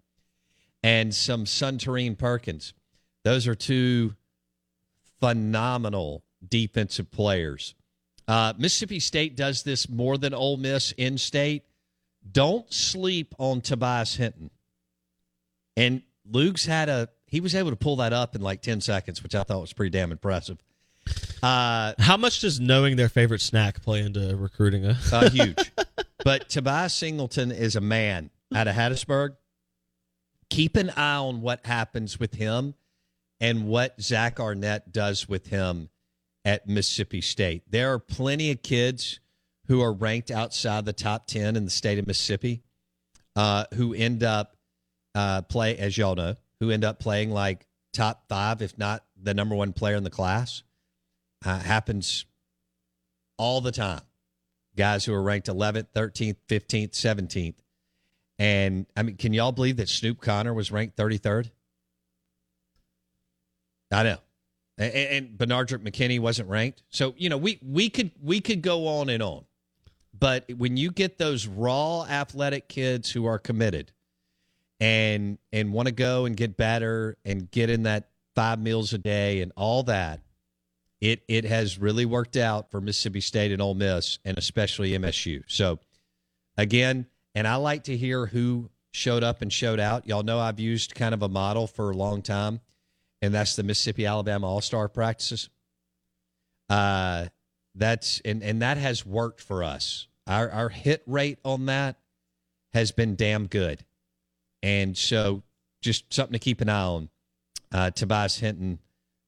and 0.82 1.14
some 1.14 1.44
Suntarine 1.44 2.16
Perkins. 2.18 2.74
Those 3.24 3.46
are 3.46 3.54
two 3.54 4.14
phenomenal 5.20 6.24
defensive 6.46 7.10
players. 7.10 7.74
Uh, 8.26 8.54
Mississippi 8.58 9.00
State 9.00 9.36
does 9.36 9.62
this 9.62 9.88
more 9.88 10.16
than 10.16 10.34
Ole 10.34 10.56
Miss 10.56 10.92
in 10.92 11.18
state. 11.18 11.64
Don't 12.30 12.72
sleep 12.72 13.34
on 13.38 13.60
Tobias 13.60 14.16
Hinton. 14.16 14.50
And 15.76 16.02
Luke's 16.30 16.66
had 16.66 16.88
a 16.88 17.08
he 17.26 17.40
was 17.40 17.54
able 17.54 17.70
to 17.70 17.76
pull 17.76 17.96
that 17.96 18.12
up 18.12 18.34
in 18.34 18.40
like 18.42 18.60
ten 18.62 18.80
seconds, 18.80 19.22
which 19.22 19.34
I 19.34 19.42
thought 19.42 19.60
was 19.60 19.72
pretty 19.72 19.90
damn 19.90 20.12
impressive. 20.12 20.58
Uh, 21.42 21.94
How 21.98 22.16
much 22.16 22.40
does 22.40 22.60
knowing 22.60 22.96
their 22.96 23.08
favorite 23.08 23.40
snack 23.40 23.82
play 23.82 24.00
into 24.00 24.36
recruiting 24.36 24.84
a 24.84 24.96
uh, 25.12 25.30
huge. 25.30 25.72
but 26.24 26.48
Tobias 26.48 26.92
Singleton 26.92 27.50
is 27.50 27.76
a 27.76 27.80
man 27.80 28.30
out 28.54 28.68
of 28.68 28.74
Hattiesburg. 28.74 29.36
Keep 30.50 30.76
an 30.76 30.90
eye 30.90 31.16
on 31.16 31.40
what 31.40 31.64
happens 31.64 32.18
with 32.20 32.34
him 32.34 32.74
and 33.40 33.66
what 33.66 34.00
Zach 34.02 34.38
Arnett 34.38 34.92
does 34.92 35.28
with 35.28 35.46
him 35.46 35.88
at 36.44 36.68
Mississippi 36.68 37.20
State. 37.20 37.62
There 37.70 37.92
are 37.92 37.98
plenty 37.98 38.50
of 38.50 38.62
kids 38.62 39.20
who 39.70 39.80
are 39.82 39.92
ranked 39.92 40.32
outside 40.32 40.84
the 40.84 40.92
top 40.92 41.28
10 41.28 41.54
in 41.54 41.64
the 41.64 41.70
state 41.70 42.00
of 42.00 42.04
Mississippi 42.04 42.60
uh, 43.36 43.64
who 43.74 43.94
end 43.94 44.24
up 44.24 44.56
uh, 45.14 45.42
play, 45.42 45.78
as 45.78 45.96
y'all 45.96 46.16
know, 46.16 46.34
who 46.58 46.72
end 46.72 46.84
up 46.84 46.98
playing 46.98 47.30
like 47.30 47.68
top 47.92 48.24
five, 48.28 48.62
if 48.62 48.76
not 48.76 49.04
the 49.16 49.32
number 49.32 49.54
one 49.54 49.72
player 49.72 49.94
in 49.94 50.02
the 50.02 50.10
class. 50.10 50.64
Uh, 51.44 51.60
happens 51.60 52.24
all 53.38 53.60
the 53.60 53.70
time. 53.70 54.00
Guys 54.76 55.04
who 55.04 55.14
are 55.14 55.22
ranked 55.22 55.46
11th, 55.46 55.86
13th, 55.94 56.38
15th, 56.48 56.90
17th. 56.90 57.54
And 58.40 58.86
I 58.96 59.04
mean, 59.04 59.18
can 59.18 59.32
y'all 59.32 59.52
believe 59.52 59.76
that 59.76 59.88
Snoop 59.88 60.20
Conner 60.20 60.52
was 60.52 60.72
ranked 60.72 60.96
33rd? 60.96 61.48
I 63.92 64.02
know. 64.02 64.18
And, 64.78 64.92
and 64.92 65.38
Benardrick 65.38 65.88
McKinney 65.88 66.18
wasn't 66.18 66.48
ranked. 66.48 66.82
So, 66.88 67.14
you 67.16 67.28
know, 67.28 67.38
we, 67.38 67.60
we 67.62 67.88
could 67.88 68.10
we 68.20 68.40
could 68.40 68.62
go 68.62 68.88
on 68.88 69.08
and 69.10 69.22
on. 69.22 69.44
But 70.18 70.50
when 70.56 70.76
you 70.76 70.90
get 70.90 71.18
those 71.18 71.46
raw 71.46 72.04
athletic 72.04 72.68
kids 72.68 73.10
who 73.10 73.26
are 73.26 73.38
committed 73.38 73.92
and 74.80 75.38
and 75.52 75.72
want 75.72 75.86
to 75.86 75.92
go 75.92 76.24
and 76.24 76.36
get 76.36 76.56
better 76.56 77.16
and 77.24 77.50
get 77.50 77.70
in 77.70 77.84
that 77.84 78.08
five 78.34 78.58
meals 78.58 78.92
a 78.92 78.98
day 78.98 79.40
and 79.40 79.52
all 79.56 79.84
that, 79.84 80.20
it 81.00 81.22
it 81.28 81.44
has 81.44 81.78
really 81.78 82.04
worked 82.04 82.36
out 82.36 82.70
for 82.70 82.80
Mississippi 82.80 83.20
State 83.20 83.52
and 83.52 83.62
Ole 83.62 83.74
Miss 83.74 84.18
and 84.24 84.36
especially 84.36 84.90
MSU. 84.92 85.44
So 85.46 85.78
again, 86.56 87.06
and 87.34 87.46
I 87.46 87.56
like 87.56 87.84
to 87.84 87.96
hear 87.96 88.26
who 88.26 88.70
showed 88.92 89.22
up 89.22 89.42
and 89.42 89.52
showed 89.52 89.80
out. 89.80 90.06
Y'all 90.06 90.22
know 90.22 90.40
I've 90.40 90.60
used 90.60 90.94
kind 90.94 91.14
of 91.14 91.22
a 91.22 91.28
model 91.28 91.66
for 91.66 91.90
a 91.90 91.96
long 91.96 92.22
time, 92.22 92.60
and 93.22 93.32
that's 93.32 93.56
the 93.56 93.62
Mississippi 93.62 94.06
Alabama 94.06 94.48
All 94.48 94.60
Star 94.60 94.88
practices. 94.88 95.48
Uh, 96.68 97.26
that's 97.74 98.20
and 98.24 98.42
and 98.42 98.62
that 98.62 98.76
has 98.76 99.06
worked 99.06 99.40
for 99.40 99.62
us. 99.62 100.08
Our 100.26 100.50
our 100.50 100.68
hit 100.68 101.02
rate 101.06 101.38
on 101.44 101.66
that 101.66 101.98
has 102.72 102.92
been 102.92 103.16
damn 103.16 103.46
good, 103.46 103.84
and 104.62 104.96
so 104.96 105.42
just 105.80 106.12
something 106.12 106.32
to 106.32 106.38
keep 106.38 106.60
an 106.60 106.68
eye 106.68 106.82
on. 106.82 107.08
Uh, 107.72 107.90
Tobias 107.90 108.38
Hinton, 108.38 108.80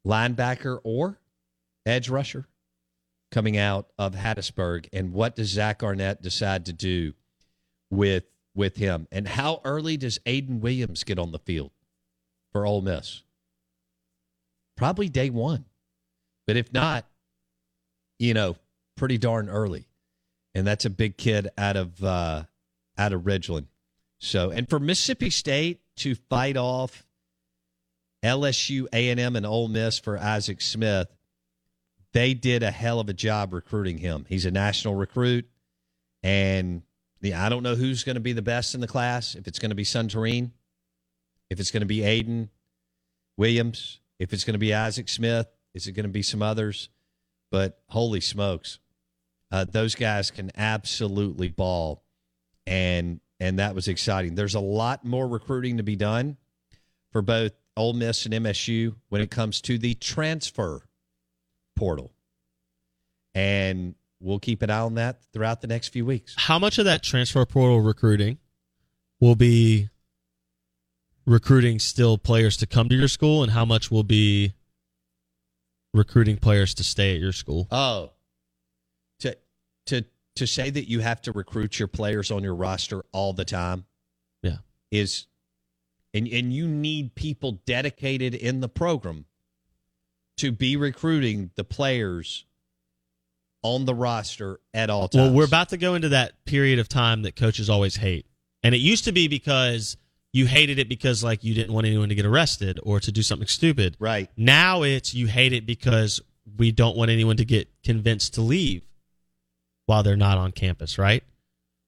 linebacker 0.07 0.80
or 0.82 1.18
edge 1.86 2.09
rusher, 2.09 2.47
coming 3.30 3.57
out 3.57 3.88
of 3.99 4.14
Hattiesburg, 4.14 4.88
and 4.93 5.12
what 5.12 5.36
does 5.36 5.49
Zach 5.49 5.82
Arnett 5.82 6.22
decide 6.22 6.66
to 6.66 6.72
do 6.72 7.14
with 7.90 8.24
with 8.55 8.76
him? 8.76 9.07
And 9.12 9.28
how 9.28 9.61
early 9.64 9.97
does 9.97 10.18
Aiden 10.26 10.61
Williams 10.61 11.05
get 11.05 11.18
on 11.18 11.32
the 11.32 11.38
field 11.38 11.70
for 12.53 12.66
Ole 12.66 12.82
Miss? 12.82 13.22
Probably 14.76 15.09
day 15.09 15.30
one, 15.30 15.66
but 16.47 16.57
if 16.57 16.72
not, 16.72 17.07
you 18.23 18.35
know, 18.35 18.55
pretty 18.97 19.18
darn 19.18 19.49
early. 19.49 19.89
And 20.55 20.64
that's 20.64 20.85
a 20.85 20.91
big 20.91 21.16
kid 21.16 21.49
out 21.59 21.77
of 21.77 22.03
uh, 22.05 22.45
out 22.97 23.12
of 23.12 23.23
Ridgeland. 23.23 23.66
So, 24.18 24.51
and 24.51 24.68
for 24.68 24.79
Mississippi 24.79 25.31
State 25.31 25.81
to 25.97 26.14
fight 26.14 26.57
off 26.57 27.05
LSU, 28.23 28.87
A 28.93 29.11
and 29.11 29.18
M, 29.18 29.35
and 29.35 29.45
Ole 29.45 29.66
Miss 29.66 29.99
for 29.99 30.16
Isaac 30.18 30.61
Smith, 30.61 31.09
they 32.12 32.33
did 32.35 32.62
a 32.62 32.70
hell 32.70 33.01
of 33.01 33.09
a 33.09 33.12
job 33.12 33.53
recruiting 33.53 33.99
him. 33.99 34.25
He's 34.29 34.47
a 34.47 34.53
national 34.53 34.95
recruit, 34.95 35.49
and 36.23 36.83
yeah, 37.20 37.45
I 37.45 37.49
don't 37.49 37.64
know 37.64 37.75
who's 37.75 38.05
going 38.05 38.14
to 38.14 38.20
be 38.20 38.35
the 38.35 38.43
best 38.43 38.75
in 38.75 38.81
the 38.81 38.87
class. 38.87 39.35
If 39.35 39.49
it's 39.49 39.59
going 39.59 39.70
to 39.70 39.77
be 39.77 39.85
Suntarine, 39.85 40.51
if 41.51 41.59
it's 41.59 41.73
going 41.73 41.81
to 41.81 41.87
be 41.87 41.99
Aiden 41.99 42.51
Williams, 43.37 43.99
if 44.20 44.33
it's 44.33 44.45
going 44.45 44.55
to 44.55 44.61
be 44.61 44.75
Isaac 44.75 45.09
Smith, 45.09 45.49
is 45.75 45.89
it 45.89 45.93
going 45.93 46.05
to 46.05 46.12
be 46.12 46.23
some 46.23 46.43
others? 46.43 46.89
But 47.53 47.78
holy 47.90 48.22
smokes, 48.22 48.78
uh, 49.53 49.66
those 49.70 49.94
guys 49.94 50.30
can 50.30 50.50
absolutely 50.57 51.50
ball, 51.50 52.03
and 52.66 53.20
and 53.38 53.59
that 53.59 53.74
was 53.74 53.88
exciting. 53.88 54.34
There's 54.34 54.55
a 54.55 54.61
lot 54.61 55.05
more 55.05 55.28
recruiting 55.28 55.76
to 55.76 55.82
be 55.82 55.94
done 55.94 56.38
for 57.11 57.20
both 57.20 57.53
Ole 57.76 57.92
Miss 57.92 58.24
and 58.24 58.32
MSU 58.32 58.94
when 59.11 59.20
it 59.20 59.30
comes 59.30 59.61
to 59.62 59.76
the 59.76 59.92
transfer 59.92 60.88
portal, 61.76 62.14
and 63.34 63.96
we'll 64.18 64.38
keep 64.38 64.62
an 64.62 64.70
eye 64.70 64.80
on 64.80 64.94
that 64.94 65.22
throughout 65.34 65.61
the 65.61 65.66
next 65.66 65.88
few 65.88 66.07
weeks. 66.07 66.34
How 66.38 66.59
much 66.59 66.78
of 66.78 66.86
that 66.86 67.03
transfer 67.03 67.44
portal 67.44 67.82
recruiting 67.82 68.38
will 69.20 69.36
be 69.36 69.90
recruiting 71.26 71.78
still 71.78 72.16
players 72.16 72.57
to 72.57 72.66
come 72.66 72.88
to 72.88 72.94
your 72.94 73.09
school, 73.09 73.42
and 73.42 73.53
how 73.53 73.66
much 73.66 73.90
will 73.90 74.05
be 74.05 74.55
recruiting 75.95 76.36
players 76.36 76.74
to 76.74 76.84
stay 76.84 77.14
at 77.14 77.20
your 77.20 77.32
school? 77.32 77.68
Oh, 77.70 78.12
to 79.20 79.36
to 79.86 80.05
to 80.36 80.47
say 80.47 80.70
that 80.70 80.88
you 80.88 81.01
have 81.01 81.20
to 81.22 81.32
recruit 81.32 81.78
your 81.78 81.88
players 81.88 82.30
on 82.30 82.43
your 82.43 82.55
roster 82.55 83.05
all 83.12 83.32
the 83.32 83.45
time, 83.45 83.84
yeah, 84.43 84.59
is 84.90 85.26
and 86.14 86.26
and 86.28 86.53
you 86.53 86.66
need 86.68 87.14
people 87.14 87.61
dedicated 87.66 88.34
in 88.34 88.61
the 88.61 88.68
program 88.68 89.26
to 90.38 90.53
be 90.53 90.76
recruiting 90.76 91.51
the 91.57 91.64
players 91.64 92.45
on 93.62 93.84
the 93.84 93.95
roster 93.95 94.61
at 94.74 94.90
all 94.90 95.09
times. 95.09 95.30
Well, 95.30 95.34
we're 95.34 95.45
about 95.45 95.68
to 95.70 95.76
go 95.76 95.95
into 95.95 96.11
that 96.11 96.45
period 96.45 96.78
of 96.78 96.88
time 96.88 97.22
that 97.22 97.36
coaches 97.36 97.70
always 97.70 97.97
hate. 97.97 98.26
And 98.64 98.74
it 98.74 98.78
used 98.78 99.05
to 99.05 99.12
be 99.12 99.28
because 99.28 99.97
you 100.33 100.47
hated 100.47 100.78
it 100.78 100.89
because 100.89 101.22
like 101.22 101.45
you 101.45 101.55
didn't 101.55 101.72
want 101.72 101.87
anyone 101.87 102.09
to 102.09 102.14
get 102.14 102.24
arrested 102.24 102.80
or 102.83 103.01
to 103.01 103.12
do 103.12 103.22
something 103.22 103.49
stupid. 103.49 103.97
Right. 103.99 104.30
Now 104.37 104.83
it's 104.83 105.14
you 105.14 105.26
hate 105.26 105.53
it 105.53 105.66
because 105.66 106.20
we 106.57 106.72
don't 106.72 106.97
want 106.97 107.11
anyone 107.11 107.37
to 107.37 107.45
get 107.45 107.68
convinced 107.85 108.35
to 108.35 108.41
leave 108.41 108.83
while 109.87 110.03
they're 110.03 110.16
not 110.16 110.39
on 110.39 110.53
campus, 110.53 110.99
right? 110.99 111.22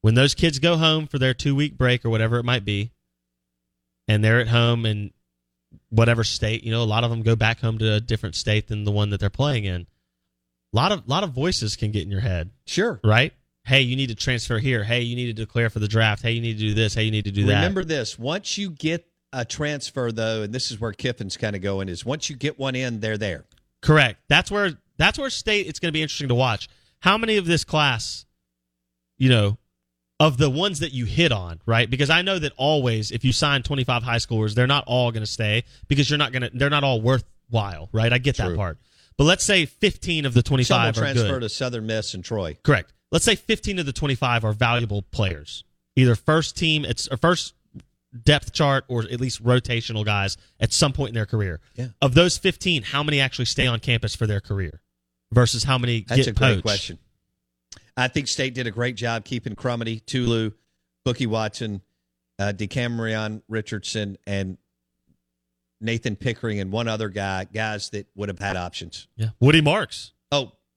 When 0.03 0.14
those 0.14 0.34
kids 0.34 0.59
go 0.59 0.76
home 0.76 1.07
for 1.07 1.18
their 1.18 1.32
2-week 1.32 1.78
break 1.78 2.05
or 2.05 2.11
whatever 2.11 2.38
it 2.38 2.45
might 2.45 2.64
be 2.64 2.90
and 4.07 4.22
they're 4.22 4.40
at 4.40 4.49
home 4.49 4.84
in 4.84 5.12
whatever 5.88 6.22
state, 6.22 6.62
you 6.62 6.70
know, 6.70 6.82
a 6.82 6.84
lot 6.84 7.05
of 7.05 7.11
them 7.11 7.22
go 7.22 7.34
back 7.34 7.61
home 7.61 7.78
to 7.78 7.95
a 7.95 8.01
different 8.01 8.34
state 8.34 8.68
than 8.68 8.84
the 8.84 8.90
one 8.90 9.11
that 9.11 9.20
they're 9.20 9.30
playing 9.30 9.64
in. 9.64 9.86
A 10.72 10.76
lot 10.76 10.92
of 10.92 11.09
lot 11.09 11.24
of 11.24 11.30
voices 11.30 11.76
can 11.76 11.92
get 11.92 12.03
in 12.03 12.11
your 12.11 12.20
head. 12.20 12.51
Sure. 12.66 13.01
Right? 13.03 13.32
Hey, 13.64 13.80
you 13.80 13.96
need 13.96 14.08
to 14.08 14.14
transfer 14.14 14.58
here. 14.58 14.84
Hey, 14.84 15.00
you 15.00 15.16
need 15.16 15.26
to 15.26 15.32
declare 15.32 15.70
for 15.70 15.78
the 15.78 15.88
draft. 15.88 16.22
Hey, 16.22 16.32
you 16.32 16.40
need 16.40 16.58
to 16.58 16.64
do 16.64 16.74
this. 16.74 16.94
Hey, 16.94 17.04
you 17.04 17.10
need 17.10 17.24
to 17.24 17.30
do 17.30 17.46
that. 17.46 17.56
Remember 17.56 17.84
this: 17.84 18.18
once 18.18 18.58
you 18.58 18.70
get 18.70 19.06
a 19.32 19.44
transfer, 19.44 20.12
though, 20.12 20.42
and 20.42 20.54
this 20.54 20.70
is 20.70 20.80
where 20.80 20.92
Kiffin's 20.92 21.36
kind 21.36 21.56
of 21.56 21.62
going 21.62 21.88
is 21.88 22.04
once 22.04 22.28
you 22.28 22.36
get 22.36 22.58
one 22.58 22.74
in, 22.74 23.00
they're 23.00 23.18
there. 23.18 23.44
Correct. 23.80 24.20
That's 24.28 24.50
where 24.50 24.72
that's 24.98 25.18
where 25.18 25.30
state. 25.30 25.66
It's 25.66 25.78
going 25.78 25.88
to 25.88 25.92
be 25.92 26.02
interesting 26.02 26.28
to 26.28 26.34
watch. 26.34 26.68
How 27.00 27.18
many 27.18 27.36
of 27.36 27.46
this 27.46 27.64
class, 27.64 28.26
you 29.18 29.30
know, 29.30 29.58
of 30.20 30.36
the 30.36 30.50
ones 30.50 30.80
that 30.80 30.92
you 30.92 31.06
hit 31.06 31.32
on, 31.32 31.60
right? 31.66 31.88
Because 31.88 32.10
I 32.10 32.22
know 32.22 32.38
that 32.38 32.52
always, 32.56 33.10
if 33.10 33.24
you 33.24 33.32
sign 33.32 33.62
twenty 33.62 33.84
five 33.84 34.02
high 34.02 34.16
schoolers, 34.16 34.54
they're 34.54 34.66
not 34.66 34.84
all 34.86 35.10
going 35.10 35.24
to 35.24 35.30
stay 35.30 35.64
because 35.88 36.10
you're 36.10 36.18
not 36.18 36.32
going 36.32 36.42
to. 36.42 36.50
They're 36.52 36.70
not 36.70 36.84
all 36.84 37.00
worthwhile, 37.00 37.88
right? 37.92 38.12
I 38.12 38.18
get 38.18 38.36
True. 38.36 38.50
that 38.50 38.56
part. 38.56 38.78
But 39.16 39.24
let's 39.24 39.44
say 39.44 39.64
15 39.64 40.26
of 40.26 40.34
the 40.34 40.42
25 40.42 40.66
Some 40.66 40.84
will 40.84 40.92
transfer 40.92 41.40
to 41.40 41.48
Southern 41.48 41.86
Miss 41.86 42.14
and 42.14 42.24
Troy. 42.24 42.58
Correct. 42.64 42.92
Let's 43.14 43.24
say 43.24 43.36
15 43.36 43.78
of 43.78 43.86
the 43.86 43.92
25 43.92 44.44
are 44.44 44.52
valuable 44.52 45.02
players, 45.02 45.62
either 45.94 46.16
first 46.16 46.56
team, 46.56 46.84
it's 46.84 47.06
or 47.06 47.16
first 47.16 47.54
depth 48.24 48.52
chart, 48.52 48.84
or 48.88 49.02
at 49.02 49.20
least 49.20 49.40
rotational 49.40 50.04
guys 50.04 50.36
at 50.58 50.72
some 50.72 50.92
point 50.92 51.10
in 51.10 51.14
their 51.14 51.24
career. 51.24 51.60
Yeah. 51.76 51.90
Of 52.02 52.14
those 52.14 52.36
15, 52.38 52.82
how 52.82 53.04
many 53.04 53.20
actually 53.20 53.44
stay 53.44 53.68
on 53.68 53.78
campus 53.78 54.16
for 54.16 54.26
their 54.26 54.40
career, 54.40 54.80
versus 55.30 55.62
how 55.62 55.78
many 55.78 56.00
That's 56.00 56.26
a 56.26 56.32
great 56.32 56.54
poached? 56.54 56.62
question. 56.64 56.98
I 57.96 58.08
think 58.08 58.26
State 58.26 58.52
did 58.52 58.66
a 58.66 58.72
great 58.72 58.96
job 58.96 59.24
keeping 59.24 59.54
Crumity, 59.54 60.00
Tulu, 60.00 60.50
Bookie 61.04 61.28
Watson, 61.28 61.82
uh, 62.40 62.52
DeCamerion 62.52 63.42
Richardson, 63.48 64.18
and 64.26 64.58
Nathan 65.80 66.16
Pickering, 66.16 66.58
and 66.58 66.72
one 66.72 66.88
other 66.88 67.10
guy, 67.10 67.44
guys 67.44 67.90
that 67.90 68.08
would 68.16 68.28
have 68.28 68.40
had 68.40 68.56
options. 68.56 69.06
Yeah. 69.16 69.28
Woody 69.38 69.60
Marks, 69.60 70.13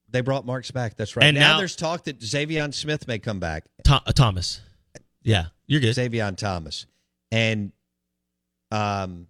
they 0.09 0.21
brought 0.21 0.45
Marks 0.45 0.71
back. 0.71 0.95
That's 0.95 1.15
right. 1.15 1.25
And 1.25 1.35
now, 1.37 1.53
now- 1.53 1.57
there's 1.57 1.75
talk 1.75 2.05
that 2.05 2.21
Xavier 2.21 2.71
Smith 2.71 3.07
may 3.07 3.19
come 3.19 3.39
back. 3.39 3.65
Tho- 3.83 3.99
uh, 4.05 4.11
Thomas. 4.13 4.61
Yeah, 5.23 5.47
you're 5.65 5.81
good. 5.81 5.93
Xavier 5.93 6.31
Thomas. 6.31 6.85
And 7.31 7.73
um, 8.71 9.27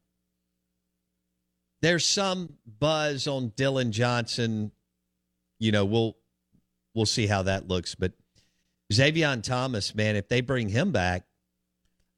there's 1.81 2.05
some 2.05 2.53
buzz 2.79 3.27
on 3.27 3.51
Dylan 3.51 3.89
Johnson. 3.89 4.71
You 5.59 5.71
know, 5.71 5.85
we'll 5.85 6.17
we'll 6.93 7.05
see 7.07 7.25
how 7.27 7.43
that 7.43 7.67
looks. 7.67 7.95
But 7.95 8.13
Xavier 8.93 9.35
Thomas, 9.37 9.95
man, 9.95 10.15
if 10.15 10.27
they 10.29 10.41
bring 10.41 10.69
him 10.69 10.91
back, 10.91 11.23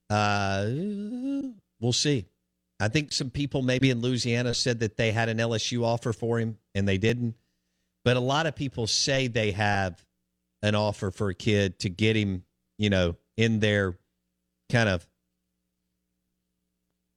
uh, 0.09 0.65
we'll 1.79 1.93
see. 1.93 2.25
I 2.81 2.87
think 2.87 3.11
some 3.11 3.29
people 3.29 3.61
maybe 3.61 3.89
in 3.89 4.01
Louisiana 4.01 4.53
said 4.53 4.79
that 4.79 4.95
they 4.97 5.11
had 5.11 5.29
an 5.29 5.37
LSU 5.37 5.83
offer 5.83 6.13
for 6.13 6.39
him 6.39 6.57
and 6.73 6.87
they 6.87 6.97
didn't. 6.97 7.35
But 8.05 8.17
a 8.17 8.21
lot 8.21 8.45
of 8.47 8.55
people 8.55 8.87
say 8.87 9.27
they 9.27 9.51
have 9.51 10.03
an 10.61 10.75
offer 10.75 11.11
for 11.11 11.29
a 11.29 11.35
kid 11.35 11.79
to 11.79 11.89
get 11.89 12.15
him, 12.15 12.43
you 12.77 12.89
know, 12.89 13.15
in 13.37 13.59
their 13.59 13.97
kind 14.69 14.89
of 14.89 15.05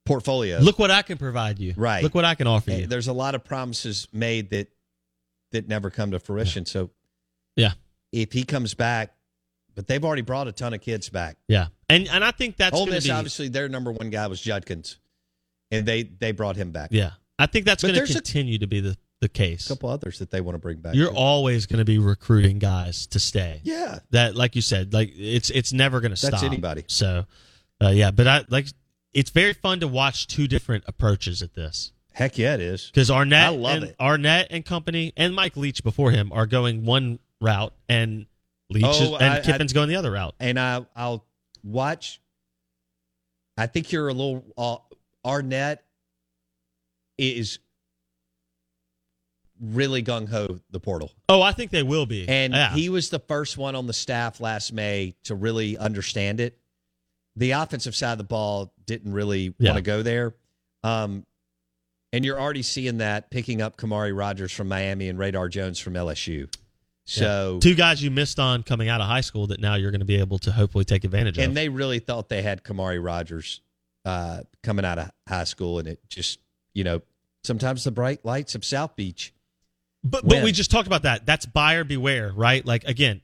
portfolio. 0.05 0.59
Look 0.59 0.79
what 0.79 0.91
I 0.91 1.01
can 1.01 1.17
provide 1.17 1.59
you. 1.59 1.73
Right. 1.77 2.03
Look 2.03 2.13
what 2.15 2.25
I 2.25 2.35
can 2.35 2.47
offer 2.47 2.71
Hey, 2.71 2.81
you. 2.81 2.87
There's 2.87 3.07
a 3.07 3.13
lot 3.13 3.35
of 3.35 3.43
promises 3.43 4.07
made 4.11 4.49
that 4.51 4.69
that 5.51 5.67
never 5.67 5.89
come 5.91 6.11
to 6.11 6.19
fruition. 6.19 6.65
So 6.65 6.89
Yeah. 7.55 7.73
if 8.11 8.31
he 8.33 8.43
comes 8.43 8.73
back, 8.73 9.15
but 9.75 9.87
they've 9.87 10.03
already 10.03 10.23
brought 10.23 10.47
a 10.47 10.51
ton 10.51 10.73
of 10.73 10.81
kids 10.81 11.09
back. 11.09 11.37
Yeah. 11.47 11.67
And 11.89 12.07
and 12.09 12.23
I 12.23 12.31
think 12.31 12.57
that's 12.57 12.75
Ole 12.75 12.87
Miss, 12.87 13.05
be 13.05 13.11
obviously, 13.11 13.49
their 13.49 13.69
number 13.69 13.91
one 13.91 14.09
guy 14.09 14.25
was 14.27 14.41
Judkins, 14.41 14.97
and 15.71 15.85
they 15.85 16.03
they 16.03 16.31
brought 16.31 16.55
him 16.55 16.71
back. 16.71 16.89
Yeah. 16.91 17.11
I 17.39 17.45
think 17.45 17.65
that's 17.65 17.83
going 17.83 17.93
to 17.93 17.99
there's 17.99 18.11
a- 18.11 18.15
continue 18.15 18.57
to 18.59 18.67
be 18.67 18.79
the 18.79 18.97
the 19.23 19.29
case. 19.29 19.65
A 19.65 19.69
couple 19.69 19.89
others 19.89 20.19
that 20.19 20.29
they 20.29 20.39
want 20.41 20.53
to 20.55 20.59
bring 20.59 20.77
back. 20.77 20.93
You're 20.93 21.09
too. 21.09 21.15
always 21.15 21.65
going 21.65 21.79
to 21.79 21.85
be 21.85 21.97
recruiting 21.97 22.59
guys 22.59 23.07
to 23.07 23.19
stay. 23.19 23.61
Yeah. 23.63 23.99
That, 24.11 24.35
like 24.35 24.55
you 24.55 24.61
said, 24.61 24.93
like 24.93 25.11
it's 25.17 25.49
it's 25.49 25.73
never 25.73 25.99
going 26.01 26.13
to 26.15 26.21
That's 26.21 26.37
stop. 26.37 26.43
anybody. 26.49 26.83
So, 26.87 27.25
uh, 27.81 27.89
yeah, 27.89 28.11
but 28.11 28.27
I 28.27 28.45
like 28.49 28.67
it's 29.13 29.29
very 29.31 29.53
fun 29.53 29.79
to 29.79 29.87
watch 29.87 30.27
two 30.27 30.47
different 30.47 30.83
approaches 30.87 31.41
at 31.41 31.53
this 31.53 31.91
Heck 32.13 32.37
yeah, 32.37 32.53
it 32.53 32.61
is. 32.61 32.87
because 32.93 33.09
Arnett, 33.09 33.43
I 33.45 33.49
love 33.49 33.75
and 33.75 33.83
it. 33.85 33.95
Arnett 33.99 34.47
and 34.51 34.63
company, 34.63 35.13
and 35.17 35.33
Mike 35.35 35.57
Leach 35.57 35.83
before 35.83 36.11
him 36.11 36.31
are 36.31 36.45
going 36.45 36.85
one 36.85 37.17
route, 37.41 37.73
and 37.89 38.27
Leach 38.69 38.85
is, 38.85 39.01
Oh, 39.09 39.15
and 39.15 39.25
I- 39.33 39.53
I- 39.55 39.67
going 39.73 39.89
the 39.89 39.95
other 39.95 40.11
route. 40.11 40.35
and 40.39 40.59
I 40.59 40.85
I'll 40.95 41.25
watch. 41.63 42.21
I 43.57 43.67
think 43.67 43.91
you're 43.91 44.07
a 44.09 44.13
little 44.13 44.43
uh, 44.57 44.77
Arnett 45.27 45.83
is 47.17 47.59
really 49.63 50.03
gung 50.03 50.27
ho 50.29 50.59
the 50.71 50.79
portal, 50.79 51.11
Oh, 51.29 51.41
I 51.41 51.51
think 51.53 51.71
they 51.71 51.83
will 51.83 52.05
be, 52.05 52.27
and 52.27 52.53
yeah. 52.53 52.73
he 52.73 52.89
was 52.89 53.09
the 53.09 53.19
first 53.19 53.57
one 53.57 53.75
on 53.75 53.87
the 53.87 53.93
staff 53.93 54.39
last 54.41 54.73
May 54.73 55.15
to 55.23 55.35
really 55.35 55.77
understand 55.77 56.39
it. 56.39 56.57
The 57.35 57.51
offensive 57.51 57.95
side 57.95 58.11
of 58.13 58.17
the 58.17 58.23
ball 58.25 58.73
didn't 58.85 59.13
really 59.13 59.53
Yeah. 59.57 59.71
want 59.71 59.77
to 59.77 59.81
go 59.81 60.03
there, 60.03 60.35
um, 60.83 61.25
and 62.11 62.23
you're 62.25 62.39
already 62.39 62.61
seeing 62.61 62.97
that 62.97 63.31
picking 63.31 63.61
up 63.61 63.77
Kamari 63.77 64.15
Rogers 64.15 64.51
from 64.51 64.67
Miami 64.67 65.09
and 65.09 65.17
Radar 65.17 65.49
Jones 65.49 65.79
from 65.79 65.93
LSU. 65.95 66.47
So 67.05 67.59
two 67.61 67.75
guys 67.75 68.01
you 68.03 68.11
missed 68.11 68.39
on 68.39 68.63
coming 68.63 68.87
out 68.87 69.01
of 69.01 69.07
high 69.07 69.21
school 69.21 69.47
that 69.47 69.59
now 69.59 69.75
you're 69.75 69.91
going 69.91 69.99
to 69.99 70.05
be 70.05 70.15
able 70.19 70.39
to 70.39 70.51
hopefully 70.51 70.85
take 70.85 71.03
advantage 71.03 71.37
of. 71.37 71.43
and 71.43 71.55
they 71.57 71.67
really 71.69 71.99
thought 71.99 72.29
they 72.29 72.41
had 72.41 72.63
Kamari 72.63 73.03
Rogers 73.03 73.59
uh, 74.05 74.41
coming 74.61 74.85
out 74.85 74.99
of 74.99 75.11
high 75.27 75.43
school, 75.45 75.79
and 75.79 75.87
it 75.87 75.99
just 76.09 76.39
you 76.73 76.83
know 76.83 77.01
sometimes 77.43 77.83
the 77.83 77.91
bright 77.91 78.23
lights 78.23 78.53
of 78.55 78.63
South 78.63 78.95
Beach. 78.95 79.33
But 80.03 80.27
but 80.27 80.43
we 80.43 80.51
just 80.51 80.69
talked 80.71 80.87
about 80.87 81.03
that. 81.03 81.25
That's 81.25 81.45
buyer 81.45 81.83
beware, 81.83 82.31
right? 82.33 82.65
Like 82.65 82.83
again, 82.85 83.21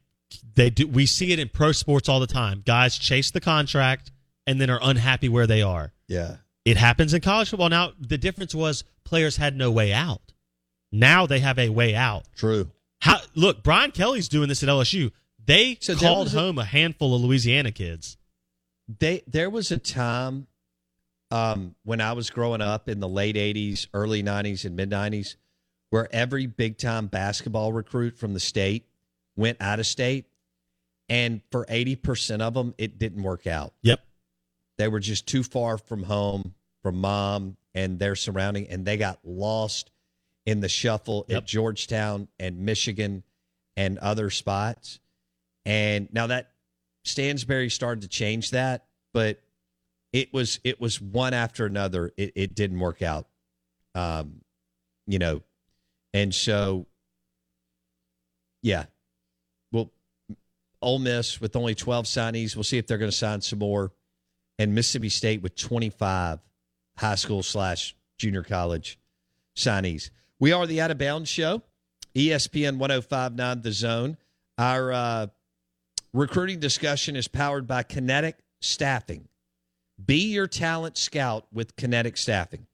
they 0.55 0.69
do. 0.69 0.87
We 0.87 1.05
see 1.05 1.31
it 1.33 1.39
in 1.39 1.49
pro 1.49 1.71
sports 1.73 2.07
all 2.07 2.19
the 2.19 2.27
time. 2.27 2.63
Guys 2.65 2.97
chase 2.97 3.31
the 3.31 3.41
contract 3.41 4.11
and 4.47 4.59
then 4.61 4.69
are 4.69 4.79
unhappy 4.81 5.27
where 5.29 5.45
they 5.47 5.61
are. 5.61 5.91
Yeah, 6.07 6.37
It 6.65 6.77
happens 6.77 7.13
in 7.13 7.21
college 7.21 7.49
football. 7.49 7.69
Now 7.69 7.91
the 7.99 8.17
difference 8.17 8.55
was 8.55 8.83
players 9.03 9.37
had 9.37 9.55
no 9.57 9.71
way 9.71 9.91
out. 9.93 10.33
Now 10.91 11.25
they 11.25 11.39
have 11.39 11.59
a 11.59 11.69
way 11.69 11.95
out. 11.95 12.25
true. 12.35 12.71
How 13.01 13.19
look? 13.35 13.63
Brian 13.63 13.91
Kelly's 13.91 14.27
doing 14.27 14.49
this 14.49 14.61
at 14.63 14.69
LSU. 14.69 15.11
They 15.45 15.77
So 15.81 15.95
called 15.95 16.25
was 16.27 16.33
a- 16.35 16.39
home 16.39 16.57
a 16.57 16.65
handful 16.65 17.15
of 17.15 17.21
Louisiana 17.21 17.71
kids. 17.71 18.17
They 18.87 19.23
there 19.27 19.49
was 19.49 19.71
a 19.71 19.77
time 19.77 20.47
um, 21.31 21.75
when 21.83 22.01
I 22.01 22.13
was 22.13 22.29
growing 22.29 22.61
up 22.61 22.89
in 22.89 22.99
the 22.99 23.07
late 23.07 23.35
'80s, 23.35 23.87
early 23.93 24.23
'90s, 24.23 24.65
and 24.65 24.75
mid 24.75 24.89
'90s, 24.89 25.35
where 25.89 26.13
every 26.13 26.45
big 26.47 26.77
time 26.77 27.07
basketball 27.07 27.73
recruit 27.73 28.17
from 28.17 28.33
the 28.33 28.39
state 28.39 28.85
went 29.35 29.57
out 29.61 29.79
of 29.79 29.87
state, 29.87 30.25
and 31.07 31.41
for 31.51 31.65
80 31.67 31.95
percent 31.97 32.41
of 32.41 32.53
them, 32.53 32.73
it 32.77 32.99
didn't 32.99 33.23
work 33.23 33.47
out. 33.47 33.73
Yep. 33.81 34.01
They 34.77 34.87
were 34.87 34.99
just 34.99 35.27
too 35.27 35.43
far 35.43 35.77
from 35.77 36.03
home, 36.03 36.53
from 36.83 37.01
mom 37.01 37.57
and 37.73 37.99
their 37.99 38.15
surrounding, 38.15 38.67
and 38.67 38.85
they 38.85 38.97
got 38.97 39.19
lost 39.23 39.91
in 40.45 40.61
the 40.61 40.69
shuffle 40.69 41.25
Yep. 41.27 41.37
at 41.37 41.45
Georgetown 41.47 42.27
and 42.39 42.59
Michigan 42.59 43.23
and 43.75 43.97
other 43.99 44.29
spots. 44.29 44.99
And 45.65 46.07
now 46.11 46.27
that 46.27 46.51
Stansbury 47.03 47.69
started 47.69 48.01
to 48.01 48.07
change 48.07 48.51
that, 48.51 48.85
but 49.13 49.41
it 50.11 50.33
was 50.33 50.59
it 50.63 50.79
was 50.81 50.99
one 50.99 51.33
after 51.33 51.65
another. 51.65 52.11
It, 52.17 52.33
it 52.35 52.55
didn't 52.55 52.79
work 52.79 53.01
out, 53.01 53.27
um, 53.95 54.41
you 55.05 55.19
know, 55.19 55.41
and 56.13 56.33
so 56.33 56.87
yeah, 58.61 58.85
well, 59.71 59.91
Ole 60.81 60.99
Miss 60.99 61.39
with 61.39 61.55
only 61.55 61.75
twelve 61.75 62.05
signees. 62.05 62.55
We'll 62.55 62.63
see 62.63 62.77
if 62.77 62.87
they're 62.87 62.97
going 62.97 63.11
to 63.11 63.17
sign 63.17 63.41
some 63.41 63.59
more, 63.59 63.91
and 64.57 64.75
Mississippi 64.75 65.09
State 65.09 65.41
with 65.41 65.55
twenty 65.55 65.89
five 65.89 66.39
high 66.97 67.15
school 67.15 67.43
slash 67.43 67.95
junior 68.17 68.43
college 68.43 68.99
signees. 69.55 70.09
We 70.39 70.51
are 70.51 70.67
the 70.67 70.81
Out 70.81 70.91
of 70.91 70.97
Bounds 70.97 71.29
Show, 71.29 71.63
ESPN 72.15 72.77
1059 72.77 73.61
The 73.61 73.71
Zone. 73.71 74.17
Our 74.57 74.91
uh, 74.91 75.27
recruiting 76.13 76.59
discussion 76.59 77.15
is 77.15 77.27
powered 77.27 77.67
by 77.67 77.83
Kinetic 77.83 78.37
Staffing. 78.61 79.27
Be 80.03 80.31
your 80.31 80.47
talent 80.47 80.97
scout 80.97 81.45
with 81.51 81.75
Kinetic 81.75 82.17
Staffing. 82.17 82.67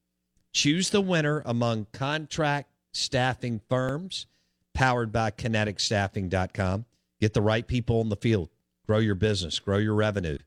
Choose 0.54 0.90
the 0.90 1.02
winner 1.02 1.42
among 1.46 1.88
contract 1.92 2.70
staffing 2.96 3.62
firms 3.70 4.26
powered 4.74 5.12
by 5.12 5.32
kineticstaffing.com. 5.32 6.86
Get 7.22 7.34
the 7.34 7.42
right 7.42 7.66
people 7.68 8.02
in 8.02 8.10
the 8.10 8.16
field. 8.16 8.50
Grow 8.88 9.00
your 9.00 9.16
business, 9.16 9.60
grow 9.60 9.78
your 9.78 9.96
revenue. 9.96 10.38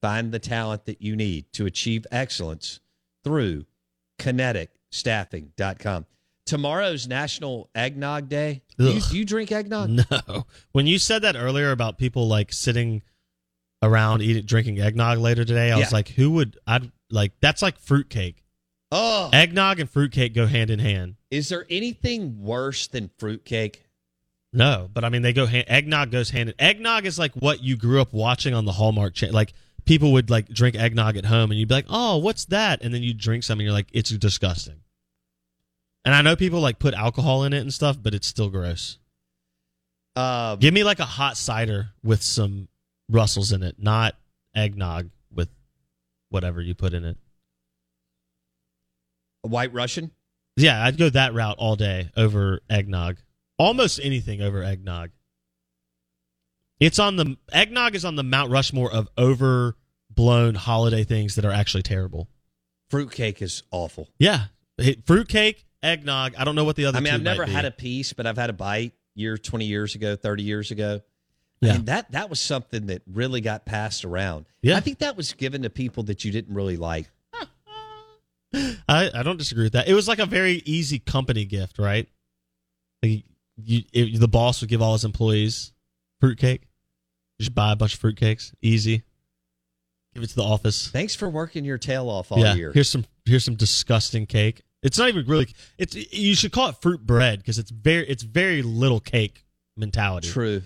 Find 0.00 0.32
the 0.32 0.38
talent 0.38 0.84
that 0.86 1.00
you 1.02 1.16
need 1.16 1.52
to 1.54 1.66
achieve 1.66 2.06
excellence 2.10 2.80
through 3.24 3.66
kineticstaffing.com. 4.92 6.06
Tomorrow's 6.44 7.06
National 7.06 7.70
Eggnog 7.74 8.28
Day. 8.28 8.62
Do 8.76 8.90
you, 8.92 9.00
do 9.00 9.16
you 9.16 9.24
drink 9.24 9.52
eggnog? 9.52 9.90
No. 10.10 10.46
When 10.72 10.86
you 10.88 10.98
said 10.98 11.22
that 11.22 11.36
earlier 11.36 11.70
about 11.70 11.98
people 11.98 12.26
like 12.26 12.52
sitting 12.52 13.02
around 13.80 14.22
eating 14.22 14.44
drinking 14.44 14.80
eggnog 14.80 15.18
later 15.18 15.44
today, 15.44 15.66
I 15.70 15.76
Yeah. 15.76 15.78
was 15.78 15.92
like, 15.92 16.08
who 16.08 16.32
would 16.32 16.58
I'd 16.66 16.90
like 17.10 17.32
that's 17.40 17.62
like 17.62 17.78
fruitcake. 17.78 18.42
Oh, 18.94 19.30
Eggnog 19.32 19.80
and 19.80 19.88
fruitcake 19.88 20.34
go 20.34 20.46
hand 20.46 20.68
in 20.70 20.78
hand. 20.78 21.16
is 21.30 21.48
there 21.48 21.64
anything 21.70 22.42
worse 22.42 22.86
than 22.88 23.10
fruitcake? 23.18 23.84
No, 24.52 24.90
but 24.92 25.02
I 25.02 25.08
mean 25.08 25.22
they 25.22 25.32
go 25.32 25.46
hand 25.46 25.64
eggnog 25.68 26.10
goes 26.10 26.28
hand 26.28 26.50
in 26.50 26.54
eggnog 26.58 27.06
is 27.06 27.18
like 27.18 27.32
what 27.32 27.62
you 27.62 27.74
grew 27.78 28.02
up 28.02 28.12
watching 28.12 28.52
on 28.52 28.66
the 28.66 28.72
Hallmark 28.72 29.14
channel. 29.14 29.34
Like 29.34 29.54
people 29.86 30.12
would 30.12 30.28
like 30.28 30.46
drink 30.48 30.76
eggnog 30.76 31.16
at 31.16 31.24
home 31.24 31.50
and 31.50 31.58
you'd 31.58 31.68
be 31.70 31.74
like, 31.74 31.86
"Oh, 31.88 32.18
what's 32.18 32.44
that?" 32.46 32.82
And 32.82 32.92
then 32.92 33.02
you 33.02 33.14
drink 33.14 33.44
some 33.44 33.58
and 33.58 33.64
you're 33.64 33.72
like, 33.72 33.88
"It's 33.94 34.10
disgusting." 34.10 34.80
And 36.04 36.14
I 36.14 36.20
know 36.20 36.36
people 36.36 36.60
like 36.60 36.78
put 36.78 36.92
alcohol 36.92 37.44
in 37.44 37.54
it 37.54 37.60
and 37.60 37.72
stuff, 37.72 37.96
but 38.00 38.12
it's 38.12 38.26
still 38.26 38.50
gross. 38.50 38.98
Um, 40.16 40.58
Give 40.58 40.74
me 40.74 40.84
like 40.84 40.98
a 40.98 41.06
hot 41.06 41.38
cider 41.38 41.88
with 42.04 42.22
some 42.22 42.68
Russells 43.08 43.52
in 43.52 43.62
it, 43.62 43.76
not 43.78 44.16
eggnog 44.54 45.08
with 45.32 45.48
whatever 46.28 46.60
you 46.60 46.74
put 46.74 46.92
in 46.92 47.04
it. 47.06 47.16
A 49.44 49.48
white 49.48 49.72
Russian? 49.72 50.10
Yeah, 50.56 50.84
I'd 50.84 50.98
go 50.98 51.08
that 51.10 51.34
route 51.34 51.56
all 51.58 51.76
day 51.76 52.10
over 52.16 52.60
eggnog. 52.68 53.18
Almost 53.58 54.00
anything 54.02 54.42
over 54.42 54.62
eggnog. 54.62 55.10
It's 56.80 56.98
on 56.98 57.16
the 57.16 57.36
eggnog 57.52 57.94
is 57.94 58.04
on 58.04 58.16
the 58.16 58.24
Mount 58.24 58.50
Rushmore 58.50 58.92
of 58.92 59.08
overblown 59.16 60.54
holiday 60.54 61.04
things 61.04 61.36
that 61.36 61.44
are 61.44 61.52
actually 61.52 61.82
terrible. 61.82 62.28
Fruitcake 62.90 63.40
is 63.40 63.62
awful. 63.70 64.08
Yeah, 64.18 64.46
fruitcake, 65.06 65.64
eggnog. 65.82 66.34
I 66.36 66.44
don't 66.44 66.54
know 66.54 66.64
what 66.64 66.76
the 66.76 66.86
other. 66.86 66.98
I 66.98 67.00
mean, 67.00 67.12
two 67.12 67.16
I've 67.16 67.22
never 67.22 67.46
had 67.46 67.64
a 67.64 67.70
piece, 67.70 68.12
but 68.12 68.26
I've 68.26 68.36
had 68.36 68.50
a 68.50 68.54
bite 68.54 68.92
year, 69.14 69.38
20 69.38 69.64
years 69.64 69.94
ago, 69.94 70.16
30 70.16 70.42
years 70.42 70.70
ago. 70.70 71.00
Yeah. 71.60 71.70
I 71.70 71.76
mean, 71.76 71.84
that, 71.86 72.10
that 72.12 72.28
was 72.28 72.40
something 72.40 72.86
that 72.86 73.02
really 73.06 73.40
got 73.40 73.64
passed 73.64 74.04
around. 74.04 74.46
Yeah. 74.62 74.76
I 74.76 74.80
think 74.80 74.98
that 74.98 75.16
was 75.16 75.32
given 75.32 75.62
to 75.62 75.70
people 75.70 76.02
that 76.04 76.24
you 76.24 76.32
didn't 76.32 76.54
really 76.54 76.76
like. 76.76 77.08
I, 78.54 79.10
I 79.14 79.22
don't 79.22 79.38
disagree 79.38 79.64
with 79.64 79.72
that. 79.72 79.88
It 79.88 79.94
was 79.94 80.08
like 80.08 80.18
a 80.18 80.26
very 80.26 80.62
easy 80.64 80.98
company 80.98 81.44
gift, 81.44 81.78
right? 81.78 82.08
Like 83.02 83.24
you, 83.56 83.82
it, 83.92 84.20
the 84.20 84.28
boss 84.28 84.60
would 84.60 84.70
give 84.70 84.82
all 84.82 84.92
his 84.92 85.04
employees 85.04 85.72
fruitcake. 86.20 86.68
Just 87.40 87.54
buy 87.54 87.72
a 87.72 87.76
bunch 87.76 87.94
of 87.94 88.00
fruitcakes, 88.00 88.52
easy. 88.62 89.02
Give 90.14 90.22
it 90.22 90.28
to 90.28 90.36
the 90.36 90.44
office. 90.44 90.88
Thanks 90.88 91.14
for 91.14 91.28
working 91.28 91.64
your 91.64 91.78
tail 91.78 92.08
off 92.10 92.30
all 92.30 92.38
yeah, 92.38 92.54
year. 92.54 92.70
here's 92.72 92.90
some 92.90 93.06
here's 93.24 93.44
some 93.44 93.54
disgusting 93.54 94.26
cake. 94.26 94.62
It's 94.82 94.98
not 94.98 95.08
even 95.08 95.26
really. 95.26 95.48
It's 95.78 95.94
you 96.12 96.34
should 96.34 96.52
call 96.52 96.68
it 96.68 96.76
fruit 96.82 97.04
bread 97.04 97.38
because 97.38 97.58
it's 97.58 97.70
very 97.70 98.06
it's 98.08 98.22
very 98.22 98.62
little 98.62 99.00
cake 99.00 99.44
mentality. 99.76 100.28
True. 100.28 100.62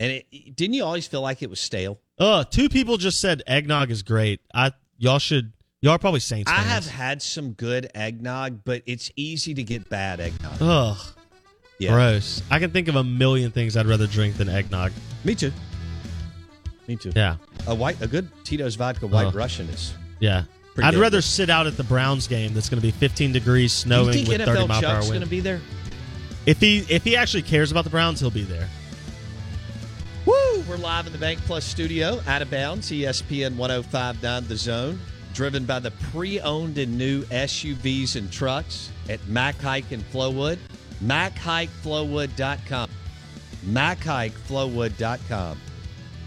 And 0.00 0.12
it, 0.12 0.56
didn't 0.56 0.74
you 0.74 0.84
always 0.84 1.06
feel 1.06 1.20
like 1.20 1.42
it 1.42 1.50
was 1.50 1.60
stale? 1.60 2.00
Uh, 2.18 2.44
two 2.44 2.68
people 2.68 2.96
just 2.96 3.20
said 3.20 3.42
eggnog 3.46 3.90
is 3.90 4.02
great. 4.02 4.40
I 4.52 4.72
y'all 4.96 5.18
should 5.18 5.52
y'all 5.80 5.92
are 5.92 5.98
probably 5.98 6.20
Saints. 6.20 6.50
I 6.50 6.56
have 6.56 6.86
had 6.86 7.22
some 7.22 7.52
good 7.52 7.90
eggnog, 7.94 8.60
but 8.64 8.82
it's 8.86 9.10
easy 9.16 9.54
to 9.54 9.62
get 9.62 9.88
bad 9.88 10.20
eggnog. 10.20 10.56
Ugh. 10.60 10.96
Yeah. 11.78 11.92
Gross. 11.92 12.42
I 12.50 12.58
can 12.58 12.70
think 12.70 12.88
of 12.88 12.96
a 12.96 13.04
million 13.04 13.50
things 13.52 13.76
I'd 13.76 13.86
rather 13.86 14.06
drink 14.08 14.36
than 14.36 14.48
eggnog. 14.48 14.92
Me 15.24 15.34
too. 15.34 15.52
Me 16.88 16.96
too. 16.96 17.12
Yeah. 17.14 17.36
A 17.66 17.74
white, 17.74 18.00
a 18.02 18.06
good 18.08 18.28
Tito's 18.44 18.74
vodka 18.74 19.06
white 19.06 19.26
Uh, 19.28 19.30
Russian 19.32 19.68
is. 19.68 19.94
Yeah. 20.20 20.44
I'd 20.82 20.94
good. 20.94 21.00
rather 21.00 21.20
sit 21.20 21.50
out 21.50 21.66
at 21.66 21.76
the 21.76 21.84
Browns 21.84 22.26
game 22.28 22.54
that's 22.54 22.68
going 22.68 22.80
to 22.80 22.86
be 22.86 22.90
15 22.92 23.32
degrees, 23.32 23.72
Do 23.82 23.88
snowing 23.88 24.06
you 24.08 24.12
think 24.24 24.28
with 24.28 24.40
30 24.44 24.60
NFL 24.60 24.68
mile 24.68 24.80
per 24.80 24.86
hour 24.86 24.94
Chuck's 24.94 25.06
going 25.06 25.20
wind. 25.20 25.24
to 25.24 25.30
be 25.30 25.40
there? 25.40 25.60
If 26.46 26.60
he 26.60 26.78
if 26.88 27.04
he 27.04 27.14
actually 27.16 27.42
cares 27.42 27.70
about 27.70 27.84
the 27.84 27.90
Browns, 27.90 28.20
he'll 28.20 28.30
be 28.30 28.44
there. 28.44 28.68
Woo! 30.24 30.62
We're 30.68 30.76
live 30.76 31.06
in 31.06 31.12
the 31.12 31.18
Bank 31.18 31.40
Plus 31.46 31.64
studio, 31.64 32.20
out 32.26 32.42
of 32.42 32.50
bounds, 32.50 32.90
ESPN 32.90 33.56
1059 33.56 34.46
The 34.48 34.56
Zone, 34.56 34.98
driven 35.34 35.64
by 35.64 35.78
the 35.78 35.90
pre 36.12 36.40
owned 36.40 36.78
and 36.78 36.96
new 36.96 37.22
SUVs 37.24 38.16
and 38.16 38.30
trucks 38.30 38.90
at 39.08 39.26
Mac 39.28 39.56
Haik 39.56 39.90
and 39.92 40.02
Flowwood. 40.10 40.58
MacHaikFlowwood.com. 41.02 42.90
MacHaikFlowwood.com. 43.66 45.60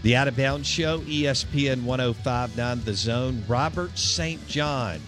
The 0.02 0.16
Out 0.16 0.28
of 0.28 0.36
Bounds 0.36 0.66
Show, 0.66 0.98
ESPN 1.00 1.84
1059 1.84 2.80
The 2.84 2.94
Zone. 2.94 3.44
Robert 3.46 3.96
St. 3.96 4.44
John 4.48 5.00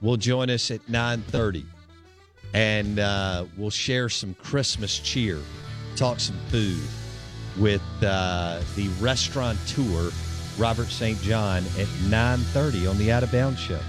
will 0.00 0.16
join 0.16 0.50
us 0.50 0.70
at 0.70 0.88
930 0.88 1.66
and 2.54 2.98
uh, 2.98 3.46
we'll 3.56 3.70
share 3.70 4.08
some 4.08 4.34
Christmas 4.34 4.98
cheer, 4.98 5.40
talk 5.96 6.20
some 6.20 6.38
food 6.48 6.82
with 7.58 7.82
uh, 8.02 8.60
the 8.76 8.88
restaurateur 9.00 10.10
Robert 10.62 10.90
St. 10.90 11.20
John 11.22 11.64
at 11.76 11.88
9:30 12.08 12.88
on 12.88 12.96
the 12.96 13.10
Out 13.10 13.24
of 13.24 13.32
Bounds 13.32 13.58
Show. 13.58 13.80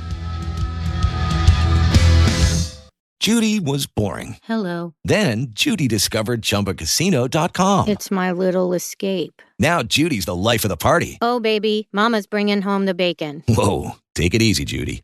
Judy 3.20 3.60
was 3.60 3.86
boring. 3.86 4.38
Hello. 4.44 4.96
Then 5.06 5.52
Judy 5.52 5.88
discovered 5.88 6.42
ChumbaCasino.com. 6.42 7.88
It's 7.88 8.12
my 8.12 8.32
little 8.32 8.74
escape. 8.74 9.42
Now 9.60 9.84
Judy's 9.84 10.26
the 10.26 10.36
life 10.36 10.66
of 10.66 10.70
the 10.70 10.76
party. 10.76 11.20
Oh, 11.22 11.40
baby, 11.40 11.88
Mama's 11.94 12.28
bringing 12.28 12.62
home 12.62 12.86
the 12.86 12.94
bacon. 12.96 13.44
Whoa, 13.48 13.92
take 14.14 14.34
it 14.34 14.42
easy, 14.42 14.66
Judy. 14.66 15.04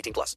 18 0.00 0.12
plus. 0.12 0.36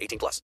18 0.01 0.19
plus. 0.19 0.41